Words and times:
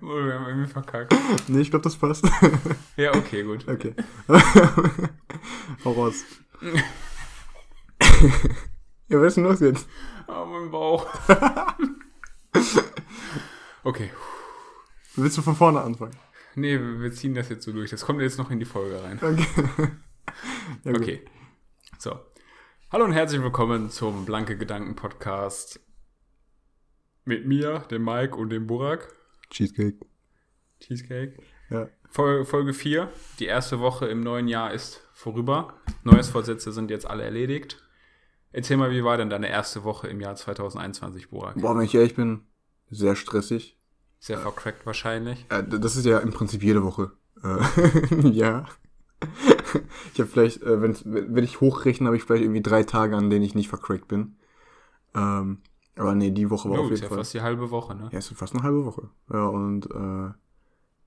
Oh, 0.00 0.24
wir 0.24 0.34
haben 0.34 0.46
irgendwie 0.46 0.70
verkackt. 0.70 1.14
Nee, 1.48 1.60
ich 1.60 1.70
glaube, 1.70 1.82
das 1.82 1.96
passt. 1.96 2.24
Ja, 2.96 3.14
okay, 3.14 3.42
gut. 3.42 3.68
Okay. 3.68 3.94
Hau 5.84 5.92
raus. 5.92 6.14
ja, 9.08 9.20
was 9.20 9.26
ist 9.26 9.36
denn 9.36 9.44
los 9.44 9.60
jetzt? 9.60 9.86
Oh, 10.26 10.46
mein 10.46 10.70
Bauch. 10.70 11.06
okay. 13.84 14.10
Willst 15.16 15.36
du 15.36 15.42
von 15.42 15.56
vorne 15.56 15.82
anfangen? 15.82 16.16
Nee, 16.58 16.78
wir 16.80 17.12
ziehen 17.12 17.34
das 17.34 17.50
jetzt 17.50 17.64
so 17.64 17.72
durch. 17.72 17.90
Das 17.90 18.04
kommt 18.06 18.20
jetzt 18.22 18.38
noch 18.38 18.50
in 18.50 18.58
die 18.58 18.64
Folge 18.64 19.02
rein. 19.02 19.18
Okay. 19.22 19.46
Ja. 20.84 20.92
Okay. 20.92 21.24
So. 21.98 22.18
Hallo 22.90 23.04
und 23.04 23.12
herzlich 23.12 23.40
willkommen 23.42 23.90
zum 23.90 24.24
Blanke 24.24 24.56
Gedanken 24.58 24.96
Podcast. 24.96 25.80
Mit 27.24 27.46
mir, 27.46 27.80
dem 27.90 28.04
Mike 28.04 28.34
und 28.36 28.50
dem 28.50 28.66
Burak. 28.66 29.12
Cheesecake. 29.50 29.98
Cheesecake. 30.80 31.36
Ja. 31.70 31.88
Fol- 32.10 32.44
Folge 32.44 32.72
4. 32.72 33.10
Die 33.38 33.46
erste 33.46 33.78
Woche 33.80 34.06
im 34.06 34.20
neuen 34.20 34.48
Jahr 34.48 34.72
ist 34.72 35.00
vorüber. 35.12 35.74
Neujahrsvorsätze 36.04 36.72
sind 36.72 36.90
jetzt 36.90 37.06
alle 37.06 37.22
erledigt. 37.22 37.82
Erzähl 38.52 38.76
mal, 38.76 38.90
wie 38.90 39.04
war 39.04 39.16
denn 39.16 39.30
deine 39.30 39.48
erste 39.48 39.84
Woche 39.84 40.08
im 40.08 40.20
Jahr 40.20 40.34
2021, 40.36 41.28
Burak? 41.30 41.54
Boah, 41.60 41.76
wenn 41.76 41.84
ich 41.84 41.94
ehrlich 41.94 42.14
bin, 42.16 42.46
sehr 42.90 43.14
stressig. 43.14 43.75
Sehr 44.18 44.38
vercrackt 44.38 44.86
wahrscheinlich. 44.86 45.46
Äh, 45.50 45.62
das 45.64 45.96
ist 45.96 46.06
ja 46.06 46.18
im 46.18 46.32
Prinzip 46.32 46.62
jede 46.62 46.82
Woche. 46.82 47.12
Äh, 47.42 48.20
ja. 48.28 48.64
Ich 50.14 50.20
habe 50.20 50.28
vielleicht, 50.28 50.62
äh, 50.62 50.80
wenn's, 50.82 51.02
wenn 51.04 51.44
ich 51.44 51.60
hochrechne, 51.60 52.06
habe 52.06 52.16
ich 52.16 52.24
vielleicht 52.24 52.42
irgendwie 52.42 52.62
drei 52.62 52.82
Tage, 52.82 53.16
an 53.16 53.30
denen 53.30 53.44
ich 53.44 53.54
nicht 53.54 53.68
vercrackt 53.68 54.08
bin. 54.08 54.36
Ähm, 55.14 55.58
aber 55.96 56.14
nee, 56.14 56.30
die 56.30 56.50
Woche 56.50 56.68
war 56.68 56.78
Oh, 56.78 56.84
auf 56.84 56.90
ist 56.90 57.00
jeden 57.00 57.02
ja 57.04 57.08
Fall. 57.08 57.18
fast 57.18 57.34
die 57.34 57.40
halbe 57.40 57.70
Woche, 57.70 57.94
ne? 57.94 58.08
Ja, 58.12 58.18
ist 58.18 58.28
fast 58.34 58.54
eine 58.54 58.62
halbe 58.62 58.84
Woche. 58.84 59.08
Ja, 59.32 59.46
und 59.46 59.86
äh, 59.86 60.32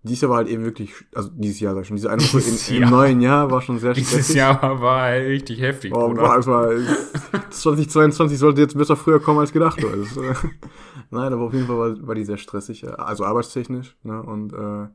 dieses 0.04 0.22
Jahr 0.22 0.32
war 0.32 0.38
halt 0.38 0.48
eben 0.48 0.64
wirklich, 0.64 0.94
also 1.14 1.30
dieses 1.34 1.60
Jahr 1.60 1.74
sag 1.76 1.82
ich 1.82 1.88
schon, 1.88 1.98
diese 1.98 2.10
eine 2.10 2.22
Woche 2.22 2.38
Dieses 2.38 2.70
in, 2.70 2.76
im 2.78 2.82
Jahr. 2.84 2.92
neuen 2.92 3.22
Jahr 3.22 3.52
war 3.52 3.62
schon 3.62 3.80
sehr 3.80 3.94
Dieses 3.94 4.12
stressig. 4.12 4.36
Jahr 4.38 4.82
war 4.82 5.02
halt 5.02 5.28
richtig 5.28 5.60
heftig, 5.62 5.94
Oh, 5.94 6.08
Bruder. 6.08 6.38
es 6.38 6.48
war, 6.48 6.70
2022 7.50 8.38
sollte 8.38 8.62
jetzt 8.62 8.78
besser 8.78 8.96
früher 8.96 9.20
kommen 9.20 9.40
als 9.40 9.52
gedacht. 9.52 9.78
Das, 9.84 10.16
äh, 10.18 10.34
nein, 11.12 11.34
aber 11.34 11.44
auf 11.44 11.54
jeden 11.54 11.68
Fall 11.68 11.78
war, 11.78 12.08
war 12.08 12.16
die 12.16 12.24
sehr 12.26 12.38
stressig, 12.38 12.88
also 12.88 13.26
arbeitstechnisch. 13.26 13.98
Ne? 14.04 14.22
Und 14.24 14.54
äh, 14.54 14.88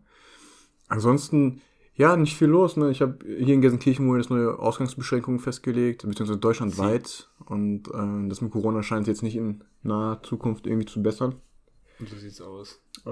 ansonsten, 0.89 1.61
ja, 1.95 2.17
nicht 2.17 2.37
viel 2.37 2.49
los. 2.49 2.77
Ne? 2.77 2.91
Ich 2.91 3.03
habe 3.03 3.19
hier 3.25 3.55
in 3.55 3.61
Gelsenkirchen 3.61 4.09
wurde 4.09 4.21
jetzt 4.21 4.31
neue 4.31 4.59
Ausgangsbeschränkungen 4.59 5.39
festgelegt, 5.41 6.03
beziehungsweise 6.07 6.39
deutschlandweit. 6.41 7.29
Und 7.47 7.89
äh, 7.89 8.29
das 8.29 8.41
mit 8.41 8.51
Corona 8.53 8.83
scheint 8.83 9.07
jetzt 9.07 9.23
nicht 9.23 9.37
in 9.37 9.63
naher 9.83 10.23
Zukunft 10.23 10.67
irgendwie 10.67 10.87
zu 10.87 11.03
bessern. 11.03 11.37
So 11.99 12.17
sieht's 12.17 12.41
aus. 12.41 12.81
Äh, 13.07 13.11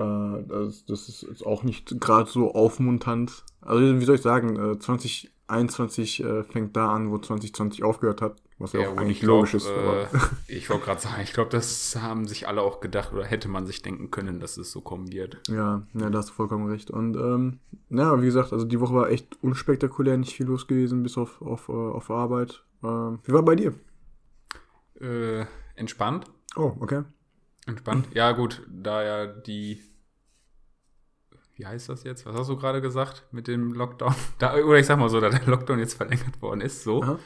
das, 0.48 0.84
das 0.86 1.08
ist 1.08 1.22
jetzt 1.22 1.47
auch 1.47 1.62
nicht 1.62 2.00
gerade 2.00 2.30
so 2.30 2.55
aufmunternd. 2.55 3.44
Also 3.61 4.00
wie 4.00 4.05
soll 4.05 4.16
ich 4.16 4.22
sagen, 4.22 4.56
äh, 4.56 4.78
2021 4.78 6.24
äh, 6.24 6.44
fängt 6.44 6.77
da 6.77 6.92
an, 6.92 7.11
wo 7.11 7.19
2020 7.19 7.84
aufgehört 7.84 8.20
hat, 8.20 8.42
was 8.58 8.72
ja, 8.72 8.80
Ja, 8.80 8.89
auch 8.89 8.92
und 8.92 8.98
eigentlich 8.98 9.19
ich 9.19 9.22
glaub, 9.22 9.39
logisch 9.39 9.55
ist. 9.55 9.69
Äh, 9.69 10.06
ich 10.48 10.69
wollte 10.69 10.84
gerade 10.84 11.00
sagen, 11.00 11.22
ich 11.22 11.33
glaube, 11.33 11.50
das 11.50 11.97
haben 11.97 12.27
sich 12.27 12.48
alle 12.48 12.62
auch 12.62 12.80
gedacht 12.80 13.12
oder 13.12 13.24
hätte 13.24 13.48
man 13.48 13.66
sich 13.66 13.83
denken 13.83 14.11
können, 14.11 14.41
dass 14.41 14.56
es 14.56 14.72
so 14.72 14.80
kommen 14.80 15.12
wird. 15.12 15.41
ja, 15.48 15.86
ja, 15.94 16.11
da 16.11 16.19
hast 16.19 16.30
du 16.30 16.34
vollkommen 16.34 16.69
recht. 16.69 16.91
Und 16.91 17.17
ähm, 17.17 17.61
ja, 17.91 18.20
wie 18.20 18.27
gesagt, 18.27 18.52
also 18.52 18.64
die 18.64 18.80
Woche 18.80 18.94
war 18.94 19.11
echt 19.11 19.39
unspektakulär, 19.42 20.17
nicht 20.17 20.34
viel 20.34 20.46
los 20.46 20.67
gewesen, 20.67 21.02
bis 21.02 21.17
auf, 21.17 21.41
auf, 21.42 21.69
äh, 21.69 21.72
auf 21.72 22.11
Arbeit. 22.11 22.64
Ähm, 22.83 23.20
wie 23.24 23.33
war 23.33 23.42
bei 23.42 23.55
dir? 23.55 23.74
Äh, 25.00 25.46
entspannt. 25.77 26.27
Oh, 26.57 26.73
okay. 26.80 27.02
Entspannt. 27.67 28.08
Ja, 28.14 28.33
gut, 28.33 28.62
da 28.68 29.02
ja 29.02 29.27
die. 29.27 29.83
Wie 31.55 31.67
heißt 31.67 31.89
das 31.89 32.02
jetzt? 32.05 32.27
Was 32.27 32.34
hast 32.34 32.48
du 32.48 32.56
gerade 32.56 32.80
gesagt 32.80 33.24
mit 33.30 33.46
dem 33.46 33.73
Lockdown? 33.73 34.14
Da, 34.39 34.55
oder 34.55 34.78
ich 34.78 34.86
sag 34.86 34.98
mal 34.98 35.08
so, 35.08 35.20
da 35.20 35.28
der 35.28 35.46
Lockdown 35.46 35.78
jetzt 35.78 35.95
verlängert 35.95 36.40
worden 36.42 36.61
ist, 36.61 36.83
so 36.83 37.02
Aha. 37.02 37.18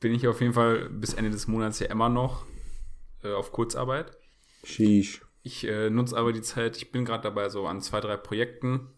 bin 0.00 0.14
ich 0.14 0.26
auf 0.26 0.40
jeden 0.40 0.54
Fall 0.54 0.88
bis 0.88 1.14
Ende 1.14 1.30
des 1.30 1.46
Monats 1.46 1.78
ja 1.78 1.86
immer 1.88 2.08
noch 2.08 2.44
äh, 3.22 3.32
auf 3.32 3.52
Kurzarbeit. 3.52 4.16
Sheesh. 4.64 5.22
Ich 5.42 5.64
äh, 5.66 5.90
nutze 5.90 6.16
aber 6.16 6.32
die 6.32 6.42
Zeit, 6.42 6.76
ich 6.76 6.90
bin 6.90 7.04
gerade 7.04 7.22
dabei, 7.22 7.48
so 7.48 7.66
an 7.66 7.80
zwei, 7.80 8.00
drei 8.00 8.16
Projekten 8.16 8.88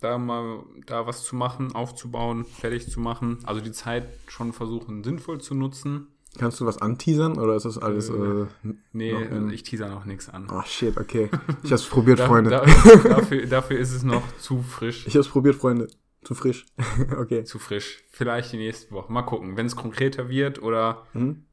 da 0.00 0.18
mal 0.18 0.64
da 0.86 1.06
was 1.06 1.24
zu 1.24 1.34
machen, 1.34 1.74
aufzubauen, 1.74 2.44
fertig 2.44 2.90
zu 2.90 3.00
machen. 3.00 3.38
Also 3.44 3.60
die 3.60 3.72
Zeit 3.72 4.08
schon 4.28 4.52
versuchen, 4.52 5.02
sinnvoll 5.02 5.40
zu 5.40 5.54
nutzen. 5.54 6.08
Kannst 6.38 6.60
du 6.60 6.66
was 6.66 6.78
anteasern 6.78 7.38
oder 7.38 7.54
ist 7.54 7.64
das 7.64 7.78
alles. 7.78 8.08
Äh, 8.10 8.46
Nee, 8.92 9.14
ich 9.52 9.62
teaser 9.62 9.88
noch 9.88 10.04
nichts 10.04 10.28
an. 10.28 10.48
oh 10.50 10.62
shit, 10.66 10.96
okay. 10.98 11.30
Ich 11.62 11.70
hab's 11.72 11.86
probiert, 11.86 12.18
Da, 12.20 12.26
Freunde. 12.26 12.50
da, 12.50 12.64
dafür, 13.08 13.46
dafür 13.46 13.78
ist 13.78 13.92
es 13.92 14.02
noch 14.02 14.22
zu 14.38 14.62
frisch. 14.62 15.06
Ich 15.06 15.16
hab's 15.16 15.28
probiert, 15.28 15.54
Freunde. 15.56 15.86
Zu 16.22 16.34
frisch. 16.34 16.64
okay. 17.18 17.44
Zu 17.44 17.58
frisch. 17.58 18.02
Vielleicht 18.10 18.52
die 18.52 18.56
nächste 18.56 18.90
Woche. 18.92 19.12
Mal 19.12 19.22
gucken. 19.22 19.56
Wenn 19.56 19.66
es 19.66 19.76
konkreter 19.76 20.28
wird 20.28 20.60
oder 20.62 21.06
Mhm. 21.12 21.44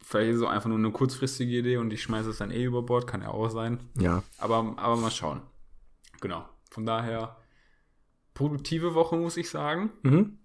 vielleicht 0.00 0.30
ist 0.30 0.36
es 0.38 0.42
auch 0.42 0.50
einfach 0.50 0.68
nur 0.68 0.78
eine 0.78 0.90
kurzfristige 0.90 1.58
Idee 1.58 1.76
und 1.76 1.92
ich 1.92 2.02
schmeiße 2.02 2.30
es 2.30 2.38
dann 2.38 2.50
eh 2.50 2.64
über 2.64 2.82
Bord, 2.82 3.06
kann 3.06 3.22
ja 3.22 3.28
auch 3.28 3.48
sein. 3.50 3.78
Ja. 3.98 4.22
Aber, 4.38 4.74
aber 4.76 4.96
mal 4.96 5.10
schauen. 5.10 5.42
Genau. 6.20 6.44
Von 6.70 6.86
daher, 6.86 7.36
produktive 8.34 8.94
Woche, 8.94 9.16
muss 9.16 9.36
ich 9.36 9.48
sagen. 9.50 9.90
Mhm. 10.02 10.38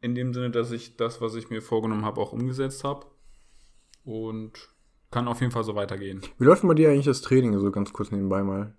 In 0.00 0.14
dem 0.14 0.32
Sinne, 0.34 0.50
dass 0.50 0.70
ich 0.70 0.96
das, 0.96 1.20
was 1.20 1.34
ich 1.34 1.50
mir 1.50 1.62
vorgenommen 1.62 2.04
habe, 2.04 2.20
auch 2.20 2.32
umgesetzt 2.32 2.84
habe. 2.84 3.06
Und 4.06 4.52
kann 5.10 5.28
auf 5.28 5.40
jeden 5.40 5.52
Fall 5.52 5.64
so 5.64 5.74
weitergehen. 5.74 6.22
Wie 6.38 6.44
läuft 6.44 6.62
bei 6.66 6.74
dir 6.74 6.88
eigentlich 6.90 7.04
das 7.06 7.20
Training 7.22 7.58
so 7.58 7.70
ganz 7.70 7.92
kurz 7.92 8.10
nebenbei 8.10 8.42
mal? 8.42 8.74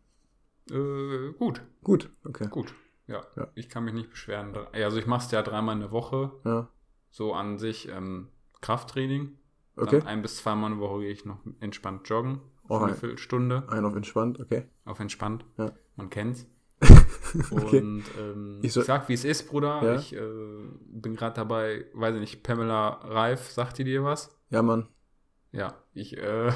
Äh, 0.72 1.34
gut, 1.38 1.62
Gut, 1.84 2.10
okay. 2.26 2.48
gut. 2.50 2.74
Ja, 3.08 3.24
Ja. 3.36 3.48
ich 3.56 3.70
kann 3.70 3.86
mich 3.86 3.94
nicht 3.94 4.10
beschweren. 4.10 4.54
Also 4.74 4.98
ich 4.98 5.06
mache 5.08 5.26
es 5.26 5.32
ja 5.32 5.42
dreimal 5.42 5.76
in 5.76 5.82
der 5.82 5.92
Woche. 5.92 6.32
Ja. 6.44 6.70
So 7.12 7.34
an 7.34 7.58
sich 7.60 7.88
ähm, 7.90 8.28
Krafttraining. 8.62 9.38
Okay. 9.76 10.00
Dann 10.00 10.08
ein 10.08 10.22
bis 10.22 10.38
zweimal 10.38 10.72
eine 10.72 10.80
Woche 10.82 11.02
gehe 11.02 11.12
ich 11.12 11.24
noch 11.26 11.38
entspannt 11.60 12.08
joggen. 12.10 12.42
Oh, 12.68 12.78
eine 12.78 12.88
ein- 12.94 12.96
Viertelstunde. 12.96 13.64
Ein 13.70 13.86
auf 13.86 13.96
entspannt, 13.96 14.40
okay. 14.40 14.66
Auf 14.86 15.00
entspannt. 15.00 15.46
Ja. 15.58 15.72
Man 15.96 16.10
kennt's. 16.10 16.48
Okay. 17.52 17.82
Und 17.82 18.04
ähm, 18.20 18.58
Ich 18.60 18.68
ich, 18.68 18.74
soll- 18.74 18.84
sag, 18.86 19.10
wie 19.10 19.14
es 19.14 19.26
ist, 19.26 19.50
Bruder. 19.50 19.82
Ja. 19.84 19.96
Ich 19.96 20.14
äh, 20.14 20.20
bin 20.88 21.16
gerade 21.16 21.36
dabei, 21.36 21.86
weiß 21.94 22.16
ich 22.16 22.22
nicht, 22.22 22.44
Pamela 22.44 22.88
Reif, 23.04 23.52
sagt 23.52 23.78
die 23.80 23.84
dir 23.84 24.04
was? 24.06 24.38
Ja, 24.50 24.62
Mann. 24.62 24.88
Ja, 25.52 25.75
ich 25.94 26.18
äh, 26.18 26.52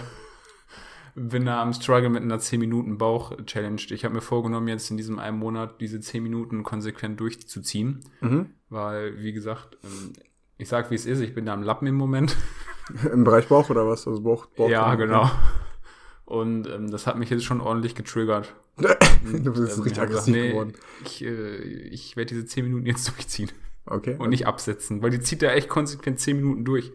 bin 1.16 1.46
da 1.46 1.62
am 1.62 1.74
Struggle 1.74 2.10
mit 2.10 2.24
einer 2.24 2.38
10-Minuten-Bauch-Challenge. 2.40 3.82
Ich 3.90 4.06
habe 4.06 4.16
mir 4.16 4.22
vorgenommen, 4.22 4.68
jetzt 4.68 4.92
in 4.92 4.98
diesem 4.98 5.20
einen 5.20 5.38
Monat 5.40 5.82
diese 5.82 6.00
10 6.00 6.24
Minuten 6.24 6.64
konsequent 6.64 7.20
durchzuziehen. 7.20 8.02
Mhm. 8.22 8.52
Weil, 8.70 9.22
wie 9.22 9.34
gesagt, 9.34 9.78
ähm, 9.84 10.14
ich 10.58 10.70
sag, 10.70 10.92
wie 10.92 10.96
es 10.96 11.06
ist, 11.06 11.20
ich 11.22 11.34
bin 11.34 11.46
da 11.46 11.54
am 11.54 11.64
Lappen 11.64 11.88
im 11.88 11.96
Moment. 11.96 12.36
Im 13.12 13.24
Bereich 13.24 13.48
Bauch 13.48 13.70
oder 13.70 13.88
was? 13.88 14.08
Also 14.08 14.22
Bauch, 14.22 14.48
Bauch 14.48 14.70
ja, 14.70 14.96
genau. 14.96 15.30
Und 16.26 16.68
ähm, 16.68 16.90
das 16.92 17.08
hat 17.08 17.18
mich 17.18 17.30
jetzt 17.30 17.44
schon 17.44 17.60
ordentlich 17.62 17.94
getriggert. 17.96 18.56
Du 18.78 19.52
bist 19.52 19.78
Ähm, 19.78 19.84
richtig 19.84 19.98
hab 20.00 20.06
aggressiv 20.06 20.08
gesagt, 20.08 20.28
nee, 20.28 20.50
geworden. 20.50 20.74
Ich, 21.04 21.24
äh, 21.24 21.58
ich 21.58 22.16
werde 22.16 22.30
diese 22.30 22.46
10 22.46 22.64
Minuten 22.66 22.86
jetzt 22.86 23.08
durchziehen 23.10 23.52
Okay. 23.86 24.16
und 24.18 24.30
nicht 24.30 24.48
absetzen, 24.48 25.02
weil 25.02 25.10
die 25.10 25.20
zieht 25.20 25.42
da 25.42 25.52
echt 25.52 25.68
konsequent 25.68 26.20
10 26.20 26.38
Minuten 26.38 26.64
durch. 26.64 26.92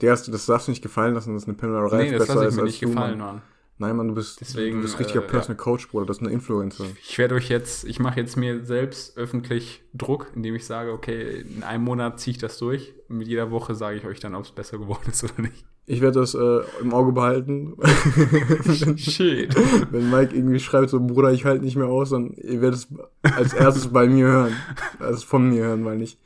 Der 0.00 0.10
erste, 0.10 0.30
das 0.30 0.46
darfst 0.46 0.68
du 0.68 0.72
nicht 0.72 0.82
gefallen 0.82 1.14
lassen, 1.14 1.34
dass 1.34 1.44
eine 1.44 1.54
Pamela 1.54 1.86
Reif 1.86 2.10
nee, 2.10 2.16
das 2.16 2.26
besser 2.26 2.46
ist 2.46 2.56
mir 2.56 2.62
als 2.62 2.70
nicht 2.70 2.82
du, 2.82 2.88
gefallen, 2.88 3.18
Mann. 3.18 3.34
Mann. 3.34 3.42
Nein, 3.80 3.96
Mann, 3.96 4.08
du 4.08 4.14
bist, 4.14 4.40
Deswegen, 4.40 4.76
du 4.76 4.82
bist 4.82 4.98
richtiger 4.98 5.22
äh, 5.22 5.26
Personal 5.26 5.56
Coach, 5.56 5.88
Bruder. 5.88 6.06
Das 6.06 6.16
ist 6.16 6.22
eine 6.22 6.32
Influencerin. 6.32 6.96
Ich 7.00 7.16
werde 7.16 7.36
euch 7.36 7.48
jetzt, 7.48 7.84
ich 7.84 8.00
mache 8.00 8.18
jetzt 8.18 8.36
mir 8.36 8.64
selbst 8.64 9.16
öffentlich 9.16 9.82
Druck, 9.94 10.32
indem 10.34 10.56
ich 10.56 10.66
sage, 10.66 10.92
okay, 10.92 11.42
in 11.42 11.62
einem 11.62 11.84
Monat 11.84 12.18
ziehe 12.18 12.32
ich 12.32 12.38
das 12.38 12.58
durch. 12.58 12.94
Und 13.08 13.18
mit 13.18 13.28
jeder 13.28 13.52
Woche 13.52 13.76
sage 13.76 13.96
ich 13.96 14.04
euch 14.04 14.18
dann, 14.18 14.34
ob 14.34 14.44
es 14.44 14.50
besser 14.50 14.78
geworden 14.78 15.08
ist 15.08 15.22
oder 15.22 15.42
nicht. 15.42 15.64
Ich 15.86 16.00
werde 16.00 16.20
das 16.20 16.34
äh, 16.34 16.60
im 16.80 16.92
Auge 16.92 17.12
behalten. 17.12 17.74
wenn, 17.78 18.98
Shit. 18.98 19.54
wenn 19.92 20.10
Mike 20.10 20.34
irgendwie 20.34 20.58
schreibt, 20.58 20.90
so, 20.90 20.98
Bruder, 21.00 21.32
ich 21.32 21.44
halte 21.44 21.64
nicht 21.64 21.76
mehr 21.76 21.86
aus, 21.86 22.10
dann 22.10 22.32
ihr 22.32 22.60
werdet 22.60 22.80
es 22.80 22.88
als 23.22 23.54
erstes 23.54 23.88
bei 23.88 24.06
mir 24.06 24.26
hören. 24.26 24.56
Also 24.98 25.24
von 25.24 25.48
mir 25.48 25.62
hören, 25.64 25.82
meine 25.82 26.02
ich. 26.02 26.18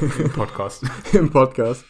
Im 0.00 0.30
Podcast. 0.30 0.84
Im 1.12 1.28
Podcast. 1.28 1.84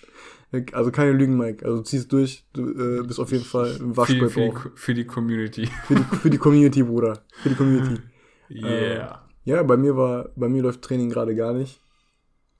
Also 0.72 0.90
keine 0.92 1.12
Lügen, 1.12 1.36
Mike. 1.36 1.64
Also 1.64 1.82
zieh's 1.82 2.06
durch. 2.06 2.44
Du 2.52 2.70
äh, 2.70 3.02
bist 3.06 3.18
auf 3.18 3.32
jeden 3.32 3.44
Fall 3.44 3.72
ein 3.72 3.76
Für, 3.76 3.96
Waschbrett 3.96 4.30
für, 4.30 4.40
die, 4.40 4.50
auch. 4.50 4.66
für 4.74 4.94
die 4.94 5.04
Community. 5.04 5.66
Für 5.86 5.94
die, 5.96 6.02
für 6.02 6.30
die 6.30 6.38
Community, 6.38 6.82
Bruder. 6.82 7.24
Für 7.42 7.48
die 7.48 7.54
Community. 7.54 8.00
Yeah. 8.50 9.26
Ja, 9.44 9.62
bei 9.62 9.76
mir 9.78 9.96
war, 9.96 10.28
bei 10.36 10.48
mir 10.48 10.62
läuft 10.62 10.82
Training 10.82 11.08
gerade 11.08 11.34
gar 11.34 11.54
nicht. 11.54 11.80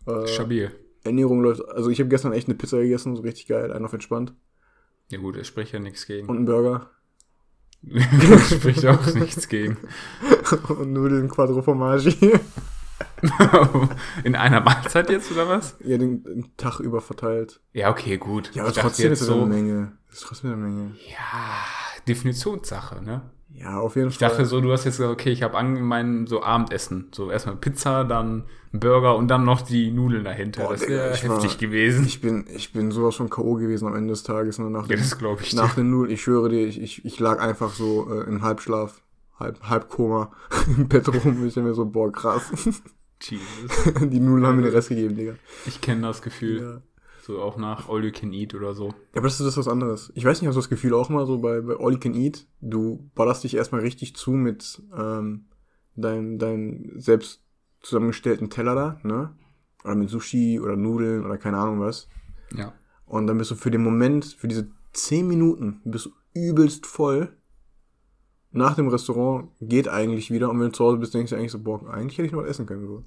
Äh, 0.06 0.26
Stabil. 0.26 0.72
Ernährung 1.04 1.42
läuft, 1.42 1.66
also 1.68 1.90
ich 1.90 2.00
habe 2.00 2.08
gestern 2.08 2.32
echt 2.32 2.48
eine 2.48 2.56
Pizza 2.56 2.80
gegessen, 2.80 3.14
so 3.14 3.22
richtig 3.22 3.46
geil, 3.46 3.70
einen 3.70 3.84
auf 3.84 3.92
entspannt. 3.92 4.32
Ja 5.10 5.18
gut, 5.18 5.36
es 5.36 5.46
spricht 5.46 5.72
ja 5.72 5.78
nichts 5.78 6.06
gegen. 6.06 6.28
Und 6.28 6.36
einen 6.36 6.46
Burger. 6.46 6.90
spricht 8.50 8.86
auch 8.86 9.14
nichts 9.14 9.48
gegen. 9.48 9.76
und 10.68 10.92
Nudeln 10.92 11.28
Quattro 11.28 11.60
Formaggi. 11.62 12.32
In 14.24 14.34
einer 14.36 14.60
Mahlzeit 14.60 15.10
jetzt 15.10 15.30
oder 15.32 15.48
was? 15.48 15.76
Ja, 15.84 15.98
den, 15.98 16.22
den 16.24 16.56
Tag 16.56 16.80
über 16.80 17.00
verteilt. 17.00 17.60
Ja, 17.72 17.90
okay, 17.90 18.18
gut. 18.18 18.50
Ja, 18.54 18.62
aber 18.64 18.72
Ich 18.72 18.78
trotzdem 18.78 19.12
ist 19.12 19.20
es 19.22 19.30
eine 19.30 19.46
Menge. 19.46 19.92
Das 20.08 20.18
ist 20.18 20.24
trotzdem 20.26 20.52
eine 20.52 20.60
Menge. 20.62 20.90
Ja, 21.10 21.64
Definitionssache, 22.08 23.02
ne? 23.02 23.22
Ja, 23.52 23.78
auf 23.78 23.94
jeden 23.94 24.08
Ich 24.08 24.18
Fall. 24.18 24.28
dachte 24.30 24.46
so, 24.46 24.60
du 24.60 24.72
hast 24.72 24.84
jetzt 24.84 24.96
gesagt, 24.96 25.12
okay, 25.12 25.30
ich 25.30 25.42
habe 25.44 25.56
an 25.56 25.80
mein 25.80 26.26
so 26.26 26.42
Abendessen. 26.42 27.08
So 27.14 27.30
erstmal 27.30 27.54
Pizza, 27.56 28.02
dann 28.04 28.44
Burger 28.72 29.16
und 29.16 29.28
dann 29.28 29.44
noch 29.44 29.62
die 29.62 29.92
Nudeln 29.92 30.24
dahinter. 30.24 30.64
Boah, 30.64 30.72
das 30.72 30.88
wäre 30.88 31.14
ich 31.14 31.28
war- 31.28 31.36
heftig 31.36 31.58
gewesen. 31.58 32.04
Ich 32.04 32.20
bin, 32.20 32.46
ich 32.52 32.72
bin 32.72 32.90
sowas 32.90 33.14
von 33.14 33.30
K.O. 33.30 33.54
gewesen 33.54 33.86
am 33.86 33.94
Ende 33.94 34.12
des 34.12 34.24
Tages. 34.24 34.58
Ne, 34.58 34.70
nach 34.70 34.82
Ja, 34.88 34.96
dem, 34.96 34.98
das 34.98 35.16
glaube 35.18 35.42
ich 35.42 35.54
nach 35.54 35.74
dir. 35.74 35.82
dem 35.82 35.90
Null. 35.90 36.10
Ich 36.10 36.22
schwöre 36.22 36.48
dir, 36.48 36.66
ich, 36.66 36.80
ich, 36.82 37.04
ich 37.04 37.20
lag 37.20 37.40
einfach 37.40 37.70
so 37.72 38.08
äh, 38.12 38.28
in 38.28 38.42
Halbschlaf, 38.42 39.02
halb, 39.38 39.62
Halbkoma 39.62 40.32
im 40.76 40.88
Bett 40.88 41.06
rum. 41.08 41.46
Ich 41.46 41.54
dachte 41.54 41.62
mir 41.66 41.74
so, 41.74 41.86
boah, 41.86 42.10
krass. 42.10 42.50
Jesus. 43.20 43.94
Die 44.10 44.20
Nudeln 44.20 44.46
haben 44.46 44.56
mir 44.56 44.62
den 44.62 44.72
Rest 44.72 44.88
gegeben, 44.88 45.16
Digga. 45.16 45.34
Ich 45.66 45.80
kenne 45.80 46.02
das 46.02 46.22
Gefühl. 46.22 46.60
Ja. 46.60 46.82
So 47.22 47.40
auch 47.40 47.56
nach 47.56 47.88
All 47.88 48.04
You 48.04 48.12
Can 48.12 48.34
Eat 48.34 48.54
oder 48.54 48.74
so. 48.74 48.88
Ja, 48.88 48.94
aber 49.14 49.22
das 49.22 49.40
ist, 49.40 49.46
das 49.46 49.56
was 49.56 49.68
anderes. 49.68 50.12
Ich 50.14 50.26
weiß 50.26 50.40
nicht, 50.40 50.48
hast 50.48 50.56
du 50.56 50.60
das 50.60 50.68
Gefühl 50.68 50.92
auch 50.92 51.08
mal 51.08 51.26
so 51.26 51.38
bei, 51.38 51.62
bei 51.62 51.74
All 51.74 51.92
You 51.92 51.98
Can 51.98 52.14
Eat? 52.14 52.46
Du 52.60 53.10
ballerst 53.14 53.44
dich 53.44 53.56
erstmal 53.56 53.80
richtig 53.80 54.14
zu 54.14 54.32
mit 54.32 54.82
ähm, 54.94 55.46
deinem 55.96 56.38
dein 56.38 56.92
selbst 56.96 57.42
zusammengestellten 57.80 58.50
Teller 58.50 58.74
da, 58.74 59.00
ne? 59.04 59.34
Oder 59.84 59.94
mit 59.94 60.10
Sushi 60.10 60.60
oder 60.60 60.76
Nudeln 60.76 61.24
oder 61.24 61.38
keine 61.38 61.58
Ahnung 61.58 61.80
was. 61.80 62.08
Ja. 62.54 62.74
Und 63.06 63.26
dann 63.26 63.38
bist 63.38 63.50
du 63.50 63.54
für 63.54 63.70
den 63.70 63.82
Moment, 63.82 64.24
für 64.24 64.48
diese 64.48 64.68
10 64.92 65.26
Minuten, 65.26 65.80
bist 65.84 66.06
du 66.06 66.10
übelst 66.34 66.86
voll. 66.86 67.36
Nach 68.56 68.74
dem 68.76 68.88
Restaurant 68.88 69.48
geht 69.60 69.88
eigentlich 69.88 70.30
wieder 70.30 70.48
und 70.48 70.58
wenn 70.60 70.66
du 70.68 70.72
zu 70.72 70.84
Hause 70.84 70.98
bist, 70.98 71.12
denkst 71.12 71.30
du 71.30 71.36
eigentlich 71.36 71.50
so, 71.52 71.58
boah, 71.58 71.86
eigentlich 71.90 72.16
hätte 72.16 72.26
ich 72.26 72.32
noch 72.32 72.42
was 72.42 72.48
essen 72.50 72.66
können. 72.66 72.86
So. 72.86 73.02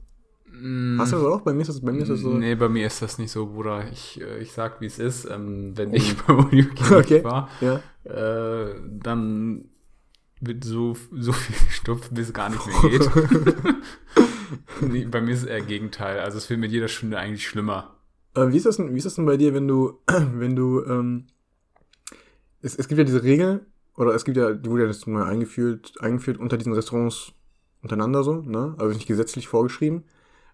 Hast 1.00 1.12
du 1.14 1.18
das 1.18 1.26
auch? 1.26 1.42
Bei 1.42 1.54
mir 1.54 1.62
ist 1.62 1.68
das, 1.70 1.82
bei 1.82 1.92
mir 1.92 2.02
ist 2.02 2.10
das 2.10 2.20
so. 2.20 2.38
Nee, 2.38 2.56
bei 2.56 2.68
mir 2.68 2.86
ist 2.88 3.02
das 3.02 3.18
nicht 3.18 3.32
so, 3.32 3.46
Bruder. 3.46 3.86
Ich, 3.92 4.20
äh, 4.20 4.40
ich 4.40 4.52
sag, 4.52 4.82
wie 4.82 4.88
es 4.88 5.00
ist. 5.00 5.26
Ähm, 5.26 5.72
wenn 5.78 5.94
ich 5.94 6.18
bei 6.28 6.34
All 6.34 6.54
You 6.54 6.66
Can 6.76 6.98
Eat 6.98 7.06
Okay. 7.06 7.24
war, 7.24 7.50
Ja. 7.62 7.80
äh, 8.04 8.76
dann 9.02 9.66
wird 10.42 10.64
so, 10.64 10.96
so 11.14 11.32
viel 11.32 11.56
gestopft, 11.68 12.14
bis 12.14 12.28
es 12.28 12.34
gar 12.34 12.50
nicht 12.50 12.66
mehr 12.68 12.90
geht. 12.92 13.10
nee, 14.82 15.06
bei 15.06 15.22
mir 15.22 15.32
ist 15.34 15.44
es 15.44 15.48
eher 15.48 15.62
Gegenteil. 15.62 16.20
Also 16.20 16.38
es 16.38 16.50
wird 16.50 16.60
mit 16.60 16.72
jeder 16.72 16.88
Stunde 16.88 17.18
eigentlich 17.20 17.48
schlimmer. 17.48 17.96
Äh, 18.36 18.50
wie, 18.52 18.58
ist 18.58 18.66
das 18.66 18.78
denn, 18.78 18.94
wie 18.94 18.98
ist 18.98 19.06
das 19.06 19.16
denn 19.16 19.26
bei 19.26 19.38
dir, 19.38 19.54
wenn 19.54 19.68
du, 19.68 20.00
wenn 20.08 20.56
du, 20.56 20.84
ähm, 20.86 21.28
es, 22.62 22.76
es 22.76 22.88
gibt 22.88 22.98
ja 22.98 23.04
diese 23.04 23.24
Regel, 23.24 23.66
oder 23.98 24.14
es 24.14 24.24
gibt 24.24 24.38
ja, 24.38 24.54
die 24.54 24.70
wurde 24.70 24.84
ja 24.84 24.88
das 24.88 25.06
mal 25.08 25.26
eingeführt, 25.26 25.96
eingeführt 26.00 26.38
unter 26.38 26.58
diesen 26.58 26.74
Restaurants 26.74 27.34
untereinander 27.82 28.24
so, 28.24 28.42
ne? 28.42 28.76
Also 28.78 28.94
nicht 28.94 29.08
gesetzlich 29.08 29.48
vorgeschrieben, 29.48 30.04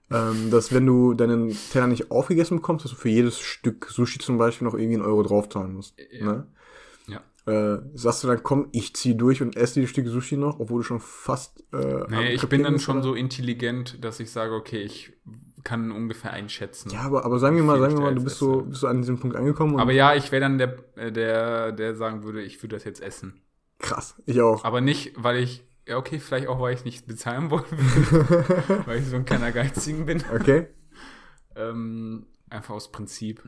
ähm, 0.10 0.50
dass 0.50 0.74
wenn 0.74 0.86
du 0.86 1.14
deinen 1.14 1.56
Teller 1.72 1.88
nicht 1.88 2.10
aufgegessen 2.10 2.58
bekommst, 2.58 2.86
dass 2.86 2.92
du 2.92 2.98
für 2.98 3.10
jedes 3.10 3.40
Stück 3.40 3.88
Sushi 3.90 4.20
zum 4.20 4.38
Beispiel 4.38 4.66
noch 4.66 4.74
irgendwie 4.74 4.96
einen 4.96 5.06
Euro 5.06 5.24
draufzahlen 5.24 5.74
musst. 5.74 5.96
Ja. 6.12 6.26
Ne? 6.26 6.48
Ja. 7.08 7.22
Äh, 7.76 7.82
sagst 7.94 8.24
du 8.24 8.28
dann, 8.28 8.44
komm, 8.44 8.70
ich 8.72 8.96
zieh 8.96 9.16
durch 9.16 9.42
und 9.42 9.58
esse 9.58 9.82
die 9.82 9.88
Stücke 9.88 10.10
Sushi 10.10 10.38
noch, 10.38 10.60
obwohl 10.60 10.80
du 10.80 10.84
schon 10.84 11.00
fast. 11.02 11.64
Äh, 11.74 12.06
Nee, 12.10 12.34
ich 12.34 12.48
bin 12.48 12.64
dann 12.64 12.80
schon 12.80 12.98
oder? 12.98 13.04
so 13.04 13.14
intelligent, 13.14 14.04
dass 14.04 14.20
ich 14.20 14.32
sage, 14.32 14.54
okay, 14.54 14.82
ich 14.82 15.14
kann 15.64 15.92
ungefähr 15.92 16.32
einschätzen. 16.32 16.90
Ja, 16.92 17.02
aber, 17.02 17.26
aber 17.26 17.40
sagen 17.40 17.56
wir 17.56 17.64
mal, 17.64 17.80
sagen 17.80 17.96
wir 17.96 18.02
mal, 18.02 18.16
du 18.16 18.24
bist 18.24 18.38
so, 18.38 18.62
bist 18.62 18.82
so 18.82 18.88
an 18.88 18.98
diesem 19.02 19.20
Punkt 19.20 19.36
angekommen 19.36 19.76
und 19.76 19.80
Aber 19.82 19.94
ja, 19.94 20.14
ich 20.16 20.32
wäre 20.32 20.42
dann 20.42 20.58
der, 20.58 20.78
äh, 20.96 21.12
der, 21.12 21.72
der 21.72 21.96
sagen 21.96 22.24
würde, 22.24 22.42
ich 22.42 22.62
würde 22.62 22.76
das 22.76 22.84
jetzt 22.84 23.02
essen. 23.02 23.42
krass, 23.80 24.16
ich 24.26 24.42
auch. 24.42 24.64
Aber 24.64 24.82
nicht, 24.82 25.14
weil 25.16 25.38
ich, 25.38 25.64
ja 25.88 25.98
okay, 25.98 26.20
vielleicht 26.20 26.48
auch, 26.48 26.60
weil 26.60 26.74
ich 26.74 26.86
nicht 26.86 27.08
bezahlen 27.08 27.50
wollen 27.50 27.66
will, 27.72 28.82
weil 28.86 29.00
ich 29.00 29.08
so 29.08 29.16
ein 29.16 29.26
kleiner 29.26 29.52
Geizigen 29.52 30.06
bin. 30.06 30.24
Okay. 30.34 30.68
Ähm, 31.56 32.26
einfach 32.50 32.74
aus 32.74 32.92
Prinzip. 32.92 33.44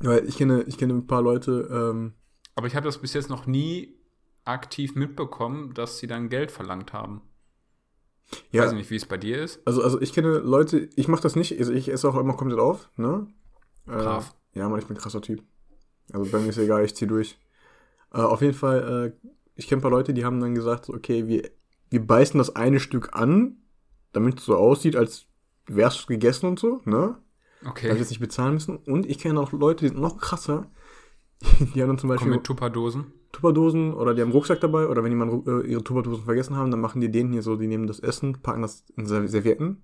Weil 0.00 0.28
ich 0.28 0.36
kenne, 0.36 0.62
ich 0.64 0.76
kenne 0.76 0.92
ein 0.92 1.06
paar 1.06 1.22
Leute, 1.22 1.70
ähm, 1.72 2.12
Aber 2.54 2.66
ich 2.66 2.76
habe 2.76 2.84
das 2.84 2.98
bis 2.98 3.14
jetzt 3.14 3.30
noch 3.30 3.46
nie 3.46 3.96
aktiv 4.44 4.94
mitbekommen, 4.94 5.72
dass 5.72 5.96
sie 5.96 6.06
dann 6.06 6.28
Geld 6.28 6.50
verlangt 6.50 6.92
haben. 6.92 7.22
Ich 8.30 8.42
ja, 8.52 8.64
weiß 8.64 8.72
nicht, 8.72 8.90
wie 8.90 8.96
es 8.96 9.06
bei 9.06 9.18
dir 9.18 9.42
ist. 9.42 9.60
also, 9.66 9.82
also 9.82 10.00
ich 10.00 10.12
kenne 10.12 10.38
Leute, 10.38 10.88
ich 10.96 11.08
mache 11.08 11.22
das 11.22 11.36
nicht, 11.36 11.58
also 11.58 11.72
ich 11.72 11.88
esse 11.90 12.08
auch 12.08 12.16
immer 12.16 12.34
komplett 12.34 12.58
auf, 12.60 12.90
ne? 12.96 13.26
Äh, 13.86 13.90
Brav. 13.96 14.34
ja, 14.54 14.68
Mann, 14.68 14.78
ich 14.78 14.86
bin 14.86 14.96
ein 14.96 15.00
krasser 15.00 15.20
Typ. 15.20 15.42
Also 16.12 16.30
bei 16.30 16.38
mir 16.38 16.48
ist 16.48 16.58
egal, 16.58 16.84
ich 16.84 16.94
zieh 16.94 17.06
durch. 17.06 17.38
Äh, 18.12 18.18
auf 18.20 18.40
jeden 18.40 18.54
Fall, 18.54 19.14
äh, 19.22 19.28
ich 19.54 19.68
kenne 19.68 19.80
ein 19.80 19.82
paar 19.82 19.90
Leute, 19.90 20.14
die 20.14 20.24
haben 20.24 20.40
dann 20.40 20.54
gesagt, 20.54 20.88
okay, 20.88 21.26
wir, 21.28 21.50
wir 21.90 22.06
beißen 22.06 22.38
das 22.38 22.56
eine 22.56 22.80
Stück 22.80 23.14
an, 23.14 23.58
damit 24.12 24.38
es 24.38 24.44
so 24.46 24.56
aussieht, 24.56 24.96
als 24.96 25.26
wär's 25.66 25.98
es 26.00 26.06
gegessen 26.06 26.46
und 26.46 26.58
so, 26.58 26.80
ne? 26.84 27.16
Weil 27.60 27.64
wir 27.64 27.70
Okay. 27.70 27.98
jetzt 27.98 28.10
nicht 28.10 28.20
bezahlen 28.20 28.54
müssen. 28.54 28.76
Und 28.76 29.06
ich 29.06 29.18
kenne 29.18 29.38
auch 29.40 29.52
Leute, 29.52 29.84
die 29.84 29.88
sind 29.88 30.00
noch 30.00 30.18
krasser. 30.18 30.70
Die 31.74 31.80
haben 31.82 31.88
dann 31.88 31.98
zum 31.98 32.08
Beispiel 32.08 32.30
mit 32.30 32.44
Tupperdosen. 32.44 33.12
Tupperdosen 33.32 33.94
oder 33.94 34.14
die 34.14 34.20
haben 34.20 34.28
einen 34.28 34.34
Rucksack 34.34 34.60
dabei 34.60 34.86
oder 34.86 35.02
wenn 35.02 35.10
die 35.10 35.16
mal 35.16 35.42
äh, 35.46 35.66
ihre 35.66 35.82
Tupperdosen 35.82 36.24
vergessen 36.24 36.56
haben, 36.56 36.70
dann 36.70 36.80
machen 36.80 37.00
die 37.00 37.10
den 37.10 37.32
hier 37.32 37.42
so, 37.42 37.56
die 37.56 37.66
nehmen 37.66 37.86
das 37.86 37.98
Essen, 38.00 38.40
packen 38.42 38.62
das 38.62 38.84
in 38.96 39.06
Ser- 39.06 39.26
Servietten, 39.26 39.82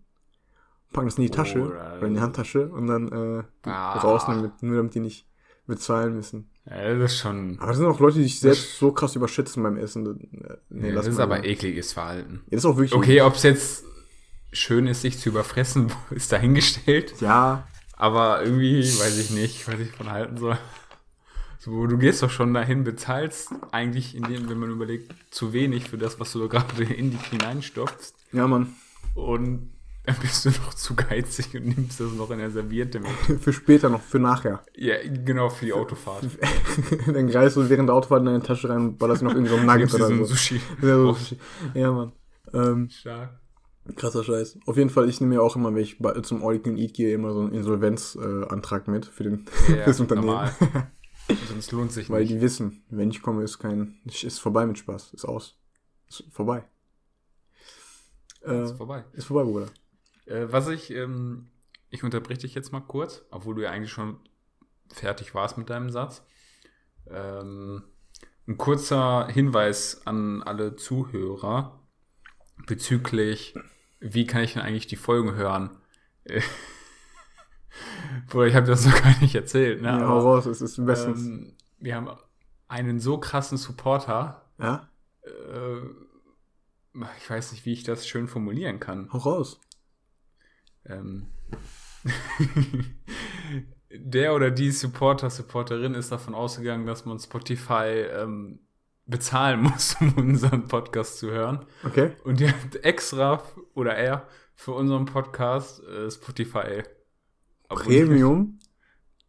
packen 0.93 1.07
das 1.09 1.17
in 1.19 1.23
die 1.25 1.31
Tasche 1.31 1.61
Oder- 1.63 1.97
oder 1.99 2.07
in 2.07 2.15
die 2.15 2.21
Handtasche 2.21 2.69
und 2.69 2.87
dann 2.87 3.09
äh, 3.11 3.43
Ah. 3.69 3.99
raus, 3.99 4.25
damit, 4.27 4.63
nur 4.63 4.77
damit 4.77 4.95
die 4.95 5.01
nicht 5.01 5.27
bezahlen 5.67 6.15
müssen. 6.15 6.51
Ja, 6.67 6.95
das 6.99 7.13
ist 7.13 7.19
schon. 7.21 7.57
Aber 7.59 7.69
das 7.69 7.79
sind 7.79 7.87
auch 7.87 8.01
Leute, 8.01 8.17
die 8.19 8.25
sich 8.25 8.41
selbst 8.41 8.79
so 8.79 8.93
krass 8.93 9.17
überschätzen 9.17 9.63
beim 9.63 9.77
Essen. 9.79 10.07
Äh, 10.07 10.57
Nee, 10.69 10.89
Ja, 10.91 10.95
das 10.97 11.07
ist 11.07 11.19
aber 11.19 11.45
ekliges 11.45 11.93
Verhalten. 11.95 12.41
Ja, 12.45 12.51
das 12.53 12.61
ist 12.61 12.65
auch 12.67 12.77
wirklich. 12.77 12.95
Okay, 12.95 13.21
ob 13.23 13.35
es 13.35 13.43
jetzt 13.43 13.85
schön 14.53 14.87
ist, 14.87 15.03
sich 15.03 15.19
zu 15.19 15.31
überfressen, 15.31 15.91
ist 16.11 16.33
dahingestellt. 16.33 17.15
Ja, 17.21 17.67
Aber 17.97 18.43
irgendwie 18.45 18.81
weiß 18.81 19.19
ich 19.19 19.31
nicht, 19.31 19.67
was 19.69 19.79
ich 19.81 19.91
von 19.91 20.11
halten 20.11 20.37
soll. 20.37 20.57
So, 21.69 21.87
du 21.87 21.99
gehst 21.99 22.23
doch 22.23 22.31
schon 22.31 22.55
dahin, 22.55 22.83
bezahlst 22.85 23.51
eigentlich, 23.73 24.17
in 24.17 24.23
dem, 24.23 24.49
wenn 24.49 24.59
man 24.59 24.71
überlegt, 24.71 25.13
zu 25.31 25.53
wenig 25.53 25.85
für 25.89 25.99
das, 25.99 26.19
was 26.19 26.33
du 26.33 26.41
da 26.41 26.47
gerade 26.47 26.83
in 26.83 27.11
dich 27.11 27.23
hineinstopfst. 27.27 28.15
ja, 28.33 28.47
Mann. 28.47 28.75
Und 29.15 29.71
dann 30.07 30.17
bist 30.23 30.47
du 30.47 30.49
noch 30.51 30.73
zu 30.73 30.95
geizig 30.97 31.55
und 31.55 31.67
nimmst 31.67 32.01
das 32.01 32.13
noch 32.13 32.31
in 32.31 32.39
der 32.39 32.51
Serviette 32.51 33.01
mit. 33.01 33.11
Für 33.43 33.53
später 33.53 33.91
noch, 33.91 34.01
für 34.01 34.19
nachher. 34.19 34.63
Ja, 34.75 34.95
genau, 35.05 35.51
für 35.51 35.67
die 35.67 35.75
Autofahrt. 35.75 36.25
dann 37.07 37.29
greifst 37.29 37.59
du 37.59 37.69
während 37.69 37.91
der 37.91 37.97
Autofahrt 37.97 38.21
in 38.21 38.27
deine 38.27 38.43
Tasche 38.43 38.71
rein 38.71 38.79
und 38.79 38.99
ballerst 38.99 39.23
noch 39.23 39.33
irgendwie 39.33 39.51
so 39.51 39.57
ein 39.57 39.67
Nugget 39.67 39.93
du 39.93 39.99
so 39.99 40.05
oder 40.05 40.07
ein 40.07 40.19
so. 40.21 40.25
Sushi. 40.25 40.61
Ja, 40.81 40.97
so. 40.97 41.17
ja, 41.75 41.93
Mann. 41.93 42.13
Ähm, 42.55 42.89
Stark. 42.89 43.39
Krasser 43.97 44.25
Scheiß. 44.25 44.59
Auf 44.65 44.79
jeden 44.79 44.89
Fall, 44.91 45.09
ich 45.11 45.21
nehme 45.21 45.35
ja 45.35 45.41
auch 45.43 45.57
immer, 45.57 45.75
wenn 45.75 45.83
ich 45.83 45.99
zum 46.23 46.43
All 46.43 46.55
You 46.55 46.61
Can 46.61 46.79
Eat 46.79 46.95
gehe, 46.95 47.13
immer 47.13 47.35
so 47.35 47.41
einen 47.41 47.53
Insolvenzantrag 47.53 48.89
äh, 48.89 48.91
mit 48.91 49.05
für 49.05 49.25
den 49.25 49.45
Ja, 49.69 49.85
fürs 49.85 50.01
Unternehmen. 50.01 50.27
normal. 50.29 50.53
Sonst 51.49 51.73
lohnt 51.73 51.93
sich 51.93 52.09
Weil 52.11 52.23
nicht. 52.23 52.33
die 52.33 52.41
wissen, 52.41 52.83
wenn 52.89 53.11
ich 53.11 53.23
komme, 53.23 53.43
ist 53.43 53.59
kein, 53.59 54.01
ist 54.05 54.41
vorbei 54.41 54.67
mit 54.67 54.79
Spaß. 54.79 55.13
Ist 55.13 55.25
aus. 55.25 55.59
Ist 56.09 56.25
vorbei. 56.31 56.65
Äh, 58.43 58.65
ist 58.65 58.77
vorbei. 58.77 59.05
ist 59.13 59.27
vorbei, 59.27 59.45
Bruder. 59.45 59.67
Äh, 60.27 60.47
was 60.51 60.69
ich, 60.69 60.91
ähm, 60.91 61.49
ich 61.91 62.03
unterbreche 62.05 62.41
dich 62.41 62.55
jetzt 62.55 62.73
mal 62.73 62.81
kurz, 62.81 63.25
obwohl 63.31 63.57
du 63.57 63.63
ja 63.63 63.71
eigentlich 63.71 63.93
schon 63.93 64.19
fertig 64.89 65.35
warst 65.35 65.59
mit 65.59 65.69
deinem 65.71 65.91
Satz. 65.91 66.23
Ähm, 67.07 67.85
ein 68.47 68.57
kurzer 68.57 69.29
Hinweis 69.29 70.03
an 70.07 70.43
alle 70.43 70.77
Zuhörer 70.77 71.79
bezüglich, 72.67 73.55
wie 74.01 74.27
kann 74.27 74.43
ich 74.43 74.55
denn 74.55 74.63
eigentlich 74.63 74.87
die 74.87 74.97
Folgen 74.97 75.35
hören? 75.35 75.71
Bruder, 78.29 78.47
ich 78.47 78.55
habe 78.55 78.67
das 78.67 78.85
noch 78.87 78.95
gar 79.03 79.19
nicht 79.21 79.35
erzählt. 79.35 79.83
Ne? 79.83 79.89
Ja, 79.89 79.99
Aber, 79.99 80.23
raus, 80.23 80.47
es 80.47 80.61
ist 80.61 80.85
bestens. 80.85 81.25
ähm, 81.27 81.53
wir 81.79 81.95
haben 81.95 82.09
einen 82.69 82.99
so 83.01 83.19
krassen 83.19 83.57
Supporter. 83.59 84.43
ja, 84.59 84.89
Äh, 85.23 85.81
ich 87.19 87.31
weiß 87.31 87.53
nicht, 87.53 87.65
wie 87.65 87.73
ich 87.73 87.85
das 87.85 88.09
schön 88.09 88.27
formulieren 88.27 88.81
kann. 88.81 89.09
hau 89.13 89.19
raus. 89.19 89.61
Ähm, 90.85 91.27
der 93.91 94.35
oder 94.35 94.51
die 94.51 94.71
Supporter, 94.71 95.31
Supporterin 95.31 95.95
ist 95.95 96.13
davon 96.13 96.35
ausgegangen, 96.35 96.87
dass 96.87 97.05
man 97.05 97.19
Spotify 97.19 98.07
ähm, 98.13 98.61
bezahlen 99.07 99.61
muss, 99.63 99.97
um 100.01 100.15
unseren 100.15 100.67
Podcast 100.69 101.19
zu 101.19 101.31
hören. 101.31 101.67
Okay. 101.85 102.13
Und 102.25 102.41
die 102.41 102.49
hat 102.49 102.77
extra, 102.83 103.43
oder 103.75 103.95
er, 103.95 104.27
für 104.55 104.73
unseren 104.73 105.05
Podcast 105.05 105.83
äh, 105.85 106.11
Spotify. 106.11 106.83
Premium? 107.69 108.59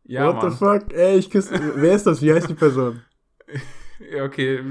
Ja, 0.03 0.27
What 0.27 0.41
the 0.41 0.65
Mann. 0.65 0.81
fuck? 0.81 0.93
Ey, 0.93 1.17
ich 1.17 1.29
küsse. 1.29 1.60
Wer 1.75 1.96
ist 1.96 2.05
das? 2.05 2.22
Wie 2.22 2.34
heißt 2.34 2.50
die 2.50 2.55
Person? 2.55 3.01
Ja, 4.15 4.24
okay, 4.24 4.63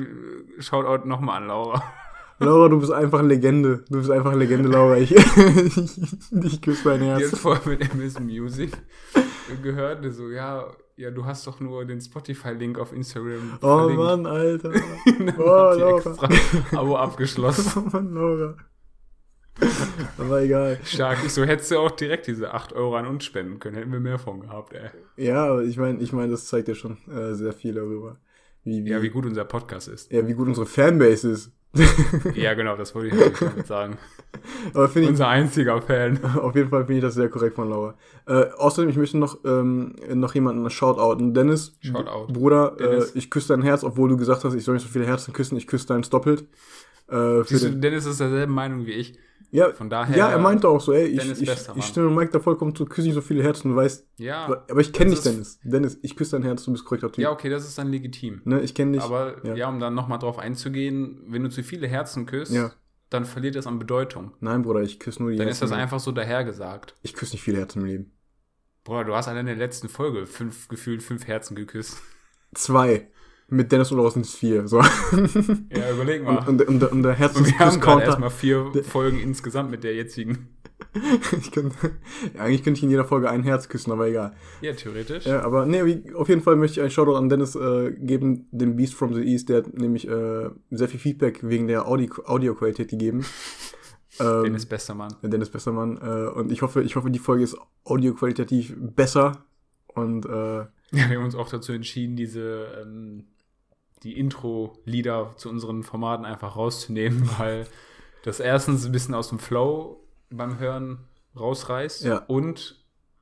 schaut 0.59 0.87
out 0.87 1.05
nochmal 1.05 1.43
an, 1.43 1.49
Laura. 1.49 1.83
Laura, 2.39 2.71
du 2.71 2.81
bist 2.81 2.91
einfach 2.91 3.23
Legende. 3.23 3.85
Du 3.91 3.99
bist 3.99 4.11
einfach 4.11 4.35
Legende, 4.35 4.71
Laura. 4.71 4.97
Ich, 4.97 5.15
ich 6.43 6.63
küsse 6.63 6.93
hat 6.93 7.01
Herz. 7.01 7.39
vorher 7.39 7.69
mit 7.69 7.93
MS 7.95 8.21
Music 8.21 8.71
gehört, 9.63 10.05
so, 10.15 10.31
ja, 10.31 10.65
ja, 10.97 11.11
du 11.11 11.25
hast 11.27 11.47
doch 11.47 11.61
nur 11.61 11.85
den 11.85 12.01
Spotify-Link 12.01 12.79
auf 12.79 12.93
Instagram 12.93 13.59
Oh 13.61 13.79
verlinkt. 13.79 14.03
Mann, 14.03 14.27
Alter. 14.27 14.73
Oh, 15.39 15.79
Laura. 15.79 16.19
Abo 16.73 16.97
abgeschlossen. 16.97 17.73
Oh 17.77 17.91
Mann, 17.97 18.15
Laura. 18.15 18.57
Aber 20.19 20.43
egal. 20.43 20.79
Stark. 20.85 21.19
Ich 21.25 21.33
so, 21.33 21.45
hättest 21.45 21.71
du 21.71 21.79
auch 21.79 21.91
direkt 21.91 22.27
diese 22.27 22.53
8 22.55 22.73
Euro 22.73 22.97
an 22.97 23.07
uns 23.07 23.25
spenden 23.25 23.59
können. 23.59 23.77
Hätten 23.77 23.93
wir 23.93 24.01
mehr 24.01 24.19
von 24.19 24.41
gehabt, 24.41 24.73
ey. 24.73 24.91
Ja, 25.17 25.47
aber 25.47 25.63
ich 25.65 25.77
meine, 25.77 26.01
ich 26.01 26.13
meine, 26.13 26.31
das 26.31 26.47
zeigt 26.47 26.69
ja 26.69 26.75
schon 26.75 26.99
äh, 27.11 27.35
sehr 27.35 27.53
viel 27.53 27.75
darüber. 27.75 28.17
Wie, 28.65 28.85
wie, 28.85 28.91
Ja, 28.91 29.03
wie 29.03 29.09
gut 29.11 29.27
unser 29.27 29.45
Podcast 29.45 29.89
ist. 29.89 30.11
ja, 30.13 30.27
wie 30.27 30.35
gut 30.35 30.47
unsere 30.49 30.67
Fanbase 30.67 31.31
ist. 31.31 31.53
Ja, 32.35 32.55
genau, 32.55 32.77
das 32.77 32.95
wollte 32.95 33.15
ich 33.15 33.39
damit 33.39 33.67
sagen. 33.67 33.99
Aber 34.75 34.91
ich, 34.95 35.09
Unser 35.09 35.29
einziger 35.29 35.81
Fan. 35.83 36.19
auf 36.37 36.55
jeden 36.57 36.71
Fall 36.71 36.87
finde 36.87 36.97
ich 36.99 37.03
das 37.03 37.15
sehr 37.15 37.29
korrekt 37.29 37.57
von 37.57 37.69
Laura. 37.69 37.95
Äh, 38.27 38.47
außerdem, 38.57 38.89
ich 38.91 38.97
möchte 38.97 39.19
noch, 39.19 39.39
ähm, 39.45 39.95
noch 40.15 40.35
jemanden 40.35 40.69
shoutouten. 40.71 41.35
Dennis, 41.35 41.77
Shoutout. 41.81 42.33
Bruder, 42.33 42.75
Dennis. 42.79 43.15
Äh, 43.15 43.19
ich 43.19 43.31
küsse 43.31 43.49
dein 43.49 43.63
Herz, 43.63 43.85
obwohl 43.85 44.09
du 44.09 44.17
gesagt 44.17 44.45
hast, 44.45 44.55
ich 44.55 44.65
soll 44.65 44.75
nicht 44.75 44.85
so 44.87 44.93
viele 44.93 45.07
Herzen 45.07 45.33
küssen, 45.35 45.57
ich 45.59 45.67
küsse 45.67 45.87
deins 45.89 46.09
doppelt. 46.11 46.47
Äh, 47.11 47.43
Siehst 47.45 47.65
du, 47.65 47.71
den, 47.71 47.81
Dennis 47.83 48.07
ist 48.07 48.21
derselben 48.21 48.55
Meinung 48.55 48.87
wie 48.87 48.93
ich. 48.93 49.19
Ja, 49.51 49.73
Von 49.73 49.89
daher. 49.89 50.17
ja, 50.17 50.29
er 50.31 50.39
meinte 50.39 50.69
auch 50.69 50.81
so, 50.81 50.93
ey, 50.93 51.07
ich, 51.07 51.41
ich, 51.43 51.51
ich 51.77 51.85
stimme 51.85 52.11
Mike 52.11 52.33
da 52.33 52.41
vollkommen 52.41 52.75
zu, 52.75 52.85
küsse 52.85 53.07
nicht 53.09 53.15
so 53.15 53.21
viele 53.23 53.43
Herzen, 53.43 53.71
du 53.71 53.77
weißt, 53.77 54.07
Ja, 54.19 54.45
aber 54.71 54.81
ich 54.81 54.93
kenne 54.93 55.11
dich, 55.11 55.21
Dennis. 55.21 55.59
Dennis, 55.63 55.99
ich 56.03 56.17
küsse 56.17 56.33
dein 56.33 56.43
Herz, 56.43 56.65
du 56.65 56.73
bist 56.73 56.85
korrekter 56.85 57.11
Typ. 57.11 57.23
ja, 57.23 57.31
okay, 57.31 57.49
das 57.49 57.65
ist 57.67 57.79
dann 57.79 57.91
legitim. 57.91 58.43
Ne, 58.45 58.61
ich 58.61 58.75
kenne 58.75 58.93
dich. 58.93 59.03
Aber 59.03 59.37
ja. 59.47 59.55
ja. 59.55 59.69
um 59.69 59.81
dann 59.81 59.95
nochmal 59.95 60.19
drauf 60.19 60.39
einzugehen, 60.39 61.23
wenn 61.29 61.43
du 61.45 61.49
zu 61.51 61.63
viele 61.63 61.87
Herzen 61.89 62.27
küsst, 62.27 62.53
Ja. 62.53 62.73
dann 63.11 63.25
verliert 63.25 63.55
das 63.57 63.67
an 63.67 63.79
Bedeutung. 63.79 64.33
Nein, 64.41 64.63
Bruder, 64.63 64.83
ich 64.83 65.01
küsse 65.01 65.23
nur 65.23 65.31
die 65.31 65.37
Dann 65.39 65.47
Herzen. 65.47 65.65
ist 65.65 65.71
das 65.73 65.79
einfach 65.79 66.01
so 66.01 66.13
dahergesagt. 66.13 66.95
Ich 67.03 67.15
küsse 67.15 67.33
nicht 67.33 67.43
viele 67.43 67.59
Herzen 67.59 67.81
im 67.81 67.87
Leben. 67.87 68.13
Bruder, 68.85 69.05
du 69.05 69.15
hast 69.15 69.29
allein 69.29 69.41
in 69.41 69.47
der 69.47 69.57
letzten 69.57 69.89
Folge 69.89 70.27
fünf, 70.27 70.69
gefühlt 70.69 71.03
fünf 71.03 71.27
Herzen 71.27 71.55
geküsst. 71.57 71.99
Zwei. 72.55 73.09
Mit 73.51 73.73
Dennis 73.73 73.91
es 73.91 74.35
vier. 74.35 74.69
So. 74.69 74.81
Ja, 75.73 75.91
überleg 75.93 76.23
mal. 76.23 76.47
Und, 76.47 76.61
und, 76.63 76.83
und, 76.83 76.93
und 76.93 77.03
der 77.03 77.19
Und 77.35 77.47
wir 77.47 77.59
haben 77.59 77.81
gerade 77.81 78.03
erstmal 78.03 78.31
vier 78.31 78.71
Folgen 78.85 79.19
insgesamt 79.19 79.71
mit 79.71 79.85
der 79.85 79.95
jetzigen. 79.95 80.49
Ich 81.41 81.51
kann, 81.51 81.73
ja, 82.35 82.41
eigentlich 82.41 82.63
könnte 82.63 82.79
ich 82.79 82.85
in 82.85 82.91
jeder 82.91 83.05
Folge 83.05 83.29
ein 83.29 83.43
Herz 83.43 83.69
küssen, 83.69 83.93
aber 83.93 84.09
egal. 84.09 84.33
Ja, 84.61 84.73
theoretisch. 84.73 85.27
Ja, 85.27 85.43
aber 85.43 85.67
nee, 85.67 85.85
wie, 85.85 86.15
auf 86.15 86.29
jeden 86.29 86.41
Fall 86.41 86.57
möchte 86.57 86.79
ich 86.79 86.81
einen 86.81 86.91
Shoutout 86.91 87.17
an 87.17 87.29
Dennis 87.29 87.57
äh, 87.57 87.93
geben, 87.93 88.49
dem 88.53 88.77
Beast 88.77 88.95
from 88.95 89.13
the 89.13 89.23
East, 89.23 89.49
der 89.49 89.59
hat 89.59 89.75
nämlich 89.75 90.09
äh, 90.09 90.49
sehr 90.71 90.89
viel 90.89 91.01
Feedback 91.01 91.41
wegen 91.43 91.67
der 91.67 91.87
Audi 91.87 92.11
Audioqualität 92.25 92.89
gegeben. 92.89 93.25
ähm, 94.21 94.45
Dennis 94.45 94.67
bester 94.67 94.95
Mann. 94.95 95.15
Dennis 95.23 95.51
Bessermann. 95.51 95.99
Äh, 95.99 96.31
und 96.31 96.53
ich 96.53 96.63
hoffe, 96.63 96.83
ich 96.83 96.97
hoffe, 96.97 97.11
die 97.11 97.19
Folge 97.19 97.45
ist 97.45 97.57
audioqualitativ 97.85 98.75
besser. 98.79 99.45
Und 99.89 100.27
äh, 100.27 100.31
Ja, 100.31 100.69
wir 100.91 101.17
haben 101.17 101.25
uns 101.25 101.35
auch 101.35 101.49
dazu 101.49 101.73
entschieden, 101.73 102.17
diese 102.17 102.67
ähm, 102.83 103.25
die 104.03 104.19
Intro-Lieder 104.19 105.33
zu 105.37 105.49
unseren 105.49 105.83
Formaten 105.83 106.25
einfach 106.25 106.57
rauszunehmen, 106.57 107.29
weil 107.39 107.67
das 108.23 108.41
erstens 108.41 108.85
ein 108.85 108.93
bisschen 108.93 109.15
aus 109.15 109.29
dem 109.29 109.39
Flow 109.39 110.01
beim 110.31 110.59
Hören 110.59 110.99
rausreißt 111.39 112.05
Ja. 112.05 112.19
und 112.27 112.77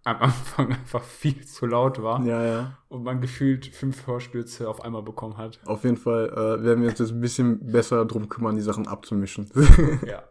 am 0.07 0.23
Anfang 0.23 0.73
einfach 0.73 1.03
viel 1.03 1.45
zu 1.45 1.67
laut 1.67 2.03
war 2.03 2.25
ja, 2.25 2.45
ja. 2.45 2.79
und 2.89 3.03
man 3.03 3.21
gefühlt 3.21 3.67
fünf 3.67 4.07
Hörstürze 4.07 4.69
auf 4.69 4.85
einmal 4.85 5.03
bekommen 5.03 5.37
hat. 5.37 5.59
Auf 5.67 5.85
jeden 5.85 5.97
Fall 5.97 6.29
äh, 6.31 6.65
werden 6.65 6.83
wir 6.83 6.91
uns 6.91 6.99
jetzt 6.99 7.11
ein 7.11 7.21
bisschen 7.21 7.67
besser 7.73 8.05
drum 8.05 8.29
kümmern, 8.29 8.57
die 8.57 8.63
Sachen 8.63 8.87
abzumischen. 8.87 9.51
Ja. 10.07 10.23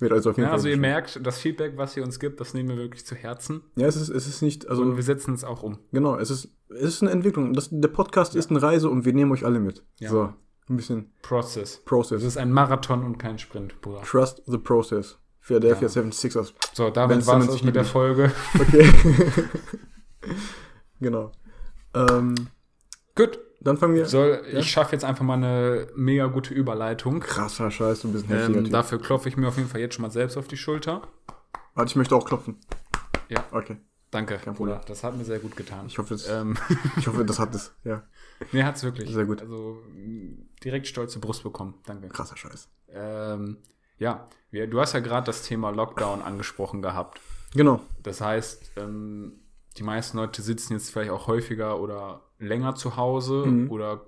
Wird 0.00 0.12
also 0.12 0.30
auf 0.30 0.36
jeden 0.36 0.44
ja 0.44 0.50
Fall. 0.50 0.58
also 0.58 0.68
ihr 0.68 0.76
merkt, 0.76 1.24
das 1.24 1.38
Feedback, 1.38 1.76
was 1.76 1.96
ihr 1.96 2.04
uns 2.04 2.20
gibt, 2.20 2.40
das 2.40 2.54
nehmen 2.54 2.68
wir 2.68 2.76
wirklich 2.76 3.04
zu 3.04 3.14
Herzen 3.14 3.62
ja, 3.76 3.86
es 3.86 3.96
ist, 3.96 4.08
es 4.08 4.26
ist 4.26 4.42
nicht, 4.42 4.68
also 4.68 4.82
und 4.82 4.96
wir 4.96 5.02
setzen 5.02 5.34
es 5.34 5.44
auch 5.44 5.62
um. 5.62 5.78
Genau, 5.92 6.16
es 6.16 6.30
ist, 6.30 6.56
es 6.68 6.82
ist 6.82 7.02
eine 7.02 7.10
Entwicklung. 7.10 7.52
Das, 7.54 7.68
der 7.70 7.88
Podcast 7.88 8.36
ist 8.36 8.50
eine 8.50 8.62
Reise 8.62 8.88
und 8.88 9.04
wir 9.04 9.12
nehmen 9.12 9.32
euch 9.32 9.44
alle 9.44 9.58
mit. 9.58 9.84
Ja. 9.98 10.10
So, 10.10 10.32
ein 10.68 10.76
bisschen 10.76 11.12
Process. 11.22 11.74
Es 11.74 11.84
Process. 11.84 12.22
ist 12.22 12.36
ein 12.36 12.52
Marathon 12.52 13.02
und 13.04 13.18
kein 13.18 13.38
Sprint, 13.38 13.80
Bruder. 13.80 14.02
Trust 14.02 14.42
the 14.46 14.58
process. 14.58 15.18
Philadelphia 15.44 15.88
Ja. 15.88 16.02
76ers. 16.02 16.54
So, 16.72 16.88
damit 16.88 17.26
war 17.26 17.38
es 17.38 17.62
mit 17.62 17.76
der 17.76 17.84
Folge. 17.84 18.32
Okay. 18.58 18.90
genau. 21.00 21.32
Ähm, 21.94 22.34
Gut, 23.14 23.38
dann 23.60 23.76
fangen 23.76 23.94
wir. 23.94 24.06
Soll, 24.06 24.42
Ja? 24.50 24.58
Ich 24.58 24.70
schaffe 24.70 24.92
jetzt 24.92 25.04
einfach 25.04 25.22
mal 25.22 25.34
eine 25.34 25.86
mega 25.94 26.26
gute 26.28 26.54
Überleitung. 26.54 27.20
Krasser 27.20 27.70
Scheiß, 27.70 28.00
du 28.00 28.12
bist 28.12 28.24
ein 28.24 28.36
heftiger 28.36 28.58
Ähm, 28.60 28.70
dafür 28.70 28.98
klopfe 28.98 29.28
ich 29.28 29.36
mir 29.36 29.46
auf 29.46 29.58
jeden 29.58 29.68
Fall 29.68 29.80
jetzt 29.82 29.94
schon 29.94 30.02
mal 30.02 30.10
selbst 30.10 30.38
auf 30.38 30.48
die 30.48 30.56
Schulter. 30.56 31.02
Warte, 31.74 31.90
ich 31.90 31.96
möchte 31.96 32.16
auch 32.16 32.24
klopfen. 32.24 32.56
Ja. 33.28 33.44
Okay. 33.52 33.76
Danke, 34.10 34.38
Kein 34.38 34.54
Bruder. 34.54 34.76
Problem. 34.76 34.88
Das 34.88 35.04
hat 35.04 35.14
mir 35.14 35.24
sehr 35.24 35.40
gut 35.40 35.56
getan. 35.56 35.84
Ich 35.88 35.98
hoffe, 35.98 36.14
das, 36.14 36.26
ähm, 36.26 36.56
ich 36.96 37.06
hoffe, 37.06 37.22
das 37.26 37.38
hat 37.38 37.54
es. 37.54 37.74
Ja. 37.84 38.02
nee, 38.52 38.62
hat's 38.64 38.82
wirklich. 38.82 39.12
Sehr 39.12 39.26
gut. 39.26 39.42
Also 39.42 39.82
direkt 40.64 40.86
stolze 40.86 41.18
Brust 41.18 41.42
bekommen. 41.42 41.74
Danke. 41.84 42.08
Krasser 42.08 42.36
Scheiß. 42.38 42.68
Ähm, 42.88 43.58
ja, 43.98 44.26
du 44.52 44.80
hast 44.80 44.92
ja 44.92 45.00
gerade 45.00 45.26
das 45.26 45.42
Thema 45.42 45.70
Lockdown 45.70 46.22
angesprochen 46.22 46.82
gehabt. 46.82 47.20
Genau. 47.54 47.80
Das 48.02 48.20
heißt, 48.20 48.72
ähm, 48.76 49.32
die 49.76 49.82
meisten 49.82 50.16
Leute 50.18 50.42
sitzen 50.42 50.74
jetzt 50.74 50.90
vielleicht 50.90 51.10
auch 51.10 51.26
häufiger 51.26 51.80
oder 51.80 52.22
länger 52.38 52.74
zu 52.74 52.96
Hause 52.96 53.44
Mhm. 53.46 53.70
oder 53.70 54.02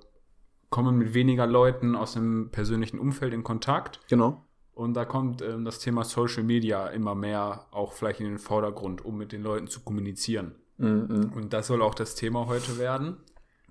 kommen 0.71 0.99
mit 0.99 1.15
weniger 1.15 1.47
Leuten 1.47 1.95
aus 1.95 2.15
dem 2.15 2.51
persönlichen 2.51 2.99
Umfeld 2.99 3.33
in 3.33 3.45
Kontakt. 3.45 4.01
Genau. 4.09 4.43
Und 4.75 4.95
da 4.95 5.05
kommt 5.05 5.41
ähm, 5.43 5.65
das 5.65 5.79
Thema 5.79 6.05
Social 6.05 6.43
Media 6.43 6.89
immer 6.89 7.15
mehr 7.15 7.67
auch 7.71 7.93
vielleicht 7.93 8.21
in 8.21 8.27
den 8.27 8.39
Vordergrund, 8.39 9.05
um 9.05 9.17
mit 9.17 9.33
den 9.33 9.43
Leuten 9.43 9.69
zu 9.69 9.81
kommunizieren. 9.81 10.55
Mhm, 10.79 11.33
Und 11.35 11.53
das 11.55 11.69
soll 11.69 11.81
auch 11.81 11.95
das 11.95 12.15
Thema 12.15 12.47
heute 12.47 12.79
werden. 12.79 13.17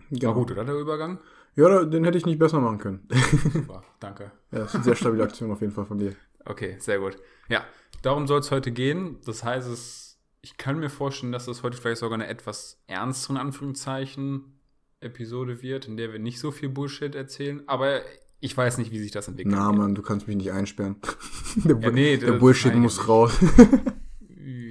genau. 0.09 0.29
War 0.29 0.33
gut, 0.35 0.51
oder 0.51 0.65
der 0.65 0.75
Übergang? 0.75 1.19
Ja, 1.55 1.85
den 1.85 2.03
hätte 2.03 2.17
ich 2.17 2.25
nicht 2.25 2.39
besser 2.39 2.59
machen 2.59 2.77
können. 2.77 3.07
Super, 3.53 3.83
danke. 3.99 4.31
ja, 4.51 4.59
das 4.59 4.69
ist 4.69 4.75
eine 4.75 4.83
sehr 4.83 4.95
stabile 4.95 5.23
Aktion 5.23 5.51
auf 5.51 5.61
jeden 5.61 5.73
Fall 5.73 5.85
von 5.85 5.97
dir. 5.97 6.15
Okay, 6.43 6.75
sehr 6.79 6.99
gut. 6.99 7.17
Ja, 7.47 7.63
darum 8.01 8.27
soll 8.27 8.39
es 8.39 8.51
heute 8.51 8.71
gehen. 8.71 9.17
Das 9.25 9.43
heißt, 9.43 9.67
es, 9.69 10.19
ich 10.41 10.57
kann 10.57 10.79
mir 10.79 10.89
vorstellen, 10.89 11.31
dass 11.31 11.45
das 11.45 11.63
heute 11.63 11.77
vielleicht 11.77 12.01
sogar 12.01 12.15
eine 12.15 12.27
etwas 12.27 12.83
ernstere, 12.87 13.33
in 13.33 13.39
Anführungszeichen, 13.39 14.59
Episode 14.99 15.61
wird, 15.61 15.87
in 15.87 15.97
der 15.97 16.11
wir 16.11 16.19
nicht 16.19 16.39
so 16.39 16.51
viel 16.51 16.69
Bullshit 16.69 17.15
erzählen. 17.15 17.63
Aber 17.67 18.01
ich 18.39 18.55
weiß 18.55 18.77
nicht, 18.77 18.91
wie 18.91 18.99
sich 18.99 19.11
das 19.11 19.27
entwickelt. 19.27 19.55
Na, 19.55 19.71
Mann, 19.71 19.95
du 19.95 20.01
kannst 20.01 20.27
mich 20.27 20.35
nicht 20.35 20.51
einsperren. 20.51 20.97
der, 21.55 21.79
Ja, 21.79 21.91
nee, 21.91 22.17
der 22.17 22.33
Bullshit 22.33 22.75
muss 22.75 23.07
raus. 23.07 23.33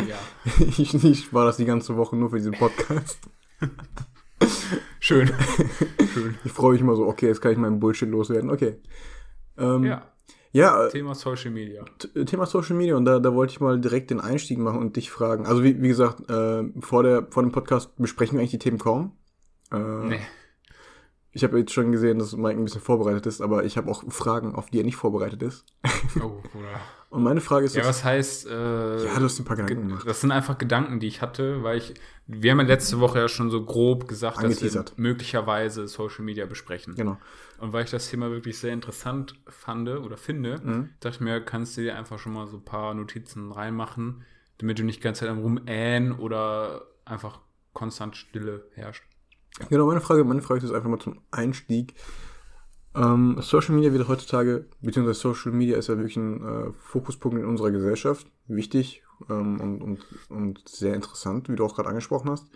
Ja, 0.07 0.19
ich, 0.61 1.03
ich 1.03 1.33
war 1.33 1.47
das 1.47 1.57
die 1.57 1.65
ganze 1.65 1.97
Woche 1.97 2.17
nur 2.17 2.31
für 2.31 2.37
diesen 2.37 2.53
Podcast. 2.53 3.19
Schön. 5.05 5.29
schön. 6.15 6.35
Ich 6.45 6.53
freue 6.53 6.73
mich 6.73 6.81
immer 6.81 6.97
so, 6.97 7.07
okay, 7.07 7.27
jetzt 7.27 7.41
kann 7.41 7.53
ich 7.53 7.59
meinen 7.59 7.81
Bullshit 7.81 8.09
loswerden. 8.09 8.51
Okay. 8.51 8.77
Ähm, 9.59 9.85
Ja, 9.85 10.11
ja, 10.53 10.87
äh, 10.87 10.91
Thema 10.91 11.15
Social 11.15 11.51
Media. 11.51 11.85
T- 11.99 12.25
Thema 12.25 12.47
Social 12.47 12.77
Media 12.77 12.97
und 12.97 13.05
da, 13.05 13.19
da 13.19 13.35
wollte 13.35 13.53
ich 13.53 13.61
mal 13.61 13.81
direkt 13.81 14.11
den 14.11 14.21
Einstieg 14.21 14.59
machen 14.59 14.79
und 14.81 14.97
dich 14.97 15.11
fragen. 15.11 15.47
Also 15.47 15.63
wie, 15.65 15.83
wie 15.83 15.89
gesagt, 15.89 16.29
äh, 16.31 16.65
vor, 16.81 17.03
der, 17.03 17.27
vor 17.31 17.43
dem 17.43 17.53
Podcast 17.53 17.97
besprechen 17.97 18.35
wir 18.37 18.41
eigentlich 18.41 18.53
die 18.53 18.59
Themen 18.59 18.79
kaum. 18.79 19.13
Äh, 19.73 19.77
Nee. 19.79 20.21
Ich 21.37 21.43
habe 21.43 21.59
jetzt 21.59 21.73
schon 21.73 21.91
gesehen, 21.91 22.21
dass 22.21 22.37
Mike 22.37 22.61
ein 22.61 22.65
bisschen 22.65 22.81
vorbereitet 22.81 23.27
ist, 23.27 23.41
aber 23.41 23.65
ich 23.65 23.77
habe 23.77 23.91
auch 23.91 24.05
Fragen, 24.09 24.55
auf 24.55 24.71
die 24.71 24.79
er 24.79 24.85
nicht 24.85 24.95
vorbereitet 24.95 25.43
ist. 25.43 25.67
Oh, 26.23 26.29
Bruder. 26.53 26.81
Und 27.15 27.23
meine 27.23 27.41
Frage 27.41 27.65
ist, 27.67 27.77
Ja, 27.77 27.85
was 27.85 28.03
heißt. 28.05 28.47
Äh, 28.49 29.05
ja, 29.05 29.19
du 29.19 29.25
hast 29.25 29.39
ein 29.39 29.45
paar 29.45 29.57
Gedanken 29.57 29.77
Ge- 29.83 29.89
gemacht. 29.89 30.07
Das 30.09 30.21
sind 30.21 30.33
einfach 30.33 30.59
Gedanken, 30.59 30.99
die 30.99 31.07
ich 31.07 31.23
hatte, 31.23 31.63
weil 31.63 31.79
ich, 31.79 31.95
wir 32.27 32.51
haben 32.51 32.59
ja 32.61 32.67
letzte 32.67 32.99
Woche 32.99 33.21
ja 33.21 33.29
schon 33.29 33.51
so 33.51 33.65
grob 33.65 34.09
gesagt, 34.09 34.43
dass 34.43 34.61
wir 34.61 34.85
möglicherweise 34.97 35.87
Social 35.87 36.25
Media 36.25 36.45
besprechen. 36.47 36.97
Genau. 36.97 37.17
Und 37.59 37.73
weil 37.73 37.85
ich 37.85 37.91
das 37.91 38.11
Thema 38.11 38.31
wirklich 38.31 38.59
sehr 38.59 38.73
interessant 38.73 39.37
fand 39.47 39.89
oder 39.89 40.17
finde, 40.17 40.61
Mhm. 40.63 40.91
dachte 41.01 41.15
ich 41.17 41.21
mir, 41.21 41.41
kannst 41.41 41.77
du 41.77 41.83
dir 41.83 41.97
einfach 41.97 42.19
schon 42.19 42.33
mal 42.33 42.47
so 42.49 42.57
ein 42.57 42.65
paar 42.65 42.95
Notizen 42.95 43.53
reinmachen, 43.53 44.25
damit 44.59 44.79
du 44.81 44.83
nicht 44.85 44.99
die 44.99 45.03
ganze 45.03 45.21
Zeit 45.21 45.29
am 45.29 45.39
Rumähen 45.39 46.13
oder 46.13 46.83
einfach 47.05 47.39
konstant 47.75 48.17
Stille 48.17 48.67
herrscht. 48.75 49.05
Genau, 49.69 49.87
meine 49.87 50.01
Frage, 50.01 50.25
meine 50.25 50.43
Frage 50.43 50.65
ist 50.67 50.73
einfach 50.73 50.89
mal 50.89 50.99
zum 50.99 51.21
Einstieg. 51.31 51.95
Ähm, 52.95 53.39
Social 53.41 53.75
Media 53.75 53.93
wird 53.93 54.09
heutzutage, 54.09 54.67
beziehungsweise 54.81 55.19
Social 55.19 55.53
Media 55.53 55.77
ist 55.77 55.89
ja 55.89 55.97
wirklich 55.97 56.17
ein 56.17 56.43
äh, 56.43 56.73
Fokuspunkt 56.73 57.39
in 57.39 57.47
unserer 57.47 57.71
Gesellschaft. 57.71 58.27
Wichtig 58.47 59.03
ähm, 59.29 59.61
und, 59.61 59.83
und, 59.83 60.05
und 60.29 60.69
sehr 60.69 60.95
interessant, 60.95 61.49
wie 61.49 61.57
du 61.57 61.65
auch 61.65 61.75
gerade 61.75 61.89
angesprochen 61.89 62.31
hast. 62.31 62.47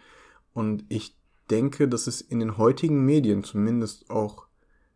Und 0.52 0.84
ich 0.88 1.16
denke, 1.50 1.88
dass 1.88 2.06
es 2.06 2.20
in 2.20 2.40
den 2.40 2.58
heutigen 2.58 3.04
Medien 3.04 3.42
zumindest 3.42 4.10
auch 4.10 4.46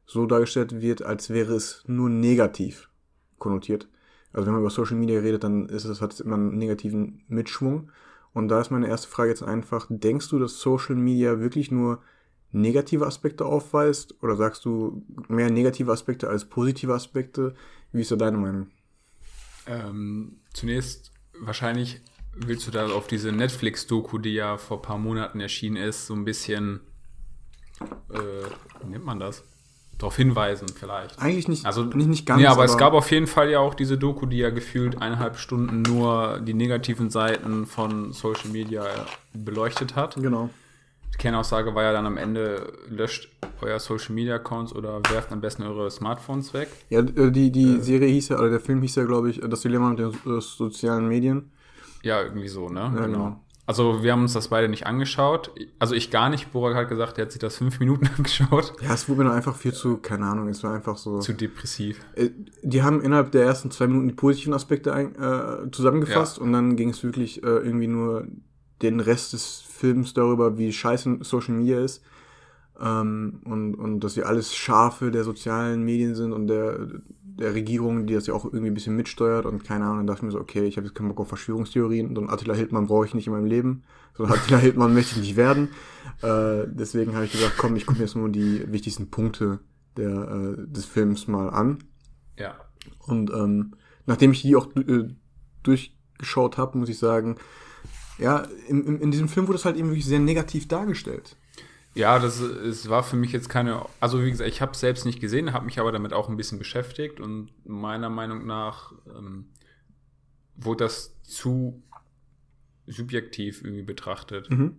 so 0.07 0.27
dargestellt 0.27 0.81
wird, 0.81 1.03
als 1.03 1.31
wäre 1.31 1.55
es 1.55 1.83
nur 1.87 2.09
negativ 2.09 2.91
konnotiert. 3.39 3.89
Also 4.33 4.47
wenn 4.47 4.55
man 4.55 4.63
über 4.63 4.71
Social 4.71 4.97
Media 4.97 5.21
redet, 5.21 5.45
dann 5.45 5.67
ist 5.69 5.85
es, 5.85 6.01
hat 6.01 6.13
es 6.13 6.21
immer 6.21 6.37
einen 6.37 6.57
negativen 6.57 7.25
Mitschwung. 7.29 7.91
Und 8.33 8.49
da 8.49 8.61
ist 8.61 8.71
meine 8.71 8.89
erste 8.89 9.09
Frage 9.09 9.31
jetzt 9.31 9.43
einfach, 9.43 9.87
denkst 9.91 10.29
du, 10.29 10.39
dass 10.39 10.61
Social 10.61 10.97
Media 10.97 11.39
wirklich 11.41 11.71
nur 11.71 12.01
negative 12.53 13.07
Aspekte 13.07 13.45
aufweist? 13.45 14.23
Oder 14.23 14.37
sagst 14.37 14.65
du 14.65 15.05
mehr 15.29 15.51
negative 15.51 15.91
Aspekte 15.91 16.29
als 16.29 16.45
positive 16.49 16.95
Aspekte? 16.95 17.55
Wie 17.93 18.03
ist 18.03 18.11
da 18.11 18.17
deine 18.17 18.39
Meinung? 18.39 18.69
Ähm, 19.67 20.41
zunächst, 20.53 21.13
wahrscheinlich 21.41 22.01
willst 22.35 22.67
du 22.67 22.71
da 22.71 22.87
auf 22.89 23.07
diese 23.07 23.33
Netflix-Doku, 23.33 24.19
die 24.19 24.35
ja 24.35 24.57
vor 24.57 24.79
ein 24.79 24.83
paar 24.83 24.99
Monaten 24.99 25.41
erschienen 25.41 25.77
ist, 25.77 26.07
so 26.07 26.15
ein 26.15 26.25
bisschen, 26.25 26.81
äh, 28.11 28.83
wie 28.83 28.89
nennt 28.89 29.05
man 29.05 29.21
das? 29.21 29.45
darauf 30.03 30.17
hinweisen 30.17 30.69
vielleicht. 30.69 31.21
Eigentlich 31.21 31.49
nicht, 31.49 31.65
Also 31.65 31.85
nicht, 31.85 32.09
nicht 32.09 32.27
ganz. 32.27 32.43
ja, 32.43 32.51
aber, 32.51 32.65
es 32.65 32.77
gab 32.77 32.93
auf 32.93 33.11
jeden 33.11 33.27
Fall 33.27 33.51
ja 33.51 33.61
auch 33.61 33.75
diese 33.75 33.97
Doku, 33.97 34.27
die 34.27 34.39
ja 34.39 34.51
gefühlt 34.51 35.01
eineinhalb 35.01 35.39
Stunden 35.39 35.83
nur 35.83 36.41
die 36.41 36.55
negativen 36.55 37.09
Seiten 37.11 37.67
von 37.67 38.13
Social 38.13 38.51
Media 38.51 38.85
beleuchtet 39.33 39.95
hat. 39.95 40.17
Genau. 40.17 40.51
Die 41.15 41.19
Kernaussage 41.19 41.75
war 41.75 41.83
ja 41.83 41.93
dann 41.93 42.07
am 42.07 42.17
Ende, 42.17 42.73
löscht 42.89 43.31
euer 43.61 43.79
Social 43.79 44.15
Media 44.15 44.37
Accounts 44.37 44.75
oder 44.75 45.01
werft 45.11 45.31
am 45.33 45.41
besten 45.41 45.63
eure 45.63 45.91
Smartphones 45.91 46.53
weg. 46.55 46.69
Ja, 46.89 47.01
äh, 47.01 47.31
die, 47.31 47.53
die 47.53 47.81
Serie 47.81 48.09
hieß 48.09 48.31
ja, 48.31 48.39
oder 48.39 48.51
der 48.51 48.61
Film 48.61 48.83
hieß 48.83 48.97
ja, 48.97 49.05
glaube 49.05 49.31
ich, 49.31 49.41
das 49.41 49.61
Dilemma 49.61 49.91
mit 49.91 49.99
den 49.99 50.11
äh, 50.11 50.41
sozialen 50.41 51.09
Medien. 51.09 51.53
Ja, 52.03 52.23
irgendwie 52.23 52.49
so, 52.49 52.69
ne? 52.69 52.93
Ja, 52.97 53.07
genau. 53.07 53.41
Also 53.65 54.03
wir 54.03 54.11
haben 54.11 54.23
uns 54.23 54.33
das 54.33 54.49
beide 54.49 54.69
nicht 54.69 54.87
angeschaut. 54.87 55.53
Also 55.79 55.95
ich 55.95 56.11
gar 56.11 56.29
nicht. 56.29 56.53
Borak 56.53 56.75
hat 56.75 56.89
gesagt, 56.89 57.17
er 57.19 57.27
hat 57.27 57.33
sich 57.33 57.41
das 57.41 57.57
fünf 57.57 57.79
Minuten 57.79 58.09
angeschaut. 58.17 58.73
Ja, 58.83 58.93
es 58.93 59.09
wurde 59.09 59.23
mir 59.23 59.33
einfach 59.33 59.55
viel 59.55 59.73
zu, 59.73 59.99
keine 59.99 60.27
Ahnung, 60.27 60.49
es 60.49 60.65
war 60.65 60.75
einfach 60.75 60.97
so. 60.97 61.21
Zu 61.21 61.33
depressiv. 61.33 62.01
Äh, 62.17 62.31
Die 62.63 62.83
haben 62.83 63.01
innerhalb 63.01 63.31
der 63.31 63.45
ersten 63.45 63.71
zwei 63.71 63.87
Minuten 63.87 64.09
die 64.09 64.15
positiven 64.15 64.53
Aspekte 64.53 64.93
ein, 64.93 65.15
äh, 65.15 65.71
zusammengefasst 65.71 66.39
und 66.41 66.53
dann 66.53 66.75
ging 66.75 66.91
es 66.91 67.05
wirklich 67.05 67.43
äh, 67.45 67.47
irgendwie 67.47 67.87
nur 67.87 68.27
den 68.83 69.01
Rest 69.01 69.33
des 69.33 69.61
Films 69.61 70.15
darüber, 70.15 70.59
wie 70.59 70.73
scheiße 70.73 71.19
Social 71.23 71.55
Media 71.55 71.81
ist. 71.81 72.03
Ähm, 72.81 73.41
und, 73.45 73.75
und 73.75 74.01
dass 74.01 74.15
sie 74.15 74.25
alles 74.25 74.55
Schafe 74.55 75.11
der 75.11 75.25
sozialen 75.25 75.85
Medien 75.85 76.15
sind 76.15 76.33
und 76.33 76.49
der, 76.49 76.89
der 77.23 77.55
Regierung, 77.55 78.07
die 78.07 78.15
das 78.15 78.27
ja 78.27 78.35
auch 78.35 78.45
irgendwie 78.45 78.69
ein 78.69 78.75
bisschen 78.75 78.97
mitsteuert 78.97 79.47
und 79.47 79.65
keine 79.65 79.85
Ahnung, 79.85 79.99
dann 79.99 80.07
dachte 80.07 80.21
ich 80.21 80.25
mir 80.25 80.31
so, 80.33 80.41
okay, 80.41 80.65
ich 80.65 80.77
habe 80.77 80.87
jetzt 80.87 80.95
keinen 80.95 81.09
Bock 81.09 81.21
auf 81.21 81.29
Verschwörungstheorien 81.29 82.17
und 82.17 82.31
Attila 82.31 82.55
Hildmann 82.55 82.87
brauche 82.87 83.07
ich 83.07 83.15
nicht 83.15 83.27
in 83.27 83.33
meinem 83.33 83.47
Leben. 83.47 83.85
So 84.17 84.25
Attila 84.27 84.59
Hildmann 84.59 84.95
möchte 84.95 85.13
ich 85.13 85.29
nicht 85.29 85.37
werden. 85.37 85.69
Äh, 86.23 86.67
deswegen 86.69 87.15
habe 87.15 87.25
ich 87.25 87.33
gesagt, 87.33 87.55
komm, 87.59 87.77
ich 87.77 87.87
gucke 87.87 87.99
mir 87.99 88.05
jetzt 88.05 88.17
nur 88.17 88.29
die 88.29 88.71
wichtigsten 88.71 89.11
Punkte 89.11 89.61
der, 89.97 90.57
äh, 90.59 90.67
des 90.67 90.85
Films 90.85 91.29
mal 91.29 91.51
an. 91.51 91.79
Ja. 92.39 92.55
Und 93.07 93.31
ähm, 93.31 93.75
nachdem 94.07 94.33
ich 94.33 94.43
die 94.43 94.57
auch 94.57 94.75
äh, 94.77 95.09
durchgeschaut 95.63 96.59
habe, 96.59 96.79
muss 96.79 96.89
ich 96.89 96.99
sagen, 96.99 97.37
ja, 98.23 98.47
in, 98.69 98.85
in, 98.87 99.01
in 99.01 99.11
diesem 99.11 99.29
Film 99.29 99.47
wurde 99.49 99.59
es 99.59 99.65
halt 99.65 99.77
eben 99.77 99.89
wirklich 99.89 100.07
sehr 100.07 100.19
negativ 100.21 100.69
dargestellt. 100.69 101.37
Ja, 101.95 102.19
das 102.19 102.41
es 102.41 102.89
war 102.89 103.03
für 103.03 103.17
mich 103.17 103.33
jetzt 103.33 103.51
keine. 103.51 103.85
Also 104.01 104.23
wie 104.25 104.31
gesagt, 104.31 104.49
ich 104.49 104.63
habe 104.63 104.73
es 104.73 104.81
selbst 104.81 105.05
nicht 105.05 105.21
gesehen, 105.21 105.53
habe 105.53 105.67
mich 105.67 105.79
aber 105.79 105.93
damit 105.93 106.15
auch 106.15 106.29
ein 106.31 106.37
bisschen 106.39 106.59
beschäftigt 106.59 107.21
und 107.21 107.51
meiner 107.67 108.09
Meinung 108.09 108.47
nach 108.47 108.93
ähm, 109.07 109.51
wurde 110.57 110.85
das 110.85 111.15
zu 111.23 111.83
subjektiv 112.87 113.63
irgendwie 113.63 113.83
betrachtet, 113.83 114.51
Mhm. 114.51 114.79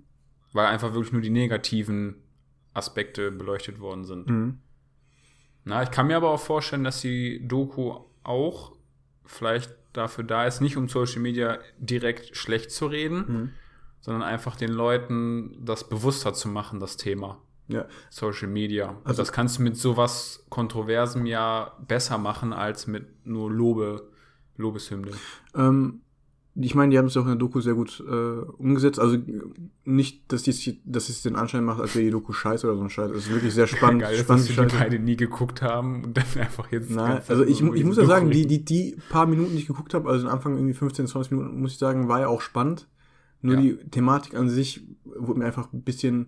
weil 0.53 0.65
einfach 0.67 0.93
wirklich 0.93 1.13
nur 1.13 1.21
die 1.21 1.29
negativen 1.29 2.15
Aspekte 2.73 3.31
beleuchtet 3.31 3.79
worden 3.79 4.05
sind. 4.05 4.27
Mhm. 4.29 4.59
Na, 5.65 5.83
ich 5.83 5.91
kann 5.91 6.07
mir 6.07 6.17
aber 6.17 6.31
auch 6.31 6.39
vorstellen, 6.41 6.83
dass 6.83 7.00
die 7.01 7.47
Doku 7.47 7.95
auch 8.23 8.75
vielleicht 9.25 9.73
dafür 9.93 10.23
da 10.23 10.45
ist, 10.45 10.62
nicht 10.62 10.77
um 10.77 10.88
Social 10.89 11.21
Media 11.21 11.59
direkt 11.77 12.35
schlecht 12.35 12.71
zu 12.71 12.88
reden, 12.88 13.17
Mhm. 13.27 13.50
sondern 14.01 14.23
einfach 14.23 14.55
den 14.55 14.71
Leuten 14.71 15.57
das 15.63 15.88
bewusster 15.88 16.33
zu 16.33 16.50
machen, 16.50 16.79
das 16.79 16.97
Thema. 16.97 17.39
Ja, 17.69 17.85
Social 18.09 18.50
Media. 18.50 18.97
Also- 19.05 19.21
das 19.21 19.31
kannst 19.31 19.57
du 19.57 19.63
mit 19.63 19.77
sowas 19.77 20.45
Kontroversem 20.50 21.25
ja 21.25 21.71
besser 21.88 22.17
machen 22.17 22.51
als 22.53 22.88
mit 22.88 23.25
nur 23.25 23.50
Lobe, 23.51 24.09
Lobeshymne. 24.57 25.12
ähm, 25.55 26.01
ich 26.55 26.75
meine, 26.75 26.91
die 26.91 26.98
haben 27.00 27.07
es 27.07 27.17
auch 27.17 27.22
in 27.24 27.29
der 27.29 27.36
Doku 27.36 27.62
sehr 27.62 27.74
gut 27.74 28.03
äh, 28.07 28.12
umgesetzt. 28.13 29.00
Also 29.00 29.17
nicht, 29.86 30.31
dass 30.31 30.43
die 30.43 30.79
dass 30.86 31.10
es 31.10 31.24
den 31.24 31.36
Anschein 31.36 31.63
macht, 31.65 31.81
als 31.81 31.95
wäre 31.95 32.05
die 32.05 32.12
Doku 32.12 32.31
scheiße 32.31 32.67
oder 32.67 32.77
so 32.77 32.83
ein 32.83 32.89
Scheiß. 32.91 33.12
Es 33.12 33.25
ist 33.25 33.31
wirklich 33.31 33.53
sehr 33.53 33.65
spannend. 33.75 34.01
Geil, 34.01 34.12
dass 34.15 34.22
spannend 34.24 34.50
wir 34.57 34.65
die 34.65 34.75
beide 34.75 35.00
nie 35.00 35.15
geguckt 35.15 35.62
haben 35.63 36.03
und 36.03 36.15
dann 36.17 36.25
einfach 36.39 36.72
jetzt. 36.72 36.91
Nein, 36.91 37.22
also 37.27 37.43
ich, 37.43 37.62
ich 37.62 37.83
muss 37.83 37.98
ja 37.98 38.05
sagen, 38.05 38.29
die, 38.29 38.45
die, 38.45 38.63
die 38.63 38.95
paar 39.10 39.25
Minuten, 39.25 39.51
die 39.53 39.60
ich 39.60 39.67
geguckt 39.67 39.93
habe, 39.93 40.10
also 40.10 40.27
am 40.27 40.33
Anfang 40.33 40.55
irgendwie 40.55 40.74
15, 40.75 41.07
20 41.07 41.31
Minuten, 41.31 41.60
muss 41.60 41.72
ich 41.74 41.77
sagen, 41.79 42.07
war 42.07 42.19
ja 42.19 42.27
auch 42.27 42.41
spannend. 42.41 42.88
Nur 43.41 43.55
Ja. 43.55 43.62
die 43.62 43.75
Thematik 43.89 44.36
an 44.36 44.50
sich 44.50 44.86
wurde 45.03 45.39
mir 45.39 45.45
einfach 45.45 45.73
ein 45.73 45.82
bisschen 45.82 46.27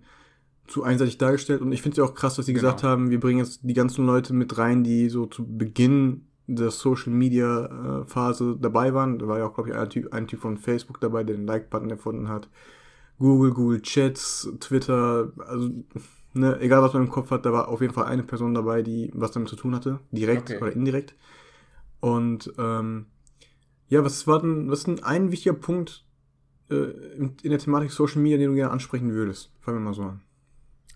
zu 0.67 0.81
einseitig 0.83 1.19
dargestellt. 1.19 1.61
Und 1.61 1.71
ich 1.71 1.81
finde 1.83 1.93
es 1.93 1.97
ja 1.99 2.03
auch 2.03 2.15
krass, 2.15 2.35
dass 2.35 2.47
sie 2.47 2.53
Genau. 2.53 2.63
gesagt 2.63 2.83
haben, 2.83 3.11
wir 3.11 3.19
bringen 3.19 3.37
jetzt 3.39 3.59
die 3.61 3.73
ganzen 3.75 4.05
Leute 4.07 4.33
mit 4.33 4.57
rein, 4.57 4.83
die 4.83 5.09
so 5.09 5.27
zu 5.27 5.45
Beginn 5.45 6.25
der 6.47 6.71
Social 6.71 7.11
Media 7.11 8.01
äh, 8.01 8.05
Phase 8.05 8.57
dabei 8.59 8.93
waren. 8.93 9.19
Da 9.19 9.27
war 9.27 9.39
ja 9.39 9.47
auch, 9.47 9.53
glaube 9.53 9.69
ich, 9.69 9.75
ein 9.75 9.89
typ, 9.89 10.13
ein 10.13 10.27
typ 10.27 10.39
von 10.41 10.57
Facebook 10.57 10.99
dabei, 11.01 11.23
der 11.23 11.35
den 11.35 11.47
Like-Button 11.47 11.89
erfunden 11.89 12.29
hat. 12.29 12.49
Google, 13.17 13.51
Google 13.51 13.81
Chats, 13.81 14.49
Twitter, 14.59 15.31
also 15.47 15.69
ne, 16.33 16.59
egal 16.59 16.81
was 16.81 16.93
man 16.93 17.03
im 17.03 17.09
Kopf 17.09 17.31
hat, 17.31 17.45
da 17.45 17.53
war 17.53 17.69
auf 17.69 17.81
jeden 17.81 17.93
Fall 17.93 18.05
eine 18.05 18.23
Person 18.23 18.53
dabei, 18.53 18.81
die 18.81 19.09
was 19.13 19.31
damit 19.31 19.49
zu 19.49 19.55
tun 19.55 19.73
hatte, 19.73 19.99
direkt 20.11 20.51
Okay. 20.51 20.61
oder 20.61 20.73
indirekt. 20.73 21.15
Und 22.01 22.53
ähm, 22.57 23.05
ja, 23.87 24.03
was 24.03 24.27
war 24.27 24.41
denn, 24.41 24.69
was 24.69 24.79
ist 24.79 24.87
denn 24.87 25.03
ein 25.03 25.31
wichtiger 25.31 25.53
Punkt 25.55 26.05
äh, 26.69 26.75
in, 26.75 27.37
in 27.41 27.49
der 27.51 27.59
Thematik 27.59 27.91
Social 27.91 28.21
Media, 28.21 28.37
den 28.37 28.49
du 28.49 28.55
gerne 28.55 28.71
ansprechen 28.71 29.11
würdest? 29.13 29.51
Fangen 29.61 29.77
wir 29.77 29.85
mal 29.85 29.93
so 29.93 30.03
an. 30.03 30.21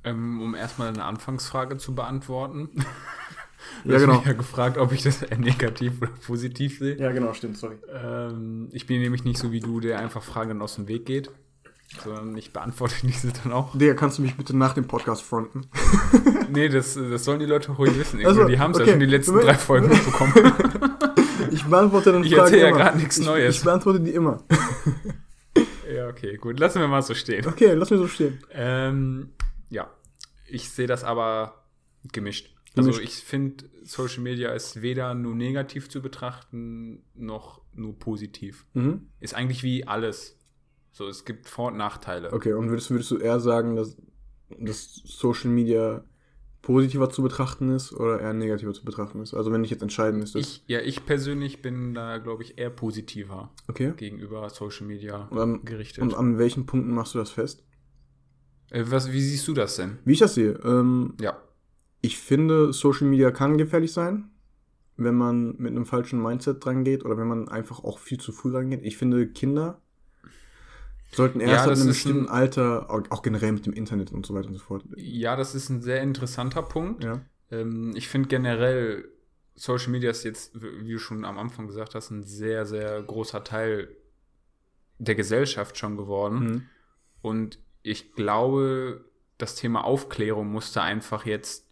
Ähm, 0.03 0.41
um 0.41 0.55
erstmal 0.55 0.89
eine 0.89 1.03
Anfangsfrage 1.05 1.77
zu 1.77 1.95
beantworten. 1.95 2.69
Du 3.84 3.89
Ja, 3.89 3.95
hast 3.95 4.02
genau. 4.04 4.17
mich 4.17 4.26
ja 4.26 4.34
gefragt, 4.34 4.78
ob 4.78 4.91
ich 4.91 5.04
das 5.04 5.22
negativ 5.38 6.02
oder 6.02 6.12
positiv 6.26 6.80
sehe. 6.80 6.98
Ja, 6.98 7.12
genau, 7.12 7.34
stimmt, 7.34 7.58
sorry. 7.58 7.76
Ähm, 7.93 8.69
ich 8.72 8.86
bin 8.88 9.02
nämlich 9.02 9.24
nicht 9.24 9.38
so 9.38 9.52
wie 9.52 9.60
du, 9.60 9.80
der 9.80 10.00
einfach 10.00 10.24
Fragen 10.24 10.62
aus 10.62 10.76
dem 10.76 10.88
Weg 10.88 11.06
geht, 11.06 11.30
sondern 12.04 12.36
ich 12.38 12.54
beantworte 12.54 12.95
diese 13.04 13.32
dann 13.32 13.52
auch. 13.52 13.78
Digga, 13.78 13.93
kannst 13.93 14.17
du 14.17 14.22
mich 14.22 14.36
bitte 14.36 14.56
nach 14.56 14.74
dem 14.74 14.88
Podcast 14.88 15.22
fronten? 15.22 15.67
Nee, 16.52 16.67
das, 16.67 16.95
das 16.95 17.26
sollen 17.26 17.39
die 17.39 17.45
Leute 17.45 17.72
ruhig 17.74 17.95
wissen. 18.00 18.26
Also, 18.26 18.45
die 18.45 18.58
haben 18.58 18.72
es 18.72 18.78
okay. 18.78 18.88
ja 18.88 18.93
schon 18.93 19.00
die 19.02 19.06
letzten 19.06 19.39
drei 19.39 19.54
Folgen 19.54 19.88
mitbekommen. 19.88 20.34
Ich 21.52 21.63
beantworte 21.63 22.12
dann 22.12 22.24
Ich 22.24 22.32
Fragen 22.32 22.41
erzähl 22.45 22.60
ja 22.62 22.67
immer. 22.69 22.78
grad 22.78 22.95
nichts 22.95 23.19
ich, 23.19 23.26
Neues. 23.28 23.58
Ich 23.58 23.63
beantworte 23.63 24.00
die 24.00 24.10
immer. 24.10 24.43
ja, 25.95 26.08
okay, 26.08 26.38
gut. 26.38 26.60
Lassen 26.60 26.80
wir 26.82 26.88
mal 26.88 27.04
so 27.04 27.13
stehen. 27.13 27.45
Okay, 27.45 27.74
lass 27.74 27.91
mir 27.91 28.00
so 28.00 28.08
stehen. 28.08 28.39
Ähm, 28.52 29.30
ja, 29.69 29.91
ich 30.48 30.72
sehe 30.72 30.88
das 30.88 31.04
aber 31.04 31.65
gemischt. 32.12 32.52
Also 32.75 32.99
ich 32.99 33.15
finde, 33.15 33.65
Social 33.84 34.21
Media 34.21 34.51
ist 34.51 34.82
weder 34.82 35.13
nur 35.13 35.36
negativ 35.36 35.89
zu 35.89 36.01
betrachten, 36.01 37.03
noch 37.15 37.62
nur 37.73 37.97
positiv. 37.97 38.65
Mhm. 38.73 39.08
Ist 39.19 39.34
eigentlich 39.34 39.63
wie 39.63 39.88
alles. 39.88 40.38
So, 40.91 41.08
es 41.08 41.25
gibt 41.25 41.47
Vor- 41.47 41.71
und 41.71 41.77
Nachteile. 41.77 42.32
Okay, 42.34 42.53
und 42.53 42.69
würdest, 42.69 42.91
würdest 42.91 43.12
du 43.12 43.17
eher 43.17 43.39
sagen, 43.39 43.75
dass, 43.75 43.97
dass 44.60 44.93
Social 45.05 45.49
Media 45.49 46.03
positiver 46.62 47.10
zu 47.10 47.23
betrachten 47.23 47.69
ist 47.69 47.93
oder 47.93 48.19
eher 48.19 48.34
negativer 48.34 48.73
zu 48.73 48.84
betrachten 48.84 49.21
ist? 49.21 49.34
Also 49.34 49.51
wenn 49.51 49.63
ich 49.63 49.71
jetzt 49.71 49.82
entscheiden 49.82 50.19
müsste. 50.19 50.39
Ich, 50.39 50.63
ja, 50.67 50.79
ich 50.79 51.05
persönlich 51.05 51.62
bin 51.62 51.93
da, 51.93 52.17
glaube 52.17 52.43
ich, 52.43 52.58
eher 52.58 52.69
positiver 52.69 53.53
okay. 53.67 53.93
gegenüber 53.95 54.49
Social 54.49 54.86
Media 54.88 55.27
Und 55.29 55.39
an, 55.39 55.65
gerichtet. 55.65 56.01
und 56.03 56.13
an 56.13 56.38
welchen 56.38 56.65
Punkten 56.65 56.93
machst 56.93 57.13
du 57.15 57.19
das 57.19 57.32
fest? 57.32 57.63
äh, 58.71 58.84
was, 58.88 59.12
wie 59.12 59.21
siehst 59.21 59.47
du 59.47 59.53
das 59.53 59.77
denn? 59.77 59.99
Wie 60.05 60.13
ich 60.13 60.19
das 60.19 60.36
sehe, 60.36 60.60
ähm, 60.63 61.15
Ja. 61.19 61.41
Ich 62.01 62.17
finde, 62.17 62.71
Social 62.73 63.07
Media 63.07 63.31
kann 63.31 63.57
gefährlich 63.57 63.91
sein, 63.91 64.29
wenn 64.97 65.15
man 65.15 65.55
mit 65.57 65.71
einem 65.71 65.85
falschen 65.85 66.21
Mindset 66.21 66.63
dran 66.63 66.83
geht 66.83 67.05
oder 67.05 67.17
wenn 67.17 67.27
man 67.27 67.47
einfach 67.49 67.83
auch 67.83 67.99
viel 67.99 68.19
zu 68.19 68.31
früh 68.31 68.53
rangeht. 68.55 68.81
Ich 68.83 68.97
finde, 68.97 69.27
Kinder 69.27 69.81
sollten 71.12 71.39
erst 71.39 71.65
Ja, 71.65 71.71
ab 71.71 71.77
einem 71.77 71.88
bestimmten 71.88 72.25
ein- 72.27 72.31
Alter, 72.31 72.89
auch 72.89 73.01
auch 73.09 73.21
generell 73.21 73.51
mit 73.51 73.65
dem 73.65 73.73
Internet 73.73 74.12
und 74.12 74.25
so 74.25 74.33
weiter 74.33 74.47
und 74.49 74.53
so 74.55 74.59
fort. 74.63 74.83
Ja, 74.95 75.35
das 75.35 75.55
ist 75.55 75.69
ein 75.69 75.81
sehr 75.81 76.01
interessanter 76.01 76.62
Punkt. 76.62 77.03
Ja. 77.03 77.21
Ähm, 77.51 77.93
ich 77.95 78.07
finde 78.07 78.27
generell, 78.29 79.09
Social 79.55 79.89
Media 79.91 80.12
ist 80.12 80.23
jetzt, 80.23 80.51
wie 80.62 80.91
du 80.93 80.99
schon 80.99 81.25
am 81.25 81.38
Anfang 81.38 81.67
gesagt 81.67 81.95
hast, 81.95 82.12
ein 82.12 82.23
sehr, 82.23 82.65
sehr 82.65 83.01
großer 83.01 83.43
Teil 83.43 83.89
der 84.99 85.15
Gesellschaft 85.15 85.77
schon 85.77 85.97
geworden. 85.97 86.39
Mhm. 86.39 86.62
Und 87.21 87.59
ich 87.81 88.13
glaube, 88.13 89.05
das 89.38 89.55
Thema 89.55 89.83
Aufklärung 89.83 90.51
musste 90.51 90.81
einfach 90.81 91.25
jetzt 91.25 91.68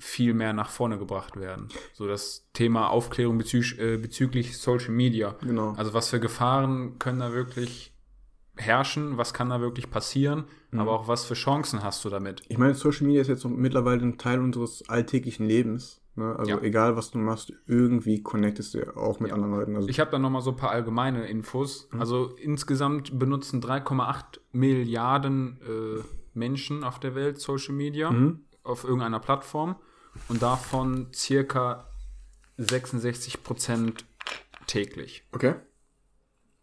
viel 0.00 0.34
mehr 0.34 0.52
nach 0.52 0.70
vorne 0.70 0.98
gebracht 0.98 1.38
werden. 1.38 1.68
So 1.92 2.06
das 2.08 2.48
Thema 2.54 2.88
Aufklärung 2.90 3.38
bezü 3.38 3.60
äh, 3.78 3.96
bezüglich 3.98 4.58
Social 4.58 4.90
Media. 4.92 5.36
Genau. 5.42 5.72
Also 5.76 5.94
was 5.94 6.08
für 6.08 6.18
Gefahren 6.20 6.98
können 6.98 7.20
da 7.20 7.32
wirklich 7.32 7.94
herrschen, 8.56 9.16
was 9.16 9.32
kann 9.32 9.48
da 9.48 9.60
wirklich 9.60 9.90
passieren, 9.90 10.44
Mhm. 10.70 10.80
aber 10.80 10.92
auch 10.92 11.08
was 11.08 11.24
für 11.24 11.34
Chancen 11.34 11.82
hast 11.82 12.04
du 12.04 12.10
damit. 12.10 12.42
Ich 12.48 12.58
meine, 12.58 12.74
Social 12.74 13.06
Media 13.06 13.22
ist 13.22 13.28
jetzt 13.28 13.40
so 13.42 13.48
mittlerweile 13.48 14.02
ein 14.02 14.18
Teil 14.18 14.40
unseres 14.40 14.88
alltäglichen 14.88 15.46
Lebens. 15.46 16.02
Ne? 16.16 16.34
Also 16.36 16.50
Ja. 16.52 16.60
egal, 16.60 16.96
was 16.96 17.10
du 17.10 17.18
machst, 17.18 17.52
irgendwie 17.66 18.22
connectest 18.22 18.74
du 18.74 18.96
auch 18.96 19.20
mit 19.20 19.28
Ja. 19.30 19.34
anderen 19.36 19.54
Leuten. 19.54 19.76
Also 19.76 19.88
Ich 19.88 20.00
habe 20.00 20.10
da 20.10 20.18
noch 20.18 20.28
mal 20.30 20.40
so 20.42 20.50
ein 20.50 20.56
paar 20.56 20.70
allgemeine 20.70 21.26
Infos. 21.26 21.88
Mhm. 21.92 22.00
Also 22.00 22.34
insgesamt 22.36 23.18
benutzen 23.18 23.60
3,8 23.60 24.40
Milliarden 24.52 25.58
äh, 25.62 26.02
Menschen 26.34 26.84
auf 26.84 27.00
der 27.00 27.14
Welt 27.14 27.38
Social 27.40 27.74
Media 27.74 28.10
Mhm. 28.10 28.40
auf 28.62 28.84
irgendeiner 28.84 29.20
Plattform 29.20 29.76
und 30.28 30.42
davon 30.42 31.08
circa 31.14 31.86
66 32.56 33.42
Prozent 33.42 34.04
täglich. 34.66 35.24
Okay. 35.32 35.54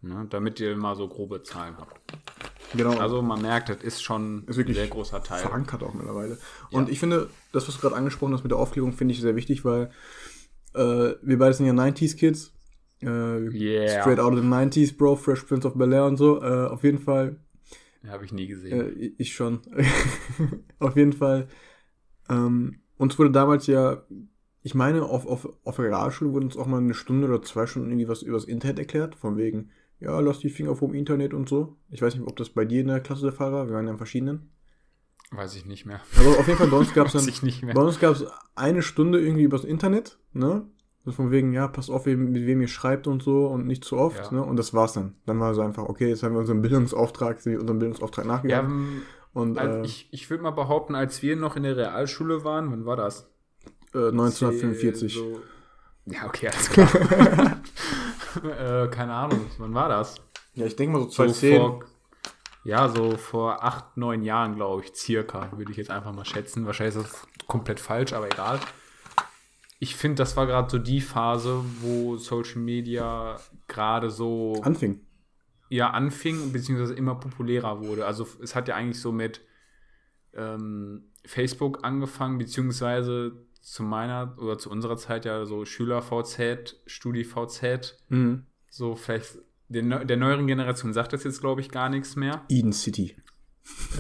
Ne, 0.02 0.28
damit 0.30 0.60
ihr 0.60 0.76
mal 0.78 0.96
so 0.96 1.08
grobe 1.08 1.42
Zahlen 1.44 1.76
habt. 1.78 2.00
Genau. 2.76 2.98
Also 3.00 3.22
man 3.22 3.42
merkt, 3.42 3.70
das 3.70 3.78
ist 3.82 4.04
schon 4.04 4.46
Ist 4.48 4.60
ein 4.60 4.74
sehr 4.74 4.88
großer 4.88 5.24
Teil. 5.24 5.42
verankert 5.42 5.82
auch 5.84 5.94
mittlerweile. 5.94 6.38
Und 6.72 6.90
ich 6.90 7.00
finde, 7.00 7.30
das, 7.52 7.68
was 7.68 7.76
du 7.76 7.82
gerade 7.82 7.96
angesprochen 7.96 8.34
hast 8.34 8.44
mit 8.44 8.52
der 8.52 8.60
Aufklärung, 8.60 8.94
finde 8.94 9.14
ich 9.14 9.22
sehr 9.22 9.36
wichtig, 9.36 9.66
weil 9.66 9.90
äh, 10.74 11.14
wir 11.22 11.38
beide 11.38 11.54
sind 11.54 11.66
ja 11.66 11.74
90s-Kids. 11.74 12.54
Äh, 13.02 13.06
Yeah. 13.50 14.02
Straight 14.02 14.20
out 14.20 14.34
of 14.34 14.40
the 14.40 14.46
90s, 14.46 14.96
Bro, 14.98 15.16
Fresh 15.18 15.44
Prince 15.44 15.68
of 15.68 15.76
Bel-Air 15.76 16.06
und 16.06 16.18
so. 16.18 16.42
Äh, 16.42 16.68
auf 16.68 16.84
jeden 16.84 17.00
Fall 17.00 17.40
Habe 18.08 18.26
ich 18.26 18.32
nie 18.34 18.48
gesehen. 18.48 19.00
Äh, 19.00 19.12
ich 19.18 19.34
schon. 19.34 19.62
auf 20.80 20.96
jeden 20.96 21.14
Fall. 21.14 21.48
Ähm, 22.30 22.82
uns 22.98 23.18
wurde 23.20 23.32
damals 23.32 23.68
ja, 23.68 24.04
ich 24.64 24.76
meine, 24.76 25.04
auf, 25.04 25.26
auf, 25.26 25.48
auf 25.64 25.76
der 25.78 25.86
Realschule 25.86 26.34
wurde 26.34 26.46
uns 26.46 26.58
auch 26.58 26.68
mal 26.68 26.80
eine 26.80 26.94
Stunde 26.94 27.28
oder 27.28 27.42
zwei 27.42 27.66
Stunden 27.68 27.90
irgendwie 27.90 28.10
was 28.10 28.22
übers 28.22 28.44
Internet 28.46 28.80
erklärt, 28.80 29.16
von 29.16 29.38
wegen, 29.38 29.70
ja, 30.00 30.20
lass 30.20 30.40
die 30.40 30.50
Finger 30.50 30.76
vom 30.76 30.94
Internet 30.94 31.34
und 31.34 31.48
so. 31.48 31.78
Ich 31.90 32.02
weiß 32.02 32.16
nicht, 32.16 32.28
ob 32.28 32.36
das 32.36 32.50
bei 32.50 32.66
dir 32.66 32.82
in 32.82 32.88
der 32.88 33.00
Klasse 33.00 33.24
der 33.24 33.32
Fall 33.34 33.52
war, 33.54 33.68
wir 33.68 33.74
waren 33.76 33.86
ja 33.86 33.92
in 33.92 33.98
verschiedenen. 33.98 34.50
Weiß 35.32 35.56
ich 35.56 35.66
nicht 35.66 35.86
mehr. 35.86 36.00
Aber 36.18 36.40
auf 36.40 36.48
jeden 36.48 36.58
Fall 36.58 36.68
bei 36.68 36.78
uns 36.78 36.94
gab 36.96 37.08
es 37.08 37.14
dann, 37.14 37.28
ich 37.28 37.44
nicht 37.44 37.64
mehr. 37.64 37.74
bei 37.74 37.82
uns 37.82 38.00
gab 38.00 38.14
es 38.14 38.26
eine 38.56 38.82
Stunde 38.82 39.20
irgendwie 39.22 39.44
übers 39.44 39.64
Internet, 39.64 40.20
ne? 40.34 40.66
So 41.06 41.14
von 41.14 41.32
wegen, 41.32 41.54
ja, 41.54 41.70
passt 41.70 41.90
auf, 41.90 42.06
mit 42.06 42.46
wem 42.46 42.60
ihr 42.60 42.68
schreibt 42.68 43.08
und 43.08 43.24
so 43.24 43.48
und 43.48 43.66
nicht 43.66 43.86
zu 43.86 43.96
oft, 43.98 44.26
Ja. 44.26 44.32
ne? 44.40 44.44
Und 44.44 44.58
das 44.58 44.74
war's 44.74 44.92
dann. 44.94 45.16
Dann 45.26 45.40
war 45.40 45.54
so 45.54 45.62
einfach, 45.62 45.84
okay, 45.84 46.10
jetzt 46.10 46.22
haben 46.24 46.34
wir 46.34 46.40
unseren 46.40 46.62
Bildungsauftrag, 46.62 47.40
sind 47.40 47.54
wir 47.54 47.62
unserem 47.62 47.80
Bildungsauftrag 47.80 48.26
Ja, 48.26 48.32
nachgegangen. 48.34 48.72
ähm, 48.72 49.02
und 49.38 49.58
also 49.58 49.80
äh, 49.80 49.86
ich, 49.86 50.08
ich 50.12 50.30
würde 50.30 50.44
mal 50.44 50.52
behaupten, 50.52 50.96
als 50.96 51.22
wir 51.22 51.36
noch 51.36 51.56
in 51.56 51.64
der 51.64 51.78
Realschule 51.78 52.44
waren, 52.44 52.72
wann 52.72 52.86
war 52.86 52.96
das? 52.96 53.30
äh, 53.94 54.10
1945. 54.10 55.14
So, 55.14 55.42
ja, 56.06 56.26
okay, 56.26 56.48
alles 56.48 56.70
klar. 56.70 57.62
äh, 58.86 58.88
keine 58.88 59.14
Ahnung, 59.14 59.46
wann 59.58 59.74
war 59.74 59.90
das? 59.90 60.16
Ja, 60.56 60.66
ich 60.66 60.76
denke 60.76 60.94
mal 60.94 61.04
so 61.04 61.10
So 61.10 61.16
2010. 61.26 61.58
vor, 61.58 61.86
ja, 62.64 62.90
so 62.90 63.18
vor 63.18 63.64
acht, 63.64 63.96
neun 63.98 64.24
Jahren, 64.24 64.56
glaube 64.56 64.84
ich, 64.84 64.96
circa, 64.96 65.52
würde 65.56 65.72
ich 65.72 65.78
jetzt 65.78 65.92
einfach 65.92 66.14
mal 66.14 66.26
schätzen. 66.26 66.66
Wahrscheinlich 66.66 66.96
ist 66.96 67.06
das 67.06 67.28
komplett 67.48 67.80
falsch, 67.80 68.14
aber 68.14 68.28
egal. 68.28 68.60
Ich 69.80 69.96
finde, 69.96 70.16
das 70.16 70.36
war 70.36 70.48
gerade 70.48 70.70
so 70.70 70.80
die 70.80 71.02
Phase, 71.02 71.64
wo 71.82 72.18
Social 72.18 72.60
Media 72.62 73.40
gerade 73.68 74.10
so 74.10 74.60
anfing. 74.64 75.02
Ja 75.70 75.90
anfing, 75.92 76.52
beziehungsweise 76.52 76.94
immer 76.94 77.16
populärer 77.16 77.82
wurde. 77.82 78.06
Also 78.06 78.28
es 78.42 78.56
hat 78.56 78.68
ja 78.68 78.76
eigentlich 78.76 79.00
so 79.02 79.12
mit 79.12 79.42
ähm, 80.34 81.04
Facebook 81.26 81.84
angefangen, 81.84 82.38
beziehungsweise 82.38 83.46
zu 83.62 83.84
meiner 83.84 84.36
oder 84.40 84.58
zu 84.58 84.70
unserer 84.70 84.98
Zeit 84.98 85.26
ja 85.26 85.46
so 85.46 85.66
Schüler-VZ, 85.66 86.82
Studi-VZ, 86.86 87.96
Mhm. 88.10 88.46
so 88.70 88.96
vielleicht 88.96 89.40
der, 89.70 90.06
der 90.06 90.18
neueren 90.18 90.48
Generation 90.48 90.94
sagt 90.94 91.12
das 91.12 91.24
jetzt, 91.26 91.42
glaube 91.42 91.60
ich, 91.62 91.70
gar 91.70 91.90
nichts 91.90 92.16
mehr. 92.16 92.44
Eden 92.48 92.72
City. 92.72 93.18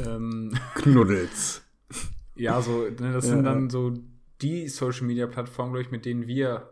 Ähm, 0.05 0.57
Knuddels. 0.75 1.61
ja, 2.35 2.61
so, 2.61 2.83
ne, 2.83 3.11
das 3.11 3.25
Ja, 3.25 3.31
sind 3.31 3.43
dann 3.43 3.69
so 3.69 3.93
die 4.41 4.69
Social-Media-Plattformen, 4.69 5.73
glaube 5.73 5.81
ich, 5.85 5.91
mit 5.91 6.05
denen 6.05 6.27
wir 6.27 6.71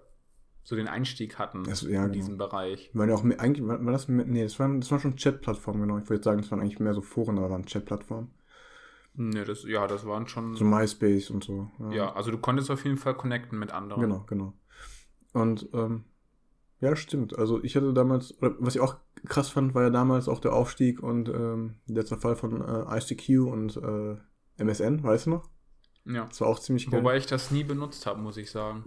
so 0.65 0.75
den 0.75 0.87
Einstieg 0.87 1.37
hatten 1.37 1.63
Das- 1.63 1.83
ja, 1.83 1.87
in 1.87 1.93
genau. 1.93 2.13
diesem 2.13 2.37
Bereich. 2.37 2.89
Waren 2.93 3.09
ja 3.09 3.15
auch 3.15 3.23
mehr, 3.23 3.39
eigentlich, 3.39 3.65
war, 3.65 3.83
war 3.85 3.91
das, 3.93 4.09
nee, 4.09 4.43
das 4.43 4.59
waren, 4.59 4.81
das 4.81 4.89
waren 4.91 4.99
schon 4.99 5.15
Chat-Plattformen, 5.15 5.81
genau. 5.81 5.99
Ich 5.99 6.09
würde 6.09 6.23
sagen, 6.23 6.41
das 6.41 6.49
waren 6.51 6.59
eigentlich 6.59 6.79
mehr 6.79 6.93
so 6.95 7.01
Foren, 7.01 7.37
aber 7.37 7.51
waren 7.51 7.65
Chat-Plattformen. 7.65 8.31
Ne, 9.13 9.45
das, 9.45 9.63
ja, 9.63 9.87
das 9.87 10.05
waren 10.05 10.27
schon. 10.27 10.55
So 10.55 10.65
MySpace 10.65 11.29
und 11.29 11.43
so. 11.43 11.69
ja, 11.91 12.11
also 12.13 12.31
du 12.31 12.37
konntest 12.39 12.69
auf 12.71 12.83
jeden 12.83 12.97
Fall 12.97 13.13
connecten 13.15 13.57
mit 13.57 13.71
anderen. 13.71 14.01
Genau, 14.01 14.25
genau. 14.27 14.53
Und, 15.33 15.69
ähm, 15.73 16.03
ja, 16.81 16.95
stimmt. 16.95 17.37
Also 17.37 17.63
ich 17.63 17.75
hatte 17.75 17.93
damals, 17.93 18.37
oder 18.41 18.55
was 18.59 18.75
ich 18.75 18.81
auch 18.81 18.97
krass 19.25 19.49
fand, 19.49 19.73
war 19.75 19.83
ja 19.83 19.89
damals 19.91 20.27
auch 20.27 20.39
der 20.39 20.53
Aufstieg 20.53 21.01
und 21.01 21.29
ähm, 21.29 21.75
der 21.85 22.05
Zerfall 22.05 22.35
von 22.35 22.61
äh, 22.61 22.97
ICQ 22.97 23.47
und 23.51 23.77
äh, 23.77 24.17
MSN, 24.61 25.03
weißt 25.03 25.27
du 25.27 25.29
noch? 25.29 25.49
Ja. 26.05 26.25
Das 26.25 26.41
war 26.41 26.47
auch 26.49 26.59
ziemlich 26.59 26.89
geil. 26.89 26.99
Wobei 26.99 27.17
ich 27.17 27.25
das 27.27 27.51
nie 27.51 27.63
benutzt 27.63 28.05
habe, 28.05 28.19
muss 28.19 28.35
ich 28.37 28.51
sagen. 28.51 28.85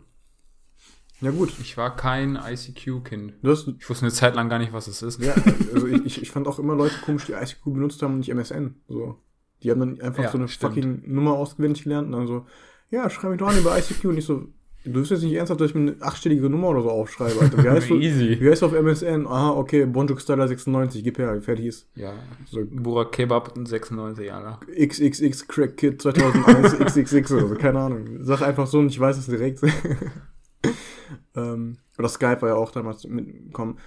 Ja, 1.20 1.30
gut. 1.30 1.52
Ich 1.60 1.76
war 1.76 1.94
kein 1.96 2.36
ICQ-Kind. 2.36 3.34
Ich 3.42 3.88
wusste 3.88 4.02
eine 4.02 4.12
Zeit 4.12 4.34
lang 4.34 4.48
gar 4.48 4.58
nicht, 4.58 4.72
was 4.72 4.86
es 4.88 5.02
ist. 5.02 5.22
Ja, 5.22 5.34
also 5.74 5.86
ich, 5.86 6.04
ich, 6.06 6.22
ich 6.22 6.30
fand 6.30 6.46
auch 6.46 6.58
immer 6.58 6.74
Leute 6.74 6.94
komisch, 7.04 7.26
die 7.26 7.32
ICQ 7.32 7.64
benutzt 7.64 8.02
haben 8.02 8.12
und 8.14 8.18
nicht 8.20 8.30
MSN. 8.30 8.76
So. 8.88 9.16
Die 9.62 9.70
haben 9.70 9.80
dann 9.80 10.00
einfach 10.00 10.22
Ja, 10.24 10.30
so 10.30 10.38
eine 10.38 10.48
stimmt. 10.48 10.74
fucking 10.74 11.02
Nummer 11.06 11.32
auswendig 11.32 11.82
gelernt 11.82 12.06
und 12.06 12.12
dann 12.12 12.26
so, 12.28 12.46
ja, 12.90 13.10
schreib 13.10 13.30
mich 13.30 13.40
doch 13.40 13.48
an 13.48 13.58
über 13.58 13.76
ICQ 13.76 14.04
und 14.04 14.16
ich 14.18 14.24
so, 14.24 14.46
du 14.84 14.94
wirst 15.00 15.10
jetzt 15.10 15.22
nicht 15.24 15.34
ernsthaft, 15.34 15.60
dass 15.60 15.70
ich 15.70 15.74
mir 15.74 15.92
eine 15.92 16.00
achtstellige 16.02 16.48
Nummer 16.48 16.68
oder 16.68 16.82
so 16.82 16.90
aufschreibe, 16.90 17.40
Alter. 17.40 17.64
Wie 17.64 17.68
heißt 17.70 17.90
du? 17.90 17.96
Easy. 17.98 18.38
Wie 18.40 18.48
heißt 18.48 18.62
du 18.62 18.66
auf 18.66 18.72
MSN? 18.72 19.26
Aha, 19.26 19.50
okay, 19.50 19.84
Bonjuk 19.86 20.20
Styler 20.20 20.46
96, 20.46 21.02
gib 21.02 21.18
her, 21.18 21.42
fertig 21.42 21.66
ist. 21.66 21.88
Ja. 21.96 22.12
So, 22.46 22.60
Burak 22.70 23.10
Kebab 23.10 23.52
96 23.62 24.24
Jahre. 24.28 24.60
XXX 24.72 25.48
Crack 25.48 25.76
Kid 25.76 26.00
2001 26.00 26.78
XXX 26.94 27.32
oder 27.32 27.48
so, 27.48 27.54
keine 27.56 27.80
Ahnung. 27.80 28.18
Sag 28.20 28.40
einfach 28.42 28.68
so 28.68 28.78
und 28.78 28.86
ich 28.90 29.00
weiß 29.00 29.18
es 29.18 29.26
direkt. 29.26 29.60
Ähm, 31.34 31.78
oder 31.98 32.08
Skype 32.08 32.42
war 32.42 32.50
ja 32.50 32.54
auch 32.54 32.70
damals 32.70 33.04
mitgekommen. 33.04 33.78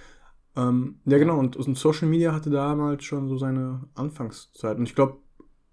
Ähm, 0.54 1.00
ja, 1.06 1.18
genau, 1.18 1.38
und, 1.38 1.56
und 1.56 1.78
Social 1.78 2.08
Media 2.08 2.32
hatte 2.32 2.50
damals 2.50 3.04
schon 3.04 3.28
so 3.28 3.38
seine 3.38 3.88
Anfangszeit. 3.94 4.76
Und 4.76 4.84
ich 4.84 4.94
glaube, 4.94 5.18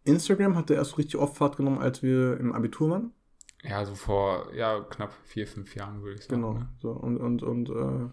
Instagram 0.06 0.56
hatte 0.56 0.74
erst 0.74 0.92
so 0.92 0.98
richtig 0.98 1.18
oft 1.18 1.38
Fahrt 1.38 1.58
genommen, 1.58 1.80
als 1.80 2.02
wir 2.02 2.40
im 2.40 2.54
Abitur 2.54 2.90
waren. 2.90 3.12
Ja, 3.64 3.86
so 3.86 3.96
vor 3.96 4.54
ja, 4.54 4.80
knapp 4.82 5.14
vier, 5.26 5.46
fünf 5.46 5.76
Jahren, 5.76 6.02
würde 6.02 6.16
ich 6.16 6.26
sagen. 6.26 6.42
Genau. 6.42 6.54
Ne? 6.54 6.70
So, 6.82 6.92
und 6.92 7.18
und, 7.18 7.44
und 7.44 7.70
äh, 7.70 8.10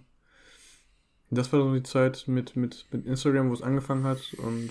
das 1.31 1.53
war 1.53 1.61
so 1.61 1.72
die 1.75 1.83
Zeit 1.83 2.25
mit, 2.27 2.57
mit, 2.57 2.87
mit 2.90 3.07
Instagram, 3.07 3.51
wo 3.51 3.53
es 3.53 3.62
angefangen 3.62 4.05
hat. 4.05 4.35
Und 4.38 4.70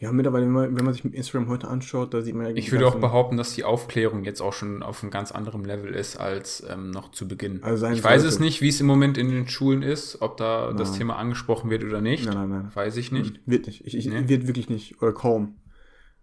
ja, 0.00 0.12
mittlerweile, 0.12 0.44
wenn 0.46 0.52
man, 0.52 0.76
wenn 0.76 0.84
man 0.84 0.94
sich 0.94 1.04
Instagram 1.04 1.48
heute 1.48 1.66
anschaut, 1.66 2.14
da 2.14 2.22
sieht 2.22 2.34
man 2.36 2.46
ja 2.46 2.52
Ich 2.54 2.70
würde 2.70 2.86
auch 2.86 3.00
behaupten, 3.00 3.36
dass 3.36 3.54
die 3.54 3.64
Aufklärung 3.64 4.22
jetzt 4.22 4.40
auch 4.40 4.52
schon 4.52 4.84
auf 4.84 5.02
einem 5.02 5.10
ganz 5.10 5.32
anderen 5.32 5.64
Level 5.64 5.92
ist 5.92 6.16
als 6.16 6.64
ähm, 6.68 6.92
noch 6.92 7.10
zu 7.10 7.26
Beginn. 7.26 7.64
Also 7.64 7.88
ich 7.88 8.04
weiß 8.04 8.22
sollte. 8.22 8.34
es 8.34 8.38
nicht, 8.38 8.60
wie 8.60 8.68
es 8.68 8.80
im 8.80 8.86
Moment 8.86 9.18
in 9.18 9.28
den 9.28 9.48
Schulen 9.48 9.82
ist, 9.82 10.22
ob 10.22 10.36
da 10.36 10.72
das 10.72 10.90
Nein. 10.90 10.98
Thema 10.98 11.16
angesprochen 11.16 11.68
wird 11.68 11.82
oder 11.82 12.00
nicht. 12.00 12.26
Nein, 12.26 12.34
nein, 12.34 12.48
nein. 12.48 12.70
Weiß 12.72 12.96
ich 12.96 13.10
nicht. 13.10 13.40
Wird 13.44 13.66
nicht. 13.66 13.84
Ich, 13.86 13.96
ich, 13.96 14.06
Nee? 14.06 14.28
Wird 14.28 14.46
wirklich 14.46 14.70
nicht. 14.70 15.02
Oder 15.02 15.12
kaum. 15.12 15.56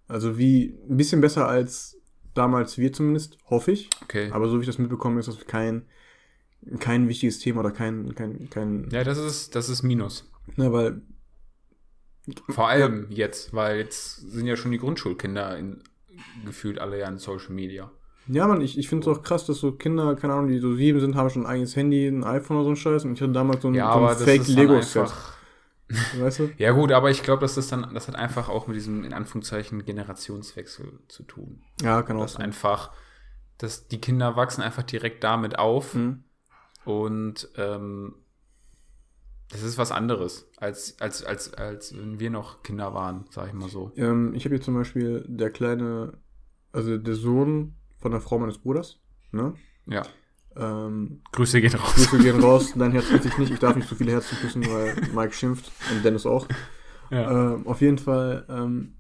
Also 0.08 0.38
wie, 0.38 0.78
ein 0.90 0.96
bisschen 0.96 1.20
besser 1.20 1.46
als 1.46 1.98
damals 2.34 2.78
wir 2.78 2.94
zumindest, 2.94 3.38
hoffe 3.50 3.74
ich. 3.74 3.90
Okay. 4.04 4.30
Aber 4.32 4.48
so 4.48 4.56
wie 4.58 4.62
ich 4.62 4.68
das 4.68 4.78
mitbekommen 4.78 5.18
ist 5.18 5.28
das 5.28 5.46
kein, 5.48 5.84
kein 6.80 7.10
wichtiges 7.10 7.40
Thema 7.40 7.60
oder 7.60 7.72
kein, 7.72 8.16
kein, 8.16 8.50
kein, 8.50 8.90
ja, 8.92 9.04
das 9.04 9.18
ist, 9.18 9.56
das 9.56 9.68
ist 9.68 9.84
Minus. 9.84 10.30
ne, 10.56 10.72
weil, 10.72 11.02
Vor 12.50 12.68
allem 12.70 13.08
jetzt, 13.10 13.54
weil 13.54 13.78
jetzt 13.78 14.18
sind 14.32 14.48
ja 14.48 14.56
schon 14.56 14.72
die 14.72 14.78
Grundschulkinder 14.80 15.58
in, 15.58 15.84
gefühlt 16.46 16.80
alle 16.80 17.00
ja 17.00 17.08
in 17.08 17.18
Social 17.20 17.52
Media. 17.54 17.92
ja 18.28 18.48
man, 18.48 18.62
ich, 18.62 18.78
ich 18.78 18.88
finde 18.90 19.10
es 19.10 19.18
auch 19.18 19.22
krass, 19.22 19.46
dass 19.46 19.60
so 19.60 19.74
Kinder, 19.74 20.16
keine 20.16 20.34
Ahnung, 20.34 20.48
die 20.48 20.60
so 20.60 20.74
sieben 20.76 21.00
sind, 21.00 21.16
haben 21.16 21.30
schon 21.30 21.44
ein 21.44 21.50
eigenes 21.52 21.76
Handy, 21.76 22.08
ein 22.08 22.24
iPhone 22.24 22.58
oder 22.58 22.66
so 22.66 22.70
ein 22.72 22.76
Scheiß 22.76 23.06
und 23.06 23.14
ich 23.14 23.22
hatte 23.22 23.32
damals 23.34 23.62
so 23.62 23.68
ein, 23.68 23.76
Ja, 23.76 23.92
so 23.92 24.00
aber 24.00 24.10
ein 24.10 24.16
das 24.16 24.24
Fake 24.24 24.42
ist 24.42 24.50
dann 24.50 24.56
Lego-Set, 24.56 25.02
einfach. 25.04 25.34
weißt 26.20 26.40
du? 26.40 26.50
Ja, 26.58 26.72
gut, 26.72 26.92
aber 26.92 27.12
ich 27.12 27.22
glaube, 27.22 27.42
dass 27.42 27.54
das 27.56 27.68
dann, 27.68 27.94
das 27.94 28.08
hat 28.08 28.16
einfach 28.16 28.50
auch 28.50 28.66
mit 28.66 28.76
diesem, 28.76 29.04
in 29.04 29.14
Anführungszeichen, 29.14 29.86
Generationswechsel 29.86 31.00
zu 31.08 31.24
tun. 31.24 31.62
Ja, 31.84 32.02
kann 32.02 32.18
auch 32.18 32.22
Dass 32.24 32.34
sein. 32.34 32.42
einfach, 32.46 32.92
dass 33.60 33.88
die 33.88 34.02
Kinder 34.02 34.36
wachsen 34.36 34.62
einfach 34.64 34.84
direkt 34.84 35.24
damit 35.24 35.60
auf 35.60 35.94
Mhm. 35.94 36.24
und 36.86 37.50
ähm, 37.58 38.16
das 39.50 39.64
ist 39.64 39.78
was 39.78 39.92
anderes, 39.92 40.50
als, 40.58 41.00
als, 41.00 41.24
als, 41.24 41.54
als 41.54 41.98
wenn 41.98 42.20
wir 42.20 42.30
noch 42.30 42.64
Kinder 42.64 42.94
waren, 42.94 43.26
sag 43.30 43.48
ich 43.48 43.54
mal 43.54 43.70
so. 43.70 43.92
Ähm, 43.96 44.34
ich 44.34 44.46
habe 44.46 44.56
hier 44.56 44.64
zum 44.64 44.74
Beispiel 44.74 45.24
der 45.28 45.52
kleine, 45.52 46.18
also 46.72 46.98
der 46.98 47.16
Sohn 47.16 47.76
von 47.98 48.12
der 48.12 48.22
Frau 48.22 48.40
meines 48.40 48.58
Bruders, 48.58 49.00
ne? 49.32 49.54
Ja. 49.88 50.04
Ähm, 50.58 51.22
Grüße 51.32 51.62
gehen 51.62 51.76
raus. 51.76 51.94
Grüße 51.96 52.18
gehen 52.20 52.40
raus, 52.40 52.74
dein 52.76 52.92
Herz 52.92 53.08
küsse 53.10 53.28
ich 53.28 53.38
nicht, 53.38 53.52
ich 53.52 53.60
darf 53.60 53.76
nicht 53.76 53.88
so 53.88 53.96
viele 53.96 54.12
Herzen 54.12 54.38
küssen, 54.40 54.66
weil 54.68 54.96
Mike 55.14 55.34
schimpft 55.34 55.72
und 55.92 56.04
Dennis 56.04 56.26
auch. 56.26 56.48
Ja. 57.12 57.54
Ähm, 57.54 57.68
auf 57.68 57.82
jeden 57.82 58.00
Fall, 58.00 58.46
ähm, 58.50 58.96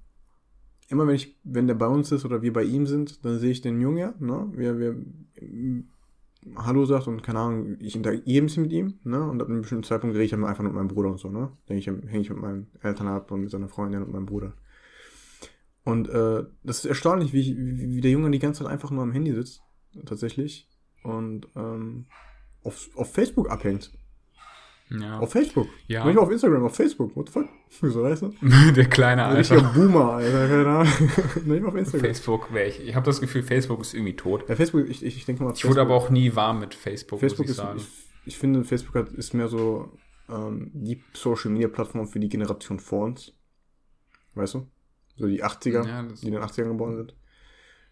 immer 0.89 1.07
wenn 1.07 1.15
ich, 1.15 1.39
wenn 1.43 1.65
der 1.65 1.75
bei 1.75 1.87
uns 1.87 2.11
ist 2.11 2.23
oder 2.23 2.43
wir 2.43 2.53
bei 2.53 2.63
ihm 2.63 2.85
sind, 2.85 3.25
dann 3.25 3.39
sehe 3.39 3.51
ich 3.51 3.61
den 3.61 3.81
Jungen 3.81 3.97
ja, 3.97 4.13
ne? 4.19 4.51
Wir, 4.53 4.77
wir 4.77 4.95
Hallo 6.55 6.85
sagt 6.85 7.07
und 7.07 7.23
keine 7.23 7.39
Ahnung, 7.39 7.77
ich 7.79 7.95
interagiere 7.95 8.43
ein 8.43 8.45
bisschen 8.45 8.63
mit 8.63 8.71
ihm, 8.71 8.99
ne? 9.03 9.21
Und 9.23 9.41
ab 9.41 9.47
einem 9.47 9.61
bestimmten 9.61 9.83
Zeitpunkt 9.83 10.15
rede 10.15 10.25
ich 10.25 10.31
dann 10.31 10.43
einfach 10.43 10.63
mit 10.63 10.73
meinem 10.73 10.87
Bruder 10.87 11.09
und 11.09 11.19
so, 11.19 11.29
ne? 11.29 11.51
Denke 11.67 11.79
ich, 11.79 11.87
hänge 11.87 12.21
ich 12.21 12.29
mit 12.29 12.39
meinen 12.39 12.67
Eltern 12.81 13.07
ab 13.07 13.31
und 13.31 13.41
mit 13.41 13.49
seiner 13.49 13.67
Freundin 13.67 14.03
und 14.03 14.11
meinem 14.11 14.27
Bruder. 14.27 14.53
Und 15.83 16.09
äh, 16.09 16.43
das 16.63 16.79
ist 16.79 16.85
erstaunlich, 16.85 17.33
wie, 17.33 17.41
ich, 17.41 17.57
wie, 17.57 17.95
wie 17.95 18.01
der 18.01 18.11
Junge 18.11 18.29
die 18.31 18.39
ganze 18.39 18.63
Zeit 18.63 18.71
einfach 18.71 18.91
nur 18.91 19.03
am 19.03 19.11
Handy 19.11 19.33
sitzt, 19.33 19.63
tatsächlich. 20.05 20.69
Und 21.03 21.47
ähm, 21.55 22.05
auf, 22.63 22.89
auf 22.95 23.11
Facebook 23.13 23.49
abhängt. 23.49 23.91
Ja. 24.89 25.19
Auf 25.19 25.31
Facebook. 25.31 25.67
Ja. 25.87 26.05
Nicht 26.05 26.17
auf 26.17 26.29
Instagram, 26.29 26.63
auf 26.65 26.75
Facebook. 26.75 27.15
What 27.15 27.27
the 27.29 27.33
fuck? 27.33 27.49
Wieso 27.81 28.03
weißt 28.03 28.21
du? 28.23 28.33
Der 28.75 28.85
kleine 28.85 29.25
Ein 29.25 29.37
richtiger 29.37 29.65
Alter. 29.67 29.79
Boomer, 29.79 30.13
Alter. 30.13 30.47
Keine 30.47 30.67
Ahnung. 30.67 30.93
Nicht 31.45 31.63
auf 31.65 31.75
Instagram. 31.75 32.05
Facebook 32.05 32.53
wäre 32.53 32.67
ich. 32.69 32.79
Ich 32.87 32.95
habe 32.95 33.05
das 33.05 33.19
Gefühl, 33.21 33.43
Facebook 33.43 33.81
ist 33.81 33.93
irgendwie 33.93 34.15
tot. 34.15 34.47
Ja, 34.47 34.55
Facebook, 34.55 34.87
ich, 34.87 35.03
ich, 35.03 35.17
ich 35.17 35.25
denke 35.25 35.43
mal, 35.43 35.53
Ich 35.53 35.67
wurde 35.67 35.81
aber 35.81 35.95
auch 35.95 36.09
nie 36.09 36.35
warm 36.35 36.59
mit 36.59 36.75
Facebook, 36.75 37.19
Facebook 37.19 37.47
muss 37.47 37.51
ich 37.55 37.57
ist, 37.57 37.57
sagen. 37.57 37.79
ich, 37.79 37.87
ich 38.25 38.37
finde, 38.37 38.63
Facebook 38.63 38.95
hat, 38.95 39.09
ist 39.13 39.33
mehr 39.33 39.47
so 39.47 39.91
ähm, 40.29 40.71
die 40.73 41.03
Social 41.13 41.51
Media 41.51 41.67
Plattform 41.67 42.07
für 42.07 42.19
die 42.19 42.29
Generation 42.29 42.79
vor 42.79 43.05
uns. 43.05 43.33
weißt 44.35 44.53
du? 44.55 44.67
So 45.17 45.27
die 45.27 45.43
80er, 45.43 45.87
Ja, 45.87 46.03
die 46.03 46.27
in 46.27 46.33
den 46.33 46.41
80ern 46.43 46.67
geboren 46.69 46.95
sind. 46.97 47.15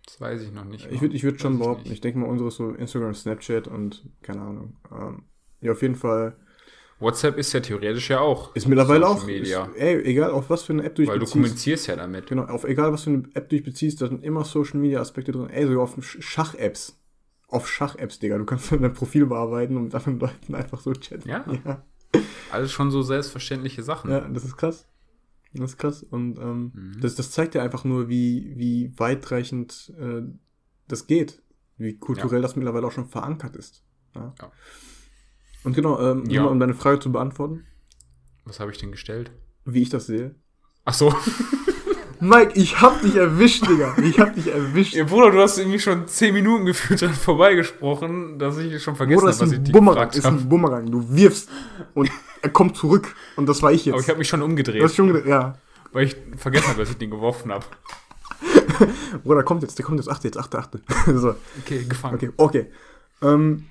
Das 0.06 0.20
weiß 0.20 0.42
ich 0.42 0.52
noch 0.52 0.66
nicht. 0.66 0.92
Ich 0.92 1.02
würde 1.02 1.16
ich 1.16 1.24
würd 1.24 1.40
schon 1.40 1.54
ich 1.54 1.60
behaupten, 1.60 1.84
nicht. 1.84 1.94
ich 1.94 2.02
denke 2.02 2.20
mal, 2.20 2.28
unsere 2.28 2.50
ist 2.50 2.58
so 2.58 2.72
Instagram, 2.72 3.14
Snapchat 3.14 3.68
und 3.68 4.10
keine 4.22 4.42
Ahnung. 4.42 4.76
Ähm, 4.92 5.24
ja, 5.62 5.72
auf 5.72 5.82
jeden 5.82 5.96
Fall 5.96 6.36
WhatsApp 7.00 7.38
ist 7.38 7.52
ja 7.54 7.60
theoretisch 7.60 8.10
ja 8.10 8.20
auch. 8.20 8.56
ist 8.56 8.68
mittlerweile 8.68 9.06
Social 9.06 9.18
auch, 9.22 9.26
Media. 9.26 9.66
Ist, 9.66 9.76
ey, 9.78 10.02
egal 10.04 10.32
auf 10.32 10.50
was 10.50 10.64
für 10.64 10.74
eine 10.74 10.84
App 10.84 10.96
du 10.96 11.02
dich 11.02 11.10
weil 11.10 11.16
du 11.20 11.26
beziehst. 11.26 11.34
kommunizierst 11.34 11.88
ja 11.88 11.96
damit. 11.96 12.28
Genau, 12.28 12.44
auf 12.46 12.64
egal 12.64 12.94
was 12.94 13.04
für 13.04 13.10
eine 13.10 13.24
App 13.34 13.50
du 13.50 13.56
dich 13.56 13.64
beziehst, 13.64 14.02
da 14.02 14.08
sind 14.08 14.24
immer 14.24 14.46
Social 14.46 14.80
Media 14.80 15.02
Aspekte 15.02 15.32
drin. 15.32 15.50
Ey, 15.50 15.66
sogar 15.68 15.84
auf 15.84 15.98
Sch- 15.98 16.22
Schach-Apps. 16.22 16.98
Auf 17.48 17.68
Schach-Apps, 17.70 18.20
Digga. 18.20 18.38
Du 18.38 18.46
kannst 18.46 18.72
dein 18.72 18.94
Profil 18.94 19.26
bearbeiten 19.26 19.76
und 19.78 19.84
mit 19.86 19.96
anderen 19.96 20.20
Leuten 20.20 20.56
einfach 20.56 20.80
so 20.80 20.94
chatten. 20.94 21.28
Ja. 21.28 21.46
Ja, 21.66 21.84
Alles 22.52 22.72
schon 22.72 22.90
so 22.92 23.02
selbstverständliche 23.02 23.84
Sachen. 23.84 24.10
ja 24.12 24.22
das 24.22 24.44
ist 24.46 24.56
krass. 24.58 24.88
Das 25.56 25.72
ist 25.72 25.78
krass. 25.78 26.02
Und 26.04 26.40
ähm, 26.40 26.72
Mhm. 26.74 27.02
das, 27.02 27.16
das 27.16 27.30
zeigt 27.32 27.54
ja 27.56 27.62
einfach 27.64 27.84
nur, 27.84 28.08
wie, 28.10 28.54
wie 28.56 28.92
weitreichend 28.98 29.94
äh, 30.00 30.22
das 30.88 31.06
geht. 31.08 31.42
Wie 31.78 31.98
kulturell 31.98 32.42
das 32.42 32.56
mittlerweile 32.56 32.88
auch 32.88 32.92
schon 32.92 33.08
verankert 33.08 33.56
ist. 33.56 33.84
Ja. 34.16 34.34
Ja. 34.42 34.52
Und 35.64 35.74
genau, 35.74 36.00
ähm, 36.00 36.26
Ja. 36.30 36.44
mal, 36.44 36.50
um 36.50 36.60
deine 36.60 36.74
Frage 36.74 37.00
zu 37.00 37.12
beantworten, 37.12 37.66
Was 38.46 38.60
habe 38.60 38.72
ich 38.72 38.78
denn 38.78 38.92
gestellt? 38.92 39.32
wie 39.66 39.82
ich 39.82 39.90
das 39.90 40.08
sehe. 40.08 40.36
Ach 40.86 40.94
so. 40.94 41.14
Mike, 42.20 42.52
ich 42.56 42.80
hab 42.82 43.02
dich 43.02 43.16
erwischt, 43.16 43.68
Digga. 43.68 43.96
Ich 44.02 44.18
hab 44.20 44.34
dich 44.34 44.48
erwischt. 44.48 44.94
Ja, 44.94 45.04
Bruder, 45.04 45.32
du 45.32 45.40
hast 45.42 45.58
irgendwie 45.58 45.80
schon 45.80 46.08
10 46.08 46.34
Minuten 46.34 46.66
gefühlt 46.66 47.02
dran 47.02 47.14
vorbeigesprochen, 47.14 48.40
dass 48.40 48.58
ich 48.58 48.82
schon 48.82 48.96
vergessen 48.96 49.22
habe, 49.22 49.32
das 49.32 49.40
was 49.42 49.48
ist 49.50 49.58
ich 49.58 49.64
dich 49.64 49.74
Bumerang. 49.74 49.96
gefragt 49.96 50.16
Ist 50.16 50.26
habe. 50.26 50.38
ein 50.38 50.48
Bumerang. 50.50 50.90
Du 50.92 51.06
wirfst 51.16 51.50
und 51.94 52.10
er 52.42 52.50
kommt 52.50 52.78
zurück. 52.78 53.14
Und 53.36 53.48
das 53.48 53.62
war 53.62 53.72
ich 53.74 53.86
jetzt. 53.86 53.94
Aber 53.94 54.02
ich 54.02 54.08
habe 54.10 54.20
mich 54.20 54.28
schon 54.30 54.40
du 54.40 54.46
hast 54.46 54.50
umgedreht, 54.52 54.92
schon 54.94 55.08
gedacht, 55.08 55.26
ja. 55.26 55.58
weil 55.92 56.06
ich 56.08 56.16
vergessen 56.38 56.68
habe, 56.68 56.80
dass 56.80 56.90
ich 56.92 56.98
den 56.98 57.10
geworfen 57.12 57.52
habe. 57.52 57.66
Bruder, 59.24 59.36
der 59.36 59.44
kommt 59.44 59.62
jetzt, 59.64 59.78
der 59.78 59.86
kommt 59.86 60.00
jetzt, 60.00 60.10
achte 60.10 60.28
jetzt, 60.28 60.38
achte, 60.38 60.58
achte. 60.60 60.82
so, 61.18 61.36
Okay, 61.62 61.84
gefangen. 61.88 62.16
okay, 62.16 62.32
okay. 62.38 62.66
Ähm, 63.22 63.66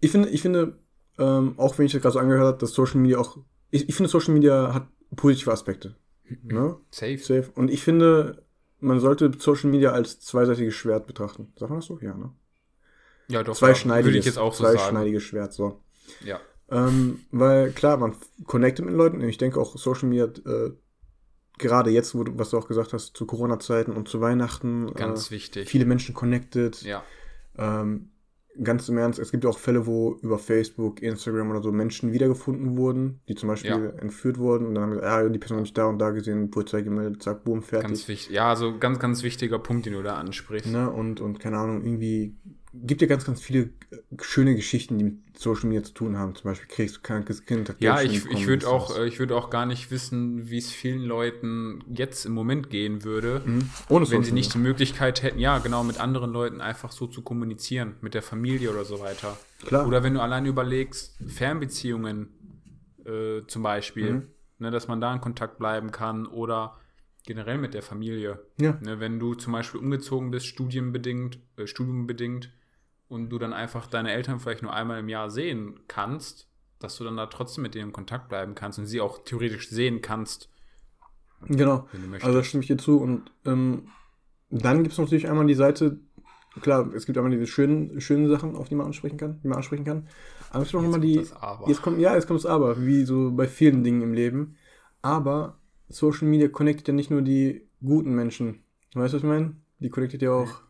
ich 0.00 0.10
finde, 0.10 0.28
ich 0.28 0.42
finde, 0.42 0.78
ähm, 1.18 1.54
auch 1.58 1.78
wenn 1.78 1.86
ich 1.86 1.92
das 1.92 2.02
gerade 2.02 2.12
so 2.14 2.18
angehört 2.18 2.46
habe, 2.46 2.58
dass 2.58 2.72
Social 2.72 3.00
Media 3.00 3.18
auch, 3.18 3.38
ich, 3.70 3.88
ich 3.88 3.94
finde, 3.94 4.10
Social 4.10 4.34
Media 4.34 4.74
hat 4.74 4.88
positive 5.14 5.52
Aspekte. 5.52 5.96
Ne? 6.42 6.76
Safe. 6.90 7.18
Safe. 7.18 7.50
Und 7.54 7.70
ich 7.70 7.82
finde, 7.82 8.44
man 8.80 9.00
sollte 9.00 9.30
Social 9.38 9.70
Media 9.70 9.92
als 9.92 10.20
zweiseitiges 10.20 10.74
Schwert 10.74 11.06
betrachten. 11.06 11.52
Sagt 11.56 11.70
man 11.70 11.78
das 11.80 11.86
so? 11.86 11.98
Ja, 12.00 12.14
ne? 12.14 12.32
Ja, 13.28 13.42
doch. 13.42 13.56
Zweischneidiges, 13.56 14.06
Würde 14.06 14.18
ich 14.18 14.24
jetzt 14.26 14.38
auch 14.38 14.52
so 14.54 14.64
sagen. 14.64 14.78
zweischneidiges 14.78 15.22
Schwert, 15.22 15.52
so. 15.52 15.82
Ja. 16.24 16.40
Ähm, 16.68 17.20
weil 17.30 17.72
klar, 17.72 17.96
man 17.96 18.16
connectet 18.44 18.84
mit 18.84 18.94
Leuten. 18.94 19.20
Ich 19.22 19.38
denke 19.38 19.60
auch 19.60 19.76
Social 19.76 20.08
Media, 20.08 20.24
äh, 20.24 20.72
gerade 21.58 21.90
jetzt, 21.90 22.14
wo 22.14 22.24
du, 22.24 22.38
was 22.38 22.50
du 22.50 22.58
auch 22.58 22.68
gesagt 22.68 22.92
hast, 22.92 23.16
zu 23.16 23.26
Corona-Zeiten 23.26 23.92
und 23.92 24.08
zu 24.08 24.20
Weihnachten, 24.20 24.92
Ganz 24.94 25.28
äh, 25.28 25.30
wichtig. 25.32 25.68
viele 25.68 25.86
Menschen 25.86 26.14
connected. 26.14 26.82
Ja. 26.82 27.02
Ähm, 27.56 28.10
ganz 28.62 28.88
im 28.88 28.98
Ernst, 28.98 29.18
es 29.18 29.30
gibt 29.30 29.44
auch 29.46 29.58
Fälle, 29.58 29.86
wo 29.86 30.18
über 30.22 30.38
Facebook, 30.38 31.02
Instagram 31.02 31.50
oder 31.50 31.62
so 31.62 31.72
Menschen 31.72 32.12
wiedergefunden 32.12 32.76
wurden, 32.76 33.20
die 33.28 33.34
zum 33.34 33.48
Beispiel 33.48 33.70
Ja. 33.70 34.00
entführt 34.00 34.38
wurden 34.38 34.66
und 34.66 34.74
dann 34.74 34.84
haben 34.84 34.90
wir 34.90 34.96
gesagt, 35.00 35.12
ah, 35.26 35.28
die 35.28 35.38
Person 35.38 35.56
habe 35.58 35.66
ich 35.66 35.72
da 35.74 35.86
und 35.86 35.98
da 35.98 36.10
gesehen, 36.10 36.50
Polizei 36.50 36.82
gemeldet, 36.82 37.22
zack, 37.22 37.44
boom, 37.44 37.62
fertig. 37.62 37.88
Ganz 37.88 38.08
wichtig. 38.08 38.34
Ja, 38.34 38.48
also 38.50 38.78
ganz, 38.78 38.98
ganz 38.98 39.22
wichtiger 39.22 39.58
Punkt, 39.58 39.86
den 39.86 39.92
du 39.92 40.02
da 40.02 40.16
ansprichst. 40.16 40.70
Ne? 40.70 40.90
Und, 40.90 41.20
und 41.20 41.40
keine 41.40 41.58
Ahnung, 41.58 41.82
irgendwie 41.84 42.34
gibt 42.84 43.00
ja 43.02 43.06
ganz, 43.06 43.24
ganz 43.24 43.40
viele 43.40 43.70
äh, 43.90 43.96
schöne 44.20 44.54
Geschichten, 44.54 44.98
die 44.98 45.04
mit 45.04 45.38
Social 45.38 45.68
Media 45.68 45.82
zu 45.82 45.92
tun 45.92 46.16
haben. 46.18 46.34
Zum 46.34 46.50
Beispiel 46.50 46.68
kriegst 46.68 46.96
du 46.96 47.00
krankes 47.02 47.44
Kind. 47.44 47.74
Ja, 47.80 48.00
ich, 48.02 48.24
ich 48.30 48.46
würde 48.46 48.68
auch, 48.68 48.96
äh, 48.98 49.06
ich 49.06 49.18
würde 49.18 49.36
auch 49.36 49.50
gar 49.50 49.66
nicht 49.66 49.90
wissen, 49.90 50.48
wie 50.50 50.58
es 50.58 50.70
vielen 50.70 51.02
Leuten 51.02 51.84
jetzt 51.88 52.24
im 52.26 52.32
Moment 52.32 52.70
gehen 52.70 53.04
würde, 53.04 53.42
Mhm. 53.44 53.68
Ohne 53.88 54.10
wenn 54.10 54.22
sie 54.24 54.32
nicht 54.32 54.54
die. 54.54 54.58
Möglichkeit 54.58 55.22
hätten, 55.22 55.38
ja, 55.38 55.58
genau, 55.58 55.84
mit 55.84 55.98
anderen 56.00 56.32
Leuten 56.32 56.60
einfach 56.60 56.92
so 56.92 57.06
zu 57.06 57.22
kommunizieren, 57.22 57.94
mit 58.00 58.14
der 58.14 58.22
Familie 58.22 58.70
oder 58.70 58.84
so 58.84 59.00
weiter. 59.00 59.38
Klar. 59.66 59.86
Oder 59.86 60.02
wenn 60.02 60.14
du 60.14 60.20
allein 60.20 60.46
überlegst, 60.46 61.16
Fernbeziehungen 61.26 62.28
äh, 63.04 63.42
zum 63.46 63.62
Beispiel, 63.62 64.12
Mhm. 64.12 64.22
ne, 64.58 64.70
dass 64.70 64.88
man 64.88 65.00
da 65.00 65.12
in 65.14 65.20
Kontakt 65.20 65.58
bleiben 65.58 65.90
kann 65.92 66.26
oder 66.26 66.78
generell 67.24 67.58
mit 67.58 67.74
der 67.74 67.82
Familie. 67.82 68.40
Ja. 68.60 68.78
Ne, 68.80 69.00
wenn 69.00 69.18
du 69.18 69.34
zum 69.34 69.52
Beispiel 69.52 69.80
umgezogen 69.80 70.30
bist, 70.30 70.46
studienbedingt, 70.46 71.38
äh, 71.56 71.66
studiumbedingt, 71.66 72.50
und 73.08 73.30
du 73.30 73.38
dann 73.38 73.52
einfach 73.52 73.86
deine 73.86 74.12
Eltern 74.12 74.40
vielleicht 74.40 74.62
nur 74.62 74.72
einmal 74.72 75.00
im 75.00 75.08
Jahr 75.08 75.30
sehen 75.30 75.80
kannst, 75.88 76.48
dass 76.78 76.96
du 76.96 77.04
dann 77.04 77.16
da 77.16 77.26
trotzdem 77.26 77.62
mit 77.62 77.74
denen 77.74 77.88
in 77.88 77.92
Kontakt 77.92 78.28
bleiben 78.28 78.54
kannst 78.54 78.78
und 78.78 78.86
sie 78.86 79.00
auch 79.00 79.24
theoretisch 79.24 79.68
sehen 79.70 80.02
kannst, 80.02 80.50
Genau. 81.48 81.86
Also 82.22 82.38
da 82.38 82.44
stimme 82.44 82.62
ich 82.62 82.68
dir 82.68 82.78
zu. 82.78 82.98
Und 83.00 83.30
ähm, 83.44 83.88
dann 84.50 84.82
gibt 84.82 84.92
es 84.92 84.98
natürlich 84.98 85.28
einmal 85.28 85.46
die 85.46 85.54
Seite, 85.54 85.98
klar, 86.60 86.92
es 86.94 87.06
gibt 87.06 87.18
einmal 87.18 87.30
diese 87.30 87.46
schönen, 87.46 88.00
schönen 88.00 88.28
Sachen, 88.28 88.56
auf 88.56 88.68
die 88.68 88.74
man 88.74 88.86
ansprechen 88.86 89.16
kann, 89.16 89.40
die 89.42 89.48
man 89.48 89.58
ansprechen 89.58 89.84
kann. 89.84 90.08
Aber 90.50 90.62
es 90.62 90.70
gibt 90.70 90.80
auch 90.80 90.84
nochmal 90.84 91.00
die. 91.00 91.16
das 91.16 91.32
Aber. 91.32 91.68
Jetzt 91.68 91.82
kommt, 91.82 91.98
ja, 91.98 92.14
jetzt 92.14 92.26
kommt 92.26 92.40
das 92.40 92.46
Aber, 92.46 92.84
wie 92.84 93.04
so 93.04 93.32
bei 93.32 93.46
vielen 93.46 93.84
Dingen 93.84 94.02
im 94.02 94.14
Leben. 94.14 94.56
Aber 95.02 95.58
Social 95.88 96.26
Media 96.26 96.48
connectet 96.48 96.88
ja 96.88 96.94
nicht 96.94 97.10
nur 97.10 97.22
die 97.22 97.68
guten 97.80 98.14
Menschen. 98.14 98.64
Weißt 98.94 99.12
du, 99.12 99.18
was 99.18 99.22
ich 99.22 99.28
meine? 99.28 99.56
Die 99.78 99.90
connectet 99.90 100.22
ja 100.22 100.32
auch 100.32 100.62